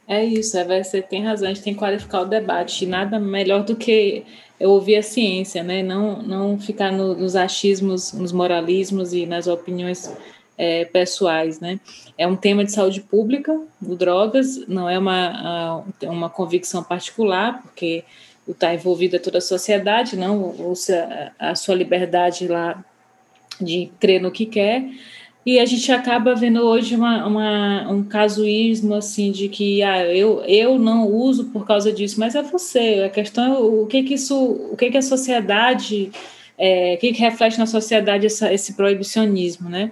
É 0.07 0.23
isso, 0.23 0.57
é, 0.57 0.83
você 0.83 1.01
tem 1.01 1.23
razão, 1.23 1.47
a 1.47 1.53
gente 1.53 1.63
tem 1.63 1.73
que 1.73 1.79
qualificar 1.79 2.21
o 2.21 2.25
debate. 2.25 2.85
Nada 2.85 3.19
melhor 3.19 3.63
do 3.63 3.75
que 3.75 4.25
ouvir 4.59 4.97
a 4.97 5.03
ciência, 5.03 5.63
né? 5.63 5.81
Não, 5.81 6.21
não 6.21 6.59
ficar 6.59 6.91
no, 6.91 7.15
nos 7.15 7.35
achismos, 7.35 8.11
nos 8.13 8.31
moralismos 8.31 9.13
e 9.13 9.25
nas 9.25 9.47
opiniões 9.47 10.11
é, 10.57 10.85
pessoais, 10.85 11.59
né? 11.59 11.79
É 12.17 12.27
um 12.27 12.35
tema 12.35 12.63
de 12.63 12.71
saúde 12.71 13.01
pública, 13.01 13.59
o 13.81 13.95
drogas, 13.95 14.67
não 14.67 14.89
é 14.89 14.99
uma, 14.99 15.83
uma 16.03 16.29
convicção 16.29 16.83
particular, 16.83 17.61
porque 17.61 18.03
está 18.47 18.73
envolvida 18.73 19.19
toda 19.19 19.37
a 19.37 19.41
sociedade, 19.41 20.17
não 20.17 20.53
ou 20.59 20.75
se 20.75 20.93
a, 20.93 21.31
a 21.39 21.55
sua 21.55 21.75
liberdade 21.75 22.47
lá 22.47 22.83
de 23.59 23.91
crer 23.99 24.21
no 24.21 24.31
que 24.31 24.45
quer, 24.45 24.83
e 25.45 25.59
a 25.59 25.65
gente 25.65 25.91
acaba 25.91 26.33
vendo 26.33 26.61
hoje 26.61 26.95
uma, 26.95 27.27
uma, 27.27 27.91
um 27.91 28.03
casuísmo 28.03 28.93
assim 28.95 29.29
de 29.29 29.49
que 29.49 29.83
ah, 29.83 30.05
eu, 30.05 30.41
eu 30.45 30.79
não 30.79 31.05
uso 31.05 31.45
por 31.45 31.67
causa 31.67 31.91
disso, 31.91 32.17
mas 32.17 32.33
é 32.33 32.41
você. 32.41 33.03
A 33.05 33.09
questão 33.09 33.53
é 33.53 33.57
o 33.57 33.85
que 33.85 34.03
que 34.03 34.13
isso, 34.13 34.37
o 34.71 34.77
que 34.77 34.89
que 34.89 34.97
a 34.97 35.01
sociedade, 35.01 36.11
é, 36.57 36.95
o 36.95 36.97
que, 36.97 37.11
que 37.11 37.19
reflete 37.19 37.59
na 37.59 37.65
sociedade 37.65 38.25
essa, 38.25 38.53
esse 38.53 38.73
proibicionismo, 38.73 39.69
né? 39.69 39.91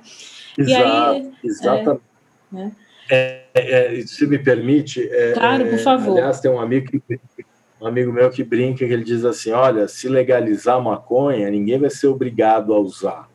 Exato, 0.57 1.11
aí, 1.11 1.31
exatamente. 1.43 2.01
É, 2.53 2.55
né? 2.55 2.71
é, 3.09 3.99
é, 3.99 4.01
se 4.07 4.25
me 4.25 4.39
permite. 4.39 5.05
É, 5.11 5.33
claro, 5.33 5.67
por 5.67 5.79
favor. 5.79 6.17
Aliás, 6.17 6.39
tem 6.39 6.49
um 6.49 6.61
amigo, 6.61 6.87
que, 6.89 7.19
um 7.81 7.87
amigo 7.87 8.13
meu 8.13 8.29
que 8.29 8.41
brinca 8.41 8.87
que 8.87 8.93
ele 8.93 9.03
diz 9.03 9.25
assim: 9.25 9.51
olha, 9.51 9.85
se 9.89 10.07
legalizar 10.07 10.81
maconha, 10.81 11.49
ninguém 11.49 11.77
vai 11.77 11.89
ser 11.89 12.07
obrigado 12.07 12.73
a 12.73 12.79
usar. 12.79 13.29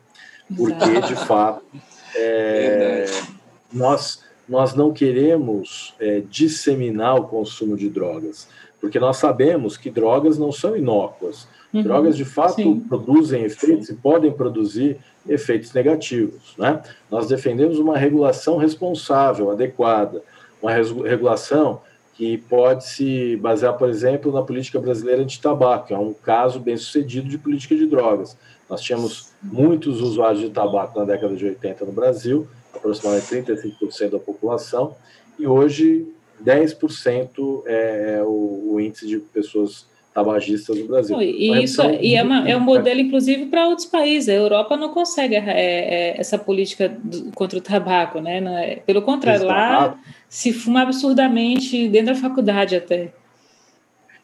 Porque, 0.55 1.01
de 1.01 1.15
fato 1.27 1.63
é, 2.17 3.05
nós, 3.71 4.23
nós 4.47 4.73
não 4.73 4.91
queremos 4.91 5.93
é, 5.99 6.21
disseminar 6.29 7.15
o 7.15 7.27
consumo 7.27 7.77
de 7.77 7.89
drogas, 7.89 8.47
Porque 8.79 8.99
nós 8.99 9.17
sabemos 9.17 9.77
que 9.77 9.89
drogas 9.89 10.37
não 10.37 10.51
são 10.51 10.75
inócuas. 10.75 11.47
Uhum, 11.73 11.83
drogas, 11.83 12.15
de 12.15 12.25
fato, 12.25 12.55
sim. 12.55 12.79
produzem 12.79 13.43
efeitos 13.43 13.87
sim. 13.87 13.93
e 13.93 13.95
podem 13.95 14.31
produzir 14.31 14.97
efeitos 15.27 15.73
negativos. 15.73 16.55
Né? 16.57 16.81
Nós 17.11 17.27
defendemos 17.27 17.79
uma 17.79 17.97
regulação 17.97 18.57
responsável, 18.57 19.51
adequada, 19.51 20.23
uma 20.61 20.71
regulação 20.71 21.81
que 22.13 22.37
pode 22.37 22.87
se 22.87 23.35
basear, 23.37 23.77
por 23.77 23.87
exemplo, 23.89 24.31
na 24.31 24.41
política 24.41 24.79
brasileira 24.79 25.23
de 25.23 25.39
tabaco, 25.39 25.87
que 25.87 25.93
é 25.93 25.97
um 25.97 26.13
caso 26.13 26.59
bem 26.59 26.75
sucedido 26.75 27.29
de 27.29 27.37
política 27.37 27.75
de 27.75 27.85
drogas. 27.85 28.35
Nós 28.69 28.81
tínhamos 28.81 29.31
muitos 29.41 30.01
usuários 30.01 30.41
de 30.41 30.49
tabaco 30.49 30.99
na 30.99 31.05
década 31.05 31.35
de 31.35 31.45
80 31.45 31.85
no 31.85 31.91
Brasil, 31.91 32.47
aproximadamente 32.73 33.51
35% 33.51 34.09
da 34.09 34.19
população, 34.19 34.95
e 35.39 35.47
hoje 35.47 36.07
10% 36.43 37.63
é, 37.65 38.17
é 38.17 38.23
o, 38.23 38.73
o 38.73 38.79
índice 38.79 39.07
de 39.07 39.19
pessoas 39.19 39.85
tabagistas 40.17 40.75
no 40.79 40.87
Brasil. 40.87 41.21
E 41.21 41.63
isso 41.63 41.79
é, 41.79 42.01
e 42.01 42.15
é, 42.15 42.23
uma, 42.23 42.49
é 42.49 42.57
um 42.57 42.59
modelo, 42.59 42.99
inclusive, 42.99 43.45
para 43.45 43.67
outros 43.67 43.85
países. 43.85 44.29
A 44.29 44.33
Europa 44.33 44.75
não 44.75 44.89
consegue 44.89 45.35
é, 45.35 45.43
é, 45.45 46.19
essa 46.19 46.39
política 46.39 46.89
do, 46.89 47.31
contra 47.33 47.59
o 47.59 47.61
tabaco, 47.61 48.19
né? 48.19 48.41
É, 48.63 48.75
pelo 48.77 49.03
contrário, 49.03 49.43
Exato. 49.43 49.51
lá 49.51 49.99
se 50.27 50.51
fuma 50.51 50.81
absurdamente 50.81 51.87
dentro 51.87 52.15
da 52.15 52.19
faculdade 52.19 52.75
até. 52.75 53.13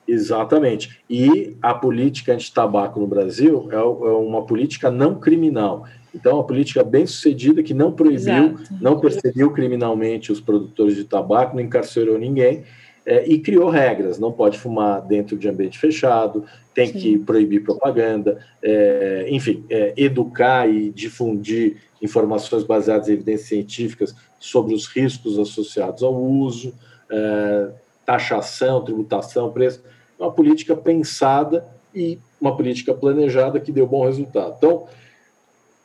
Exatamente. 0.07 0.99
E 1.09 1.55
a 1.61 1.73
política 1.73 2.33
anti-tabaco 2.33 2.99
no 2.99 3.07
Brasil 3.07 3.67
é, 3.71 3.75
é 3.75 3.79
uma 3.81 4.45
política 4.45 4.91
não 4.91 5.15
criminal. 5.15 5.85
Então, 6.13 6.35
uma 6.35 6.43
política 6.43 6.83
bem 6.83 7.07
sucedida 7.07 7.63
que 7.63 7.73
não 7.73 7.91
proibiu, 7.91 8.15
Exato. 8.15 8.75
não 8.79 8.99
perseguiu 8.99 9.51
criminalmente 9.51 10.31
os 10.31 10.39
produtores 10.39 10.95
de 10.95 11.05
tabaco, 11.05 11.55
não 11.55 11.63
encarcerou 11.63 12.19
ninguém 12.19 12.63
é, 13.05 13.27
e 13.27 13.39
criou 13.39 13.69
regras: 13.69 14.19
não 14.19 14.31
pode 14.31 14.59
fumar 14.59 15.01
dentro 15.01 15.37
de 15.37 15.47
ambiente 15.49 15.79
fechado, 15.79 16.45
tem 16.73 16.87
Sim. 16.87 16.99
que 16.99 17.17
proibir 17.17 17.63
propaganda, 17.63 18.39
é, 18.61 19.27
enfim, 19.29 19.63
é, 19.69 19.93
educar 19.97 20.69
e 20.69 20.89
difundir 20.89 21.77
informações 22.01 22.63
baseadas 22.63 23.07
em 23.09 23.13
evidências 23.13 23.47
científicas 23.47 24.15
sobre 24.39 24.73
os 24.73 24.85
riscos 24.87 25.39
associados 25.39 26.03
ao 26.03 26.13
uso, 26.13 26.73
é, 27.09 27.69
taxação, 28.05 28.83
tributação, 28.83 29.51
preço. 29.51 29.83
Uma 30.19 30.31
política 30.31 30.75
pensada 30.75 31.65
e 31.93 32.19
uma 32.39 32.55
política 32.55 32.93
planejada 32.93 33.59
que 33.59 33.71
deu 33.71 33.87
bom 33.87 34.05
resultado. 34.05 34.55
Então, 34.57 34.87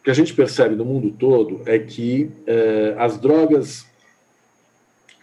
o 0.00 0.02
que 0.04 0.10
a 0.10 0.14
gente 0.14 0.34
percebe 0.34 0.74
no 0.74 0.84
mundo 0.84 1.10
todo 1.10 1.62
é 1.66 1.78
que 1.78 2.30
é, 2.46 2.94
as 2.98 3.18
drogas 3.18 3.86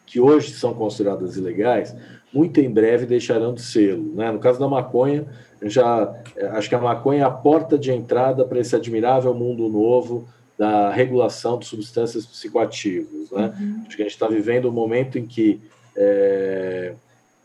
que 0.06 0.20
hoje 0.20 0.54
são 0.54 0.74
consideradas 0.74 1.36
ilegais, 1.36 1.96
muito 2.34 2.60
em 2.62 2.70
breve 2.70 3.06
deixarão 3.06 3.54
de 3.54 3.62
ser. 3.62 3.98
Né? 3.98 4.32
No 4.32 4.40
caso 4.40 4.60
da 4.60 4.68
maconha, 4.68 5.26
já 5.64 6.14
eh, 6.36 6.48
acho 6.54 6.70
que 6.70 6.76
a 6.76 6.80
maconha 6.80 7.22
é 7.22 7.24
a 7.24 7.30
porta 7.30 7.78
de 7.78 7.92
entrada 7.92 8.46
para 8.46 8.60
esse 8.60 8.76
admirável 8.76 9.34
mundo 9.34 9.68
novo 9.68 10.28
da 10.58 10.90
regulação 10.90 11.58
de 11.60 11.66
substâncias 11.66 12.26
psicoativas. 12.26 13.32
Né? 13.32 13.54
Uhum. 13.60 13.84
Acho 13.88 13.96
que 13.98 14.04
a 14.04 14.06
gente 14.06 14.14
está 14.14 14.28
vivendo 14.28 14.70
um 14.70 14.72
momento 14.72 15.18
em 15.18 15.26
que 15.26 15.62
é, 15.96 16.94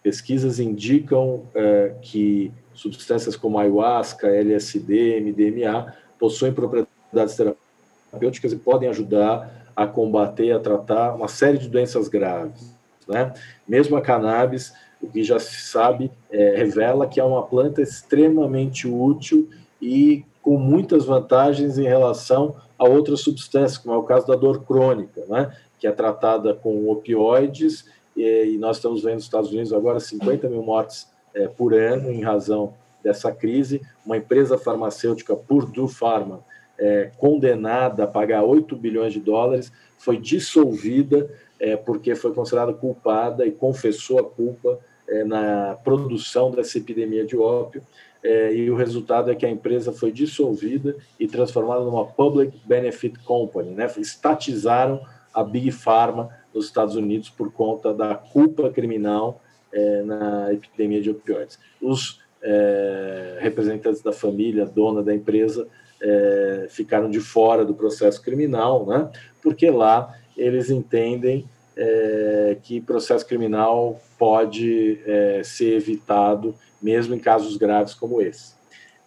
pesquisas 0.03 0.59
indicam 0.59 1.42
é, 1.55 1.92
que 2.03 2.53
substâncias 2.74 3.36
como 3.36 3.59
ayahuasca, 3.59 4.28
LSD, 4.28 5.20
MDMA 5.20 5.94
possuem 6.18 6.53
propriedades 6.53 7.36
terapêuticas 7.36 8.53
e 8.53 8.57
podem 8.57 8.88
ajudar 8.88 9.72
a 9.76 9.86
combater, 9.86 10.53
a 10.53 10.59
tratar 10.59 11.14
uma 11.14 11.28
série 11.28 11.59
de 11.59 11.68
doenças 11.68 12.09
graves. 12.09 12.74
Né? 13.07 13.32
Mesmo 13.66 13.96
a 13.96 14.01
cannabis, 14.01 14.72
o 15.01 15.09
que 15.09 15.22
já 15.22 15.38
se 15.38 15.61
sabe, 15.62 16.11
é, 16.30 16.57
revela 16.57 17.07
que 17.07 17.20
é 17.20 17.24
uma 17.24 17.42
planta 17.42 17.80
extremamente 17.80 18.86
útil 18.86 19.48
e 19.80 20.24
com 20.42 20.57
muitas 20.57 21.05
vantagens 21.05 21.78
em 21.78 21.84
relação 21.84 22.57
a 22.78 22.84
outras 22.84 23.20
substâncias, 23.20 23.78
como 23.78 23.94
é 23.94 23.98
o 23.98 24.03
caso 24.03 24.26
da 24.26 24.34
dor 24.34 24.64
crônica, 24.64 25.22
né? 25.28 25.55
que 25.78 25.86
é 25.86 25.92
tratada 25.92 26.55
com 26.55 26.90
opioides, 26.90 27.86
e, 28.23 28.55
e 28.55 28.59
nós 28.59 28.77
estamos 28.77 29.03
vendo 29.03 29.14
nos 29.14 29.25
Estados 29.25 29.51
Unidos 29.51 29.73
agora 29.73 30.01
50 30.01 30.49
mil 30.49 30.62
mortes 30.62 31.09
é, 31.35 31.49
por 31.49 31.75
ano 31.75 32.11
em 32.11 32.23
razão 32.23 32.75
dessa 33.03 33.33
crise. 33.33 33.81
Uma 34.05 34.16
empresa 34.16 34.59
farmacêutica, 34.59 35.37
Purdue 35.37 35.89
Pharma, 35.89 36.45
é, 36.79 37.11
condenada 37.18 38.05
a 38.05 38.07
pagar 38.07 38.43
8 38.43 38.75
bilhões 38.77 39.12
de 39.12 39.21
dólares, 39.21 39.73
foi 39.99 40.16
dissolvida 40.16 41.31
é, 41.59 41.77
porque 41.77 42.14
foi 42.14 42.33
considerada 42.33 42.73
culpada 42.73 43.47
e 43.47 43.53
confessou 43.53 44.18
a 44.18 44.25
culpa 44.25 44.79
é, 45.07 45.25
na 45.25 45.77
produção 45.85 46.51
dessa 46.51 46.79
epidemia 46.79 47.25
de 47.25 47.37
ópio. 47.37 47.83
É, 48.23 48.55
e 48.55 48.71
o 48.71 48.77
resultado 48.77 49.31
é 49.31 49.35
que 49.35 49.47
a 49.47 49.51
empresa 49.51 49.93
foi 49.93 50.11
dissolvida 50.11 50.97
e 51.18 51.27
transformada 51.27 51.85
numa 51.85 52.07
Public 52.07 52.59
Benefit 52.64 53.18
Company. 53.21 53.71
Né? 53.71 53.91
Estatizaram 53.99 55.03
a 55.33 55.43
Big 55.43 55.71
Pharma 55.71 56.31
nos 56.55 56.66
Estados 56.66 56.96
Unidos 56.96 57.28
por 57.28 57.53
conta 57.53 57.92
da 57.92 58.14
culpa 58.14 58.70
criminal 58.70 59.40
é, 59.72 60.03
na 60.03 60.53
epidemia 60.53 61.01
de 61.01 61.11
opioides. 61.11 61.59
Os 61.80 62.20
é, 62.42 63.38
representantes 63.40 64.03
da 64.03 64.12
família, 64.12 64.66
dona 64.66 65.03
da 65.03 65.14
empresa, 65.14 65.68
é, 66.03 66.66
ficaram 66.70 67.11
de 67.11 67.20
fora 67.20 67.64
do 67.64 67.74
processo 67.74 68.22
criminal, 68.22 68.86
né? 68.86 69.11
porque 69.42 69.70
lá 69.70 70.16
eles 70.36 70.70
entendem 70.70 71.46
é, 71.76 72.57
que 72.62 72.80
processo 72.80 73.26
criminal 73.26 74.01
pode 74.18 75.01
é, 75.07 75.42
ser 75.44 75.74
evitado 75.74 76.55
mesmo 76.82 77.14
em 77.14 77.18
casos 77.18 77.57
graves 77.57 77.94
como 77.94 78.20
esse. 78.22 78.55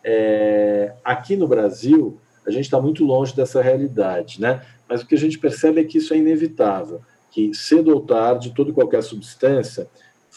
É, 0.04 0.94
aqui 1.04 1.36
no 1.36 1.48
Brasil, 1.48 2.20
a 2.46 2.52
gente 2.52 2.66
está 2.66 2.80
muito 2.80 3.04
longe 3.04 3.36
dessa 3.36 3.62
realidade, 3.62 4.40
né? 4.40 4.62
mas 4.88 5.02
o 5.02 5.08
que 5.08 5.16
a 5.16 5.18
gente 5.18 5.40
percebe 5.40 5.82
é 5.82 5.84
que 5.84 5.98
isso 5.98 6.14
é 6.14 6.18
inevitável, 6.18 7.02
que 7.34 7.52
cedo 7.54 7.92
ou 7.92 8.00
tarde, 8.00 8.54
toda 8.56 8.70
e 8.70 8.74
qualquer 8.74 9.02
substância 9.02 9.88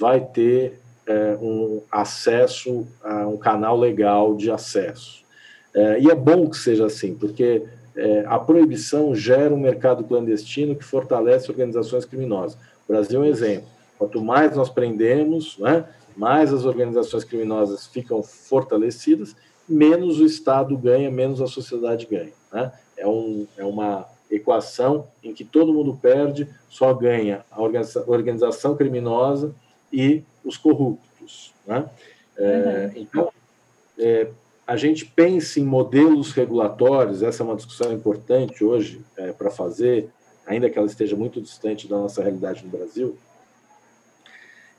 vai 0.01 0.21
ter 0.21 0.81
é, 1.07 1.37
um 1.41 1.83
acesso 1.93 2.87
a 3.05 3.29
um 3.29 3.37
canal 3.37 3.79
legal 3.79 4.35
de 4.35 4.51
acesso. 4.51 5.23
É, 5.75 6.01
e 6.01 6.11
é 6.11 6.15
bom 6.15 6.49
que 6.49 6.57
seja 6.57 6.87
assim, 6.87 7.15
porque 7.15 7.63
é, 7.95 8.25
a 8.27 8.39
proibição 8.39 9.15
gera 9.15 9.55
um 9.55 9.61
mercado 9.61 10.05
clandestino 10.05 10.75
que 10.75 10.85
fortalece 10.85 11.51
organizações 11.51 12.07
criminosas. 12.07 12.59
O 12.89 12.93
Brasil 12.93 13.23
é 13.23 13.27
um 13.27 13.29
exemplo. 13.29 13.69
Quanto 13.99 14.23
mais 14.23 14.57
nós 14.57 14.71
prendemos, 14.71 15.59
né, 15.59 15.85
mais 16.17 16.53
as 16.53 16.65
organizações 16.65 17.25
criminosas 17.25 17.87
ficam 17.87 18.23
fortalecidas, 18.23 19.37
menos 19.69 20.19
o 20.19 20.25
Estado 20.25 20.77
ganha, 20.79 21.11
menos 21.11 21.43
a 21.43 21.47
sociedade 21.47 22.07
ganha. 22.07 22.33
Né? 22.51 22.73
É, 22.97 23.07
um, 23.07 23.47
é 23.59 23.65
uma 23.65 24.07
equação 24.31 25.07
em 25.23 25.33
que 25.33 25.45
todo 25.45 25.73
mundo 25.73 25.99
perde, 26.01 26.49
só 26.69 26.93
ganha 26.93 27.45
a 27.51 27.61
organização 27.63 28.77
criminosa 28.77 29.55
e 29.93 30.23
os 30.45 30.57
corruptos. 30.57 31.53
Né? 31.67 31.89
É, 32.37 32.91
uhum. 32.95 33.03
Então, 33.03 33.33
é, 33.99 34.29
a 34.67 34.77
gente 34.77 35.07
pense 35.07 35.61
em 35.61 35.65
modelos 35.65 36.33
regulatórios, 36.33 37.23
essa 37.23 37.43
é 37.43 37.47
uma 37.47 37.57
discussão 37.57 37.93
importante 37.93 38.65
hoje 38.65 39.01
é, 39.17 39.33
para 39.33 39.51
fazer, 39.51 40.09
ainda 40.47 40.69
que 40.69 40.79
ela 40.79 40.87
esteja 40.87 41.17
muito 41.17 41.41
distante 41.41 41.89
da 41.89 41.97
nossa 41.97 42.23
realidade 42.23 42.65
no 42.65 42.71
Brasil, 42.71 43.17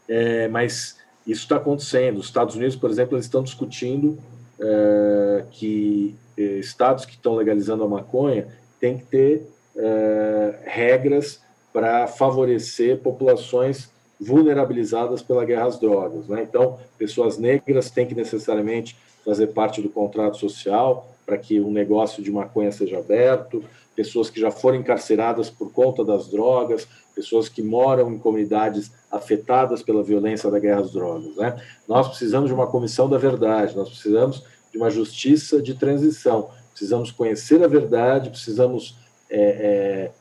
é, 0.07 0.47
mas 0.47 0.97
isso 1.25 1.43
está 1.43 1.57
acontecendo. 1.57 2.17
Os 2.17 2.27
Estados 2.27 2.55
Unidos, 2.55 2.75
por 2.75 2.89
exemplo, 2.89 3.15
eles 3.15 3.25
estão 3.25 3.43
discutindo 3.43 4.17
é, 4.59 5.45
que 5.51 6.15
é, 6.37 6.41
estados 6.41 7.05
que 7.05 7.13
estão 7.13 7.35
legalizando 7.35 7.83
a 7.83 7.87
maconha 7.87 8.47
têm 8.79 8.97
que 8.97 9.05
ter 9.05 9.47
é, 9.75 10.59
regras 10.65 11.41
para 11.71 12.07
favorecer 12.07 12.97
populações 12.99 13.89
vulnerabilizadas 14.19 15.21
pela 15.21 15.45
guerra 15.45 15.67
às 15.67 15.79
drogas. 15.79 16.27
Né? 16.27 16.43
Então, 16.43 16.79
pessoas 16.97 17.37
negras 17.37 17.91
têm 17.91 18.07
que 18.07 18.15
necessariamente 18.15 18.97
fazer 19.23 19.47
parte 19.47 19.81
do 19.81 19.89
contrato 19.89 20.37
social 20.37 21.07
para 21.25 21.37
que 21.37 21.59
o 21.59 21.69
negócio 21.69 22.23
de 22.23 22.31
maconha 22.31 22.71
seja 22.71 22.97
aberto, 22.97 23.63
pessoas 23.95 24.29
que 24.29 24.39
já 24.39 24.49
foram 24.49 24.77
encarceradas 24.77 25.49
por 25.49 25.71
conta 25.71 26.03
das 26.03 26.27
drogas, 26.29 26.87
pessoas 27.13 27.49
que 27.49 27.61
moram 27.61 28.11
em 28.13 28.17
comunidades 28.17 28.91
afetadas 29.11 29.81
pela 29.81 30.03
violência 30.03 30.49
da 30.49 30.59
guerra 30.59 30.81
às 30.81 30.91
drogas. 30.91 31.35
Né? 31.35 31.61
Nós 31.87 32.07
precisamos 32.07 32.47
de 32.47 32.53
uma 32.53 32.67
comissão 32.67 33.09
da 33.09 33.17
verdade, 33.17 33.75
nós 33.75 33.89
precisamos 33.89 34.43
de 34.71 34.77
uma 34.77 34.89
justiça 34.89 35.61
de 35.61 35.73
transição, 35.73 36.49
precisamos 36.77 37.09
conhecer 37.09 37.63
a 37.63 37.67
verdade, 37.67 38.29
precisamos 38.29 38.95
é, 39.31 39.39
é, 39.39 40.11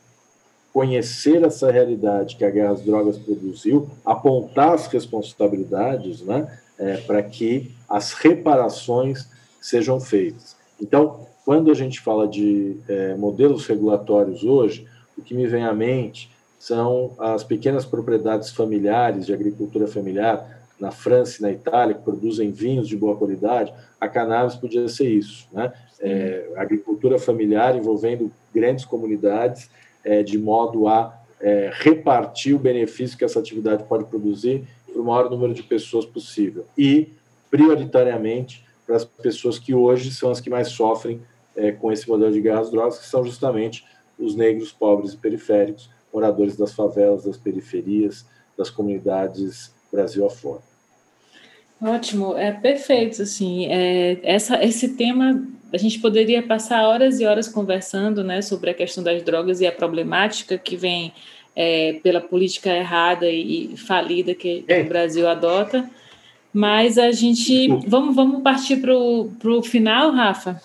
conhecer 0.73 1.43
essa 1.43 1.71
realidade 1.71 2.35
que 2.35 2.43
a 2.43 2.49
guerra 2.49 2.71
às 2.71 2.81
drogas 2.81 3.15
produziu, 3.19 3.87
apontar 4.03 4.73
as 4.73 4.87
responsabilidades, 4.87 6.21
né? 6.21 6.59
é, 6.79 6.97
para 6.97 7.21
que 7.21 7.75
as 7.87 8.13
reparações 8.13 9.29
sejam 9.61 9.99
feitas. 9.99 10.55
Então, 10.81 11.27
quando 11.45 11.69
a 11.69 11.75
gente 11.75 11.99
fala 11.99 12.27
de 12.27 12.77
é, 12.87 13.13
modelos 13.13 13.67
regulatórios 13.67 14.43
hoje, 14.43 14.87
o 15.15 15.21
que 15.21 15.35
me 15.35 15.45
vem 15.45 15.63
à 15.63 15.73
mente 15.73 16.31
são 16.57 17.11
as 17.19 17.43
pequenas 17.43 17.85
propriedades 17.85 18.49
familiares 18.49 19.27
de 19.27 19.33
agricultura 19.33 19.87
familiar, 19.87 20.56
na 20.79 20.91
França 20.91 21.37
e 21.39 21.41
na 21.41 21.51
Itália, 21.51 21.95
que 21.95 22.03
produzem 22.03 22.51
vinhos 22.51 22.87
de 22.87 22.95
boa 22.95 23.15
qualidade, 23.15 23.73
a 23.99 24.07
cannabis 24.07 24.55
podia 24.55 24.87
ser 24.87 25.09
isso, 25.09 25.47
né? 25.51 25.73
É, 25.99 26.51
agricultura 26.55 27.17
familiar 27.17 27.75
envolvendo 27.75 28.31
grandes 28.53 28.85
comunidades, 28.85 29.69
é, 30.03 30.21
de 30.21 30.37
modo 30.37 30.87
a 30.87 31.19
é, 31.39 31.71
repartir 31.73 32.55
o 32.55 32.59
benefício 32.59 33.17
que 33.17 33.25
essa 33.25 33.39
atividade 33.39 33.83
pode 33.85 34.05
produzir 34.05 34.67
para 34.91 35.01
o 35.01 35.05
maior 35.05 35.29
número 35.29 35.53
de 35.53 35.63
pessoas 35.63 36.05
possível. 36.05 36.65
E, 36.77 37.09
prioritariamente, 37.49 38.63
para 38.85 38.95
as 38.95 39.05
pessoas 39.05 39.57
que 39.57 39.73
hoje 39.73 40.11
são 40.11 40.29
as 40.29 40.39
que 40.39 40.49
mais 40.49 40.69
sofrem 40.69 41.21
é, 41.55 41.71
com 41.71 41.91
esse 41.91 42.07
modelo 42.07 42.31
de 42.31 42.41
guerras 42.41 42.69
drogas, 42.69 42.99
que 42.99 43.05
são 43.05 43.23
justamente 43.23 43.83
os 44.17 44.35
negros 44.35 44.71
pobres 44.71 45.13
e 45.13 45.17
periféricos, 45.17 45.89
moradores 46.13 46.55
das 46.55 46.73
favelas, 46.73 47.25
das 47.25 47.37
periferias, 47.37 48.25
das 48.57 48.69
comunidades 48.69 49.75
Brasil 49.97 50.25
afora. 50.25 50.61
Ótimo, 51.81 52.37
é 52.37 52.51
perfeito. 52.51 53.21
Assim, 53.21 53.67
é, 53.67 54.19
essa, 54.23 54.63
esse 54.63 54.89
tema 54.89 55.43
a 55.73 55.77
gente 55.77 55.99
poderia 55.99 56.41
passar 56.41 56.87
horas 56.87 57.19
e 57.19 57.25
horas 57.25 57.47
conversando, 57.47 58.23
né, 58.23 58.41
sobre 58.41 58.69
a 58.69 58.73
questão 58.73 59.03
das 59.03 59.21
drogas 59.23 59.59
e 59.59 59.67
a 59.67 59.71
problemática 59.71 60.57
que 60.57 60.77
vem 60.77 61.11
é, 61.55 61.99
pela 62.03 62.21
política 62.21 62.69
errada 62.69 63.27
e, 63.27 63.73
e 63.73 63.77
falida 63.77 64.33
que, 64.33 64.63
é. 64.67 64.81
o 64.81 64.85
Brasil 64.85 65.27
adota. 65.27 65.89
Mas 66.53 66.97
a 66.97 67.11
gente 67.11 67.67
vamos, 67.87 68.15
vamos 68.15 68.41
partir 68.41 68.77
para 68.77 68.95
o 68.95 69.63
final, 69.63 70.11
Rafa. 70.11 70.61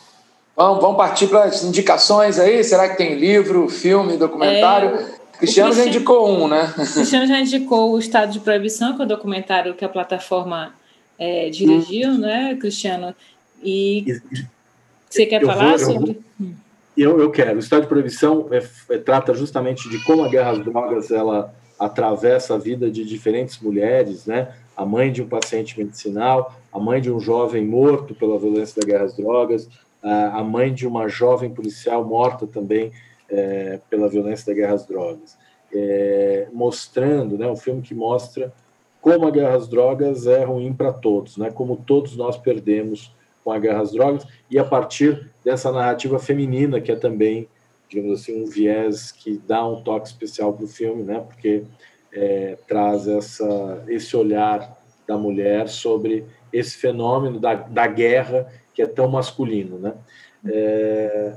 Vamos, 0.54 0.80
vamos 0.80 0.96
partir 0.96 1.26
para 1.26 1.44
as 1.44 1.64
indicações 1.64 2.38
aí. 2.38 2.62
Será 2.62 2.88
que 2.88 2.96
tem 2.96 3.14
livro, 3.14 3.68
filme, 3.68 4.16
documentário? 4.16 5.21
Cristiano, 5.42 5.70
Cristiano 5.70 5.74
já 5.74 5.86
indicou 5.98 6.30
um, 6.30 6.46
né? 6.46 6.72
Cristiano 6.76 7.26
já 7.26 7.40
indicou 7.40 7.92
o 7.92 7.98
Estado 7.98 8.32
de 8.32 8.38
Proibição, 8.38 8.94
que 8.94 9.02
é 9.02 9.04
o 9.04 9.08
documentário 9.08 9.74
que 9.74 9.84
a 9.84 9.88
plataforma 9.88 10.72
é, 11.18 11.50
dirigiu, 11.50 12.10
hum. 12.10 12.18
né, 12.18 12.56
Cristiano? 12.60 13.12
E 13.60 14.20
você 15.10 15.26
quer 15.26 15.42
eu 15.42 15.46
falar 15.48 15.76
vou, 15.76 15.78
sobre? 15.78 16.20
Eu, 16.96 17.18
eu 17.18 17.28
quero. 17.32 17.56
O 17.56 17.58
Estado 17.58 17.82
de 17.82 17.88
Proibição 17.88 18.46
é, 18.52 18.62
é, 18.94 18.98
trata 18.98 19.34
justamente 19.34 19.88
de 19.88 19.98
como 20.04 20.24
a 20.24 20.28
guerra 20.28 20.52
às 20.52 20.64
drogas 20.64 21.10
ela 21.10 21.52
atravessa 21.76 22.54
a 22.54 22.58
vida 22.58 22.88
de 22.88 23.04
diferentes 23.04 23.58
mulheres, 23.58 24.26
né? 24.26 24.54
A 24.76 24.86
mãe 24.86 25.10
de 25.10 25.22
um 25.22 25.28
paciente 25.28 25.76
medicinal, 25.76 26.54
a 26.72 26.78
mãe 26.78 27.00
de 27.00 27.10
um 27.10 27.18
jovem 27.18 27.66
morto 27.66 28.14
pela 28.14 28.38
violência 28.38 28.80
da 28.80 28.86
guerra 28.86 29.04
às 29.06 29.16
drogas, 29.16 29.68
a 30.02 30.42
mãe 30.42 30.72
de 30.72 30.86
uma 30.86 31.08
jovem 31.08 31.50
policial 31.50 32.04
morta 32.04 32.46
também 32.46 32.92
é, 33.32 33.80
pela 33.88 34.08
violência 34.08 34.46
da 34.46 34.52
guerra 34.52 34.74
às 34.74 34.86
drogas, 34.86 35.36
é, 35.74 36.46
mostrando, 36.52 37.38
né, 37.38 37.48
um 37.48 37.56
filme 37.56 37.80
que 37.80 37.94
mostra 37.94 38.52
como 39.00 39.26
a 39.26 39.30
guerra 39.30 39.56
às 39.56 39.66
drogas 39.66 40.26
é 40.26 40.44
ruim 40.44 40.72
para 40.72 40.92
todos, 40.92 41.36
né, 41.36 41.50
como 41.50 41.76
todos 41.76 42.14
nós 42.14 42.36
perdemos 42.36 43.12
com 43.42 43.50
a 43.50 43.58
guerra 43.58 43.80
às 43.80 43.90
drogas, 43.90 44.24
e 44.50 44.58
a 44.58 44.64
partir 44.64 45.30
dessa 45.44 45.72
narrativa 45.72 46.18
feminina, 46.18 46.80
que 46.80 46.92
é 46.92 46.96
também, 46.96 47.48
digamos 47.88 48.20
assim, 48.20 48.40
um 48.40 48.46
viés 48.46 49.10
que 49.10 49.40
dá 49.48 49.66
um 49.66 49.82
toque 49.82 50.06
especial 50.06 50.52
para 50.52 50.64
o 50.64 50.68
filme, 50.68 51.02
né, 51.02 51.24
porque 51.26 51.64
é, 52.12 52.58
traz 52.68 53.08
essa, 53.08 53.82
esse 53.88 54.14
olhar 54.14 54.78
da 55.08 55.16
mulher 55.16 55.68
sobre 55.68 56.24
esse 56.52 56.76
fenômeno 56.76 57.40
da, 57.40 57.54
da 57.54 57.86
guerra 57.86 58.52
que 58.74 58.82
é 58.82 58.86
tão 58.86 59.08
masculino. 59.08 59.78
Né? 59.78 59.94
É, 60.46 61.36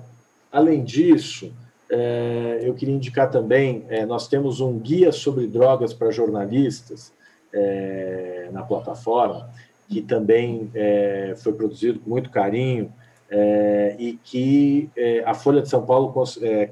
além 0.52 0.84
disso, 0.84 1.52
é, 1.90 2.62
eu 2.64 2.74
queria 2.74 2.95
indicar 2.95 3.30
também, 3.30 3.86
é, 3.90 4.06
nós 4.06 4.28
temos 4.28 4.60
um 4.60 4.78
guia 4.80 5.12
sobre 5.12 5.45
drogas 5.48 5.94
para 5.94 6.10
jornalistas 6.12 7.14
é, 7.53 8.49
na 8.52 8.64
plataforma, 8.64 9.49
que 9.88 10.02
também 10.02 10.72
foi 11.38 11.53
produzido 11.53 11.99
com 11.99 12.10
muito 12.10 12.32
carinho 12.32 12.91
e 13.99 14.18
que 14.24 14.90
a 15.24 15.36
Folha 15.36 15.62
de 15.62 15.70
São 15.70 15.86
Paulo 15.86 16.12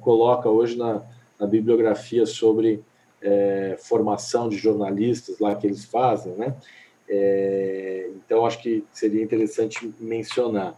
coloca 0.02 0.49
hoje 0.49 0.76
na, 0.76 1.03
na 1.40 1.45
bibliografia 1.45 2.26
sobre 2.26 2.81
formação 3.77 4.49
de 4.49 4.57
jornalistas 4.57 5.38
lá 5.38 5.53
que 5.53 5.68
eles 5.68 5.85
fazem, 5.85 6.34
né? 6.34 6.56
então, 8.15 8.48
acho 8.48 8.60
que 8.64 8.84
seria 8.91 9.22
interessante 9.22 9.94
mencionar. 9.99 10.76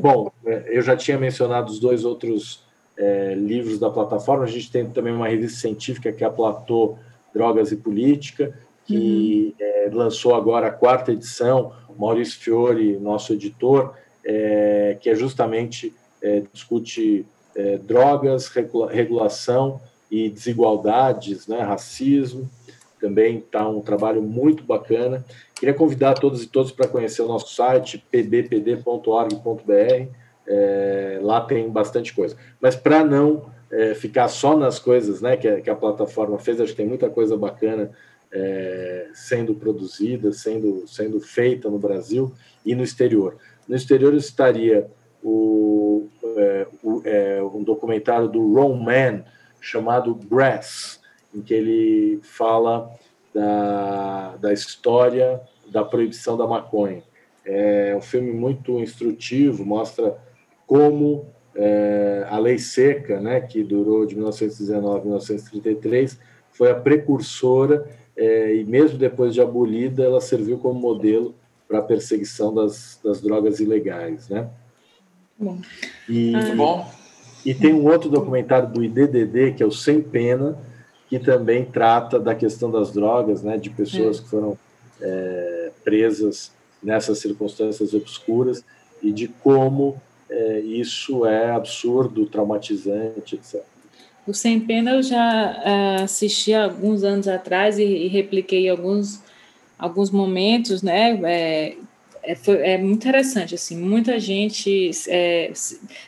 bom, 0.00 0.32
eu 0.66 0.82
já 0.82 0.96
tinha 0.96 1.16
mencionado 1.16 1.70
os 1.70 1.78
dois 1.78 2.04
outros 2.04 2.66
é, 2.98 3.34
livros 3.34 3.78
da 3.78 3.88
plataforma. 3.88 4.44
A 4.44 4.48
gente 4.48 4.70
tem 4.70 4.90
também 4.90 5.14
uma 5.14 5.28
revista 5.28 5.60
científica 5.60 6.12
que 6.12 6.24
é 6.24 6.26
a 6.26 6.30
Platô 6.30 6.96
Drogas 7.32 7.70
e 7.70 7.76
Política, 7.76 8.52
que 8.84 9.54
uhum. 9.58 9.64
é, 9.64 9.90
lançou 9.92 10.34
agora 10.34 10.66
a 10.66 10.72
quarta 10.72 11.12
edição. 11.12 11.72
Maurício 11.96 12.38
Fiore, 12.38 12.96
nosso 12.98 13.32
editor, 13.32 13.94
é, 14.24 14.96
que 15.00 15.10
é 15.10 15.14
justamente 15.14 15.92
é, 16.22 16.42
discute 16.52 17.26
é, 17.56 17.76
drogas, 17.78 18.48
regula 18.48 18.90
regulação 18.90 19.80
e 20.10 20.30
desigualdades, 20.30 21.48
né, 21.48 21.60
racismo. 21.60 22.48
Também 23.00 23.38
está 23.38 23.68
um 23.68 23.80
trabalho 23.80 24.22
muito 24.22 24.62
bacana. 24.62 25.24
Queria 25.54 25.74
convidar 25.74 26.14
todos 26.14 26.42
e 26.42 26.46
todos 26.46 26.70
para 26.70 26.86
conhecer 26.88 27.22
o 27.22 27.28
nosso 27.28 27.52
site, 27.54 28.04
pbpd.org.br 28.10 30.08
é, 30.48 31.18
lá 31.22 31.42
tem 31.42 31.68
bastante 31.68 32.14
coisa. 32.14 32.36
Mas 32.60 32.74
para 32.74 33.04
não 33.04 33.50
é, 33.70 33.94
ficar 33.94 34.28
só 34.28 34.56
nas 34.56 34.78
coisas 34.78 35.20
né, 35.20 35.36
que, 35.36 35.46
a, 35.46 35.60
que, 35.60 35.68
a, 35.68 35.76
plataforma 35.76 36.38
fez, 36.38 36.60
acho 36.60 36.72
que 36.72 36.78
tem 36.78 36.86
muita 36.86 37.10
coisa 37.10 37.36
bacana 37.36 37.90
é, 38.32 39.08
sendo 39.12 39.54
produzida, 39.54 40.32
sendo, 40.32 40.84
sendo 40.86 41.20
feita 41.20 41.68
no 41.68 41.78
Brasil 41.78 42.32
e 42.64 42.74
no 42.74 42.82
exterior. 42.82 43.36
No 43.68 43.76
exterior 43.76 44.14
estaria 44.14 44.90
o, 45.22 46.08
é, 46.36 46.66
o 46.82 47.02
é, 47.04 47.42
um 47.42 47.62
documentário 47.62 48.28
do 48.28 48.54
Ron 48.54 48.74
Mann 48.76 49.24
chamado 49.60 50.14
Brass, 50.14 51.00
em 51.34 51.42
que 51.42 51.52
ele 51.52 52.20
fala 52.22 52.90
da, 53.34 54.36
da 54.36 54.52
história 54.52 55.40
da 55.70 55.84
proibição 55.84 56.36
da 56.36 56.46
maconha. 56.46 57.02
É 57.44 57.94
um 57.96 58.00
filme 58.00 58.32
muito 58.32 58.78
instrutivo, 58.78 59.64
mostra 59.64 60.16
como 60.68 61.26
é, 61.56 62.26
a 62.28 62.38
lei 62.38 62.58
seca, 62.58 63.18
né, 63.20 63.40
que 63.40 63.64
durou 63.64 64.06
de 64.06 64.14
1919 64.14 64.98
a 64.98 65.02
1933, 65.02 66.20
foi 66.52 66.70
a 66.70 66.74
precursora 66.74 67.88
é, 68.14 68.54
e 68.54 68.64
mesmo 68.64 68.98
depois 68.98 69.32
de 69.32 69.40
abolida, 69.40 70.04
ela 70.04 70.20
serviu 70.20 70.58
como 70.58 70.78
modelo 70.78 71.34
para 71.66 71.78
a 71.78 71.82
perseguição 71.82 72.54
das, 72.54 73.00
das 73.02 73.20
drogas 73.20 73.60
ilegais, 73.60 74.28
né? 74.28 74.48
Bom. 75.38 75.58
E, 76.08 76.34
ah. 76.34 76.54
bom. 76.54 76.90
E 77.46 77.54
tem 77.54 77.72
um 77.72 77.86
outro 77.86 78.10
documentário 78.10 78.68
do 78.68 78.82
IDDD, 78.82 79.52
que 79.52 79.62
é 79.62 79.66
o 79.66 79.70
Sem 79.70 80.02
Pena, 80.02 80.58
que 81.08 81.18
também 81.18 81.64
trata 81.64 82.18
da 82.18 82.34
questão 82.34 82.70
das 82.70 82.92
drogas, 82.92 83.42
né, 83.42 83.56
de 83.56 83.70
pessoas 83.70 84.18
é. 84.18 84.22
que 84.22 84.28
foram 84.28 84.58
é, 85.00 85.70
presas 85.82 86.52
nessas 86.82 87.18
circunstâncias 87.18 87.94
obscuras 87.94 88.62
e 89.02 89.12
de 89.12 89.28
como 89.28 90.00
é, 90.38 90.60
isso 90.60 91.26
é 91.26 91.50
absurdo, 91.50 92.24
traumatizante, 92.26 93.34
etc. 93.34 93.60
O 94.24 94.32
Sem 94.32 94.60
Pena 94.60 94.92
eu 94.92 95.02
já 95.02 95.98
uh, 95.98 96.04
assisti 96.04 96.54
alguns 96.54 97.02
anos 97.02 97.26
atrás 97.26 97.78
e, 97.78 97.82
e, 97.82 98.08
repliquei 98.08 98.68
alguns, 98.68 99.20
alguns 99.76 100.10
momentos, 100.10 100.80
né? 100.80 101.18
É, 101.24 101.76
é, 102.22 102.34
foi, 102.36 102.56
é 102.58 102.78
muito 102.78 102.96
interessante, 102.96 103.54
assim, 103.54 103.76
muita 103.76 104.20
gente 104.20 104.90
é, 105.08 105.50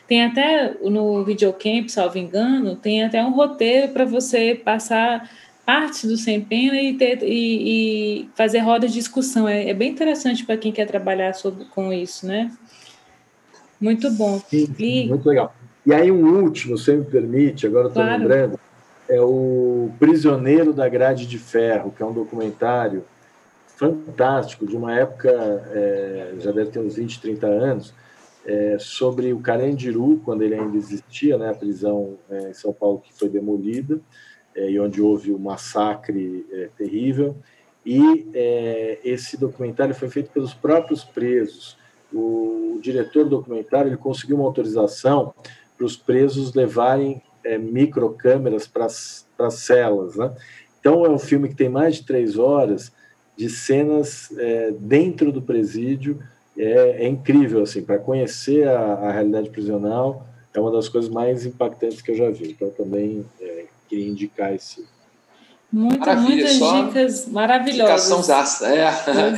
tem 0.07 0.23
até 0.23 0.75
no 0.81 1.25
videocamp, 1.25 1.89
salvo 1.89 2.17
engano, 2.17 2.75
tem 2.75 3.03
até 3.03 3.23
um 3.23 3.31
roteiro 3.31 3.89
para 3.89 4.05
você 4.05 4.55
passar 4.55 5.29
parte 5.65 6.07
do 6.07 6.15
Sem 6.15 6.39
Pena 6.39 6.79
e, 6.79 6.93
ter, 6.93 7.21
e, 7.23 8.21
e 8.21 8.29
fazer 8.35 8.59
rodas 8.59 8.91
de 8.91 8.99
discussão. 8.99 9.47
É, 9.47 9.69
é 9.69 9.73
bem 9.73 9.89
interessante 9.89 10.45
para 10.45 10.57
quem 10.57 10.71
quer 10.71 10.85
trabalhar 10.85 11.33
sobre, 11.33 11.65
com 11.65 11.91
isso, 11.91 12.25
né? 12.27 12.51
Muito 13.81 14.11
bom. 14.11 14.39
Sim, 14.47 14.73
e... 14.77 15.07
Muito 15.07 15.27
legal. 15.27 15.53
E 15.85 15.93
aí 15.93 16.11
um 16.11 16.43
último, 16.43 16.77
se 16.77 16.95
me 16.95 17.03
permite, 17.03 17.65
agora 17.65 17.87
estou 17.87 18.03
claro. 18.03 18.21
lembrando, 18.21 18.59
é 19.09 19.19
o 19.19 19.89
Prisioneiro 19.99 20.71
da 20.71 20.87
Grade 20.87 21.25
de 21.25 21.39
Ferro, 21.39 21.91
que 21.91 22.03
é 22.03 22.05
um 22.05 22.13
documentário 22.13 23.03
fantástico, 23.75 24.67
de 24.67 24.77
uma 24.77 24.93
época, 24.93 25.29
é, 25.73 26.35
já 26.39 26.51
deve 26.51 26.69
ter 26.69 26.79
uns 26.79 26.95
20, 26.95 27.19
30 27.19 27.47
anos, 27.47 27.93
é, 28.45 28.77
sobre 28.79 29.33
o 29.33 29.39
Carandiru, 29.39 30.21
quando 30.23 30.43
ele 30.43 30.53
ainda 30.53 30.77
existia, 30.77 31.37
né, 31.37 31.49
a 31.49 31.53
prisão 31.55 32.17
é, 32.29 32.49
em 32.49 32.53
São 32.53 32.71
Paulo 32.71 32.99
que 32.99 33.11
foi 33.11 33.27
demolida, 33.27 33.99
é, 34.55 34.69
e 34.69 34.79
onde 34.79 35.01
houve 35.01 35.31
um 35.31 35.39
massacre 35.39 36.45
é, 36.51 36.69
terrível. 36.77 37.35
E 37.83 38.29
é, 38.35 38.99
esse 39.03 39.35
documentário 39.35 39.95
foi 39.95 40.09
feito 40.09 40.29
pelos 40.29 40.53
próprios 40.53 41.03
presos, 41.03 41.75
o 42.13 42.79
diretor 42.81 43.23
do 43.23 43.37
documentário 43.37 43.89
ele 43.89 43.97
conseguiu 43.97 44.37
uma 44.37 44.45
autorização 44.45 45.33
para 45.77 45.85
os 45.85 45.95
presos 45.95 46.53
levarem 46.53 47.21
é, 47.43 47.57
microcâmeras 47.57 48.67
para 48.67 48.85
as 48.85 49.25
celas. 49.53 50.15
Né? 50.15 50.31
Então, 50.79 51.05
é 51.05 51.09
um 51.09 51.19
filme 51.19 51.49
que 51.49 51.55
tem 51.55 51.69
mais 51.69 51.95
de 51.95 52.05
três 52.05 52.37
horas 52.37 52.91
de 53.37 53.49
cenas 53.49 54.29
é, 54.37 54.71
dentro 54.71 55.31
do 55.31 55.41
presídio 55.41 56.21
é, 56.57 57.05
é 57.05 57.07
incrível 57.07 57.63
assim 57.63 57.81
para 57.81 57.97
conhecer 57.97 58.67
a, 58.67 58.93
a, 58.93 59.11
realidade 59.11 59.49
prisional 59.49 60.27
é 60.53 60.59
uma 60.59 60.71
das 60.71 60.89
coisas 60.89 61.09
mais 61.09 61.45
impactantes 61.45 62.01
que 62.01 62.11
eu 62.11 62.15
já 62.15 62.29
vi 62.29 62.51
então 62.51 62.69
também 62.71 63.25
é, 63.39 63.65
queria 63.87 64.07
indicar 64.07 64.53
esse 64.53 64.85
Muita, 65.71 66.15
muitas 66.17 66.51
só 66.53 66.83
dicas 66.83 67.27
maravilhosas. 67.27 68.61
É. 68.61 68.89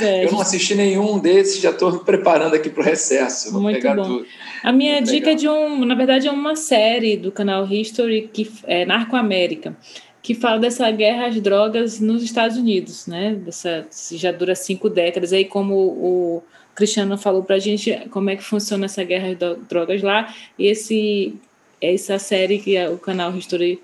é. 0.02 0.26
Eu 0.26 0.32
não 0.32 0.42
assisti 0.42 0.74
nenhum 0.74 1.20
desses, 1.20 1.62
já 1.62 1.70
estou 1.70 1.92
me 1.92 2.00
preparando 2.00 2.56
aqui 2.56 2.70
para 2.70 2.82
o 2.82 2.86
recesso. 2.86 3.52
Vou 3.52 3.62
Muito 3.62 3.88
bom. 3.88 4.04
Tudo. 4.04 4.26
A 4.64 4.72
minha 4.72 4.96
Muito 4.96 5.12
dica 5.12 5.28
legal. 5.28 5.34
é 5.34 5.36
de 5.36 5.50
um, 5.50 5.86
na 5.86 5.94
verdade, 5.94 6.28
é 6.28 6.32
uma 6.32 6.56
série 6.56 7.18
do 7.18 7.32
canal 7.32 7.68
History 7.68 8.30
que 8.34 8.50
é 8.64 8.84
Narco 8.84 9.16
América, 9.16 9.78
que 10.24 10.34
fala 10.34 10.58
dessa 10.58 10.90
guerra 10.90 11.28
às 11.28 11.40
drogas 11.40 12.00
nos 12.00 12.24
Estados 12.24 12.58
Unidos, 12.58 13.06
né? 13.06 13.36
Dessa 13.36 13.86
já 14.14 14.32
dura 14.32 14.56
cinco 14.56 14.90
décadas 14.90 15.34
aí 15.34 15.46
como 15.46 15.76
o 15.76 16.44
Cristiano 16.74 17.16
falou 17.16 17.44
para 17.44 17.58
a 17.58 17.60
gente 17.60 17.96
como 18.10 18.32
é 18.32 18.36
que 18.36 18.44
funciona 18.44 18.86
essa 18.86 19.04
guerra 19.04 19.28
às 19.30 19.68
drogas 19.68 20.02
lá. 20.02 20.34
E 20.58 20.66
esse 20.66 21.36
essa 21.84 22.18
série 22.18 22.60
que 22.60 22.78
o 22.88 22.98
canal 22.98 23.36
History 23.36 23.82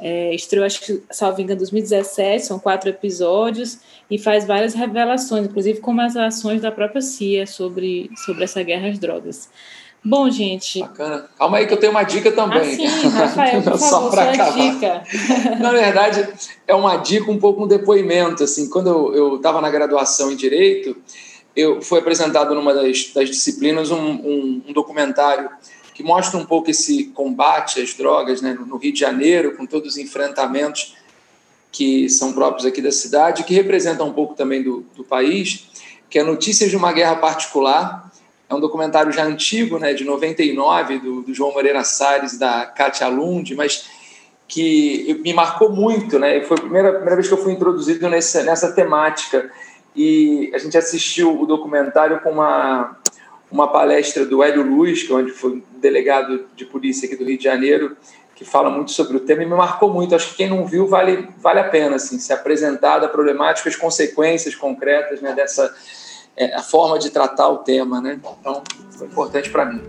é, 0.00 0.34
estreou, 0.34 0.66
acho 0.66 0.80
que, 0.80 1.02
salvo 1.10 1.40
engano, 1.40 1.58
em 1.58 1.58
2017, 1.58 2.44
são 2.44 2.58
quatro 2.58 2.90
episódios, 2.90 3.78
e 4.10 4.18
faz 4.18 4.44
várias 4.46 4.74
revelações, 4.74 5.46
inclusive 5.46 5.80
como 5.80 6.00
as 6.00 6.16
ações 6.16 6.62
da 6.62 6.72
própria 6.72 7.00
CIA 7.00 7.46
sobre, 7.46 8.10
sobre 8.24 8.44
essa 8.44 8.62
guerra 8.62 8.88
às 8.88 8.98
drogas. 8.98 9.48
Bom, 10.04 10.30
gente. 10.30 10.80
Bacana. 10.80 11.28
Calma 11.36 11.58
aí 11.58 11.66
que 11.66 11.74
eu 11.74 11.78
tenho 11.78 11.90
uma 11.90 12.04
dica 12.04 12.30
também. 12.30 12.86
Ah, 12.86 12.90
sim, 12.90 13.08
Rafael, 13.08 13.62
por 13.62 13.78
favor, 13.78 14.12
sua 14.12 14.50
dica. 14.50 15.02
Na 15.58 15.72
verdade, 15.72 16.28
é 16.66 16.74
uma 16.74 16.96
dica, 16.96 17.28
um 17.30 17.38
pouco 17.38 17.64
um 17.64 17.66
depoimento. 17.66 18.44
Assim, 18.44 18.68
quando 18.70 19.12
eu 19.14 19.36
estava 19.36 19.60
na 19.60 19.68
graduação 19.68 20.30
em 20.30 20.36
Direito, 20.36 20.96
eu 21.56 21.82
fui 21.82 21.98
apresentado 21.98 22.54
numa 22.54 22.72
das, 22.72 23.10
das 23.12 23.28
disciplinas 23.28 23.90
um, 23.90 23.98
um, 23.98 24.62
um 24.68 24.72
documentário 24.72 25.50
que 25.96 26.02
mostra 26.02 26.38
um 26.38 26.44
pouco 26.44 26.70
esse 26.70 27.04
combate 27.06 27.80
às 27.80 27.94
drogas 27.94 28.42
né, 28.42 28.52
no 28.52 28.76
Rio 28.76 28.92
de 28.92 29.00
Janeiro, 29.00 29.56
com 29.56 29.64
todos 29.64 29.92
os 29.92 29.96
enfrentamentos 29.96 30.94
que 31.72 32.06
são 32.10 32.34
próprios 32.34 32.66
aqui 32.66 32.82
da 32.82 32.92
cidade, 32.92 33.44
que 33.44 33.54
representam 33.54 34.06
um 34.06 34.12
pouco 34.12 34.34
também 34.34 34.62
do, 34.62 34.84
do 34.94 35.02
país, 35.02 35.68
que 36.10 36.18
é 36.18 36.22
Notícias 36.22 36.68
de 36.68 36.76
uma 36.76 36.92
Guerra 36.92 37.16
Particular. 37.16 38.12
É 38.46 38.54
um 38.54 38.60
documentário 38.60 39.10
já 39.10 39.24
antigo, 39.24 39.78
né, 39.78 39.94
de 39.94 40.04
99, 40.04 40.98
do, 40.98 41.22
do 41.22 41.32
João 41.32 41.54
Moreira 41.54 41.82
Salles 41.82 42.34
e 42.34 42.38
da 42.38 42.66
Katia 42.66 43.08
Lund, 43.08 43.54
mas 43.54 43.86
que 44.46 45.18
me 45.24 45.32
marcou 45.32 45.72
muito. 45.72 46.18
Né? 46.18 46.42
Foi 46.42 46.58
a 46.58 46.60
primeira, 46.60 46.92
primeira 46.92 47.16
vez 47.16 47.26
que 47.26 47.32
eu 47.32 47.42
fui 47.42 47.54
introduzido 47.54 48.06
nessa, 48.10 48.42
nessa 48.42 48.70
temática. 48.72 49.50
E 49.94 50.50
a 50.54 50.58
gente 50.58 50.76
assistiu 50.76 51.40
o 51.40 51.46
documentário 51.46 52.20
com 52.20 52.32
uma 52.32 52.98
uma 53.50 53.70
palestra 53.70 54.24
do 54.24 54.42
Hélio 54.42 54.62
Luz, 54.62 55.02
que 55.02 55.12
é 55.12 55.14
onde 55.14 55.30
foi 55.30 55.62
delegado 55.76 56.46
de 56.56 56.64
polícia 56.64 57.06
aqui 57.06 57.16
do 57.16 57.24
Rio 57.24 57.38
de 57.38 57.44
Janeiro, 57.44 57.96
que 58.34 58.44
fala 58.44 58.68
muito 58.68 58.90
sobre 58.90 59.16
o 59.16 59.20
tema 59.20 59.42
e 59.42 59.46
me 59.46 59.54
marcou 59.54 59.92
muito. 59.92 60.14
Acho 60.14 60.30
que 60.30 60.36
quem 60.36 60.50
não 60.50 60.66
viu 60.66 60.86
vale, 60.86 61.28
vale 61.38 61.60
a 61.60 61.68
pena 61.68 61.96
assim, 61.96 62.18
se 62.18 62.32
apresentar 62.32 62.98
da 62.98 63.08
problemática, 63.08 63.68
as 63.68 63.76
consequências 63.76 64.54
concretas 64.54 65.22
né, 65.22 65.32
dessa 65.32 65.74
é, 66.36 66.54
a 66.54 66.62
forma 66.62 66.98
de 66.98 67.10
tratar 67.10 67.48
o 67.48 67.58
tema. 67.58 68.00
Né? 68.00 68.20
Então, 68.40 68.62
foi 68.90 69.06
importante 69.06 69.50
para 69.50 69.66
mim. 69.66 69.80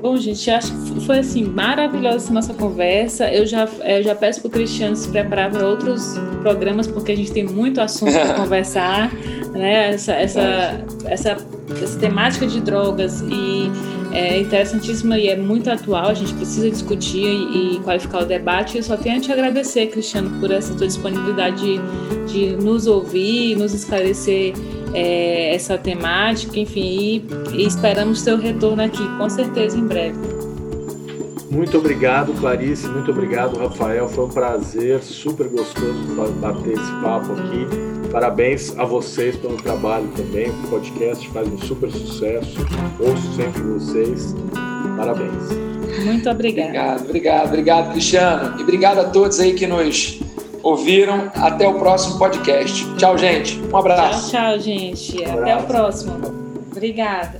Bom, 0.00 0.16
gente, 0.16 0.50
acho 0.50 0.72
que 0.72 1.00
foi 1.06 1.18
assim 1.18 1.44
maravilhosa 1.44 2.16
essa 2.16 2.32
nossa 2.32 2.54
conversa. 2.54 3.30
Eu 3.30 3.46
já, 3.46 3.64
eu 3.64 3.70
é, 3.82 4.02
já 4.02 4.14
peço 4.14 4.40
para 4.40 4.48
o 4.48 4.50
Cristiano 4.50 4.96
se 4.96 5.08
preparar 5.08 5.50
para 5.50 5.66
outros 5.66 6.16
programas, 6.42 6.86
porque 6.86 7.12
a 7.12 7.16
gente 7.16 7.30
tem 7.32 7.44
muito 7.44 7.80
assunto 7.80 8.12
para 8.12 8.34
conversar. 8.40 9.12
Né? 9.52 9.90
Essa, 9.90 10.12
essa, 10.14 10.84
essa, 11.04 11.36
essa 11.80 11.98
temática 11.98 12.46
de 12.46 12.60
drogas 12.60 13.20
e 13.22 13.70
é 14.12 14.40
interessantíssima 14.40 15.18
e 15.18 15.28
é 15.28 15.36
muito 15.36 15.70
atual. 15.70 16.08
A 16.08 16.14
gente 16.14 16.34
precisa 16.34 16.68
discutir 16.70 17.24
e, 17.24 17.76
e 17.76 17.80
qualificar 17.80 18.22
o 18.22 18.26
debate. 18.26 18.78
Eu 18.78 18.82
só 18.82 18.96
tenho 18.96 19.18
a 19.18 19.20
te 19.20 19.30
agradecer, 19.30 19.86
Cristiano, 19.88 20.40
por 20.40 20.50
essa 20.50 20.74
tua 20.74 20.86
disponibilidade 20.86 21.78
de, 22.26 22.32
de 22.32 22.56
nos 22.56 22.86
ouvir, 22.86 23.56
nos 23.56 23.72
esclarecer 23.72 24.54
é, 24.94 25.54
essa 25.54 25.78
temática, 25.78 26.58
enfim, 26.58 26.80
e, 26.80 27.24
e 27.52 27.66
esperamos 27.66 28.20
seu 28.20 28.36
retorno 28.36 28.82
aqui, 28.82 29.06
com 29.16 29.28
certeza 29.28 29.78
em 29.78 29.86
breve. 29.86 30.18
Muito 31.50 31.76
obrigado, 31.78 32.32
Clarice. 32.34 32.86
Muito 32.86 33.10
obrigado, 33.10 33.58
Rafael. 33.58 34.08
Foi 34.08 34.26
um 34.26 34.28
prazer, 34.28 35.02
super 35.02 35.48
gostoso 35.48 36.00
bater 36.40 36.74
esse 36.74 36.92
papo 37.02 37.32
aqui. 37.32 37.66
Parabéns 38.12 38.76
a 38.78 38.84
vocês 38.84 39.36
pelo 39.36 39.56
trabalho 39.56 40.08
também. 40.16 40.48
O 40.48 40.68
podcast 40.68 41.28
faz 41.30 41.48
um 41.48 41.58
super 41.58 41.90
sucesso. 41.90 42.56
Ouço 43.00 43.34
sempre 43.34 43.62
vocês. 43.62 44.34
Parabéns. 44.96 45.70
Muito 46.04 46.30
obrigado. 46.30 46.68
Obrigado, 46.68 47.04
obrigado, 47.04 47.46
obrigado, 47.48 47.92
Cristiano. 47.92 48.58
E 48.58 48.62
obrigado 48.62 48.98
a 48.98 49.04
todos 49.04 49.40
aí 49.40 49.52
que 49.54 49.66
nos 49.66 50.20
ouviram. 50.62 51.30
Até 51.34 51.66
o 51.66 51.74
próximo 51.74 52.18
podcast. 52.18 52.84
Tchau, 52.96 53.16
gente. 53.16 53.60
Um 53.72 53.76
abraço. 53.76 54.30
Tchau, 54.30 54.52
tchau, 54.52 54.60
gente. 54.60 55.22
Um 55.22 55.40
Até 55.40 55.56
o 55.56 55.62
próximo. 55.64 56.20
Obrigada. 56.70 57.39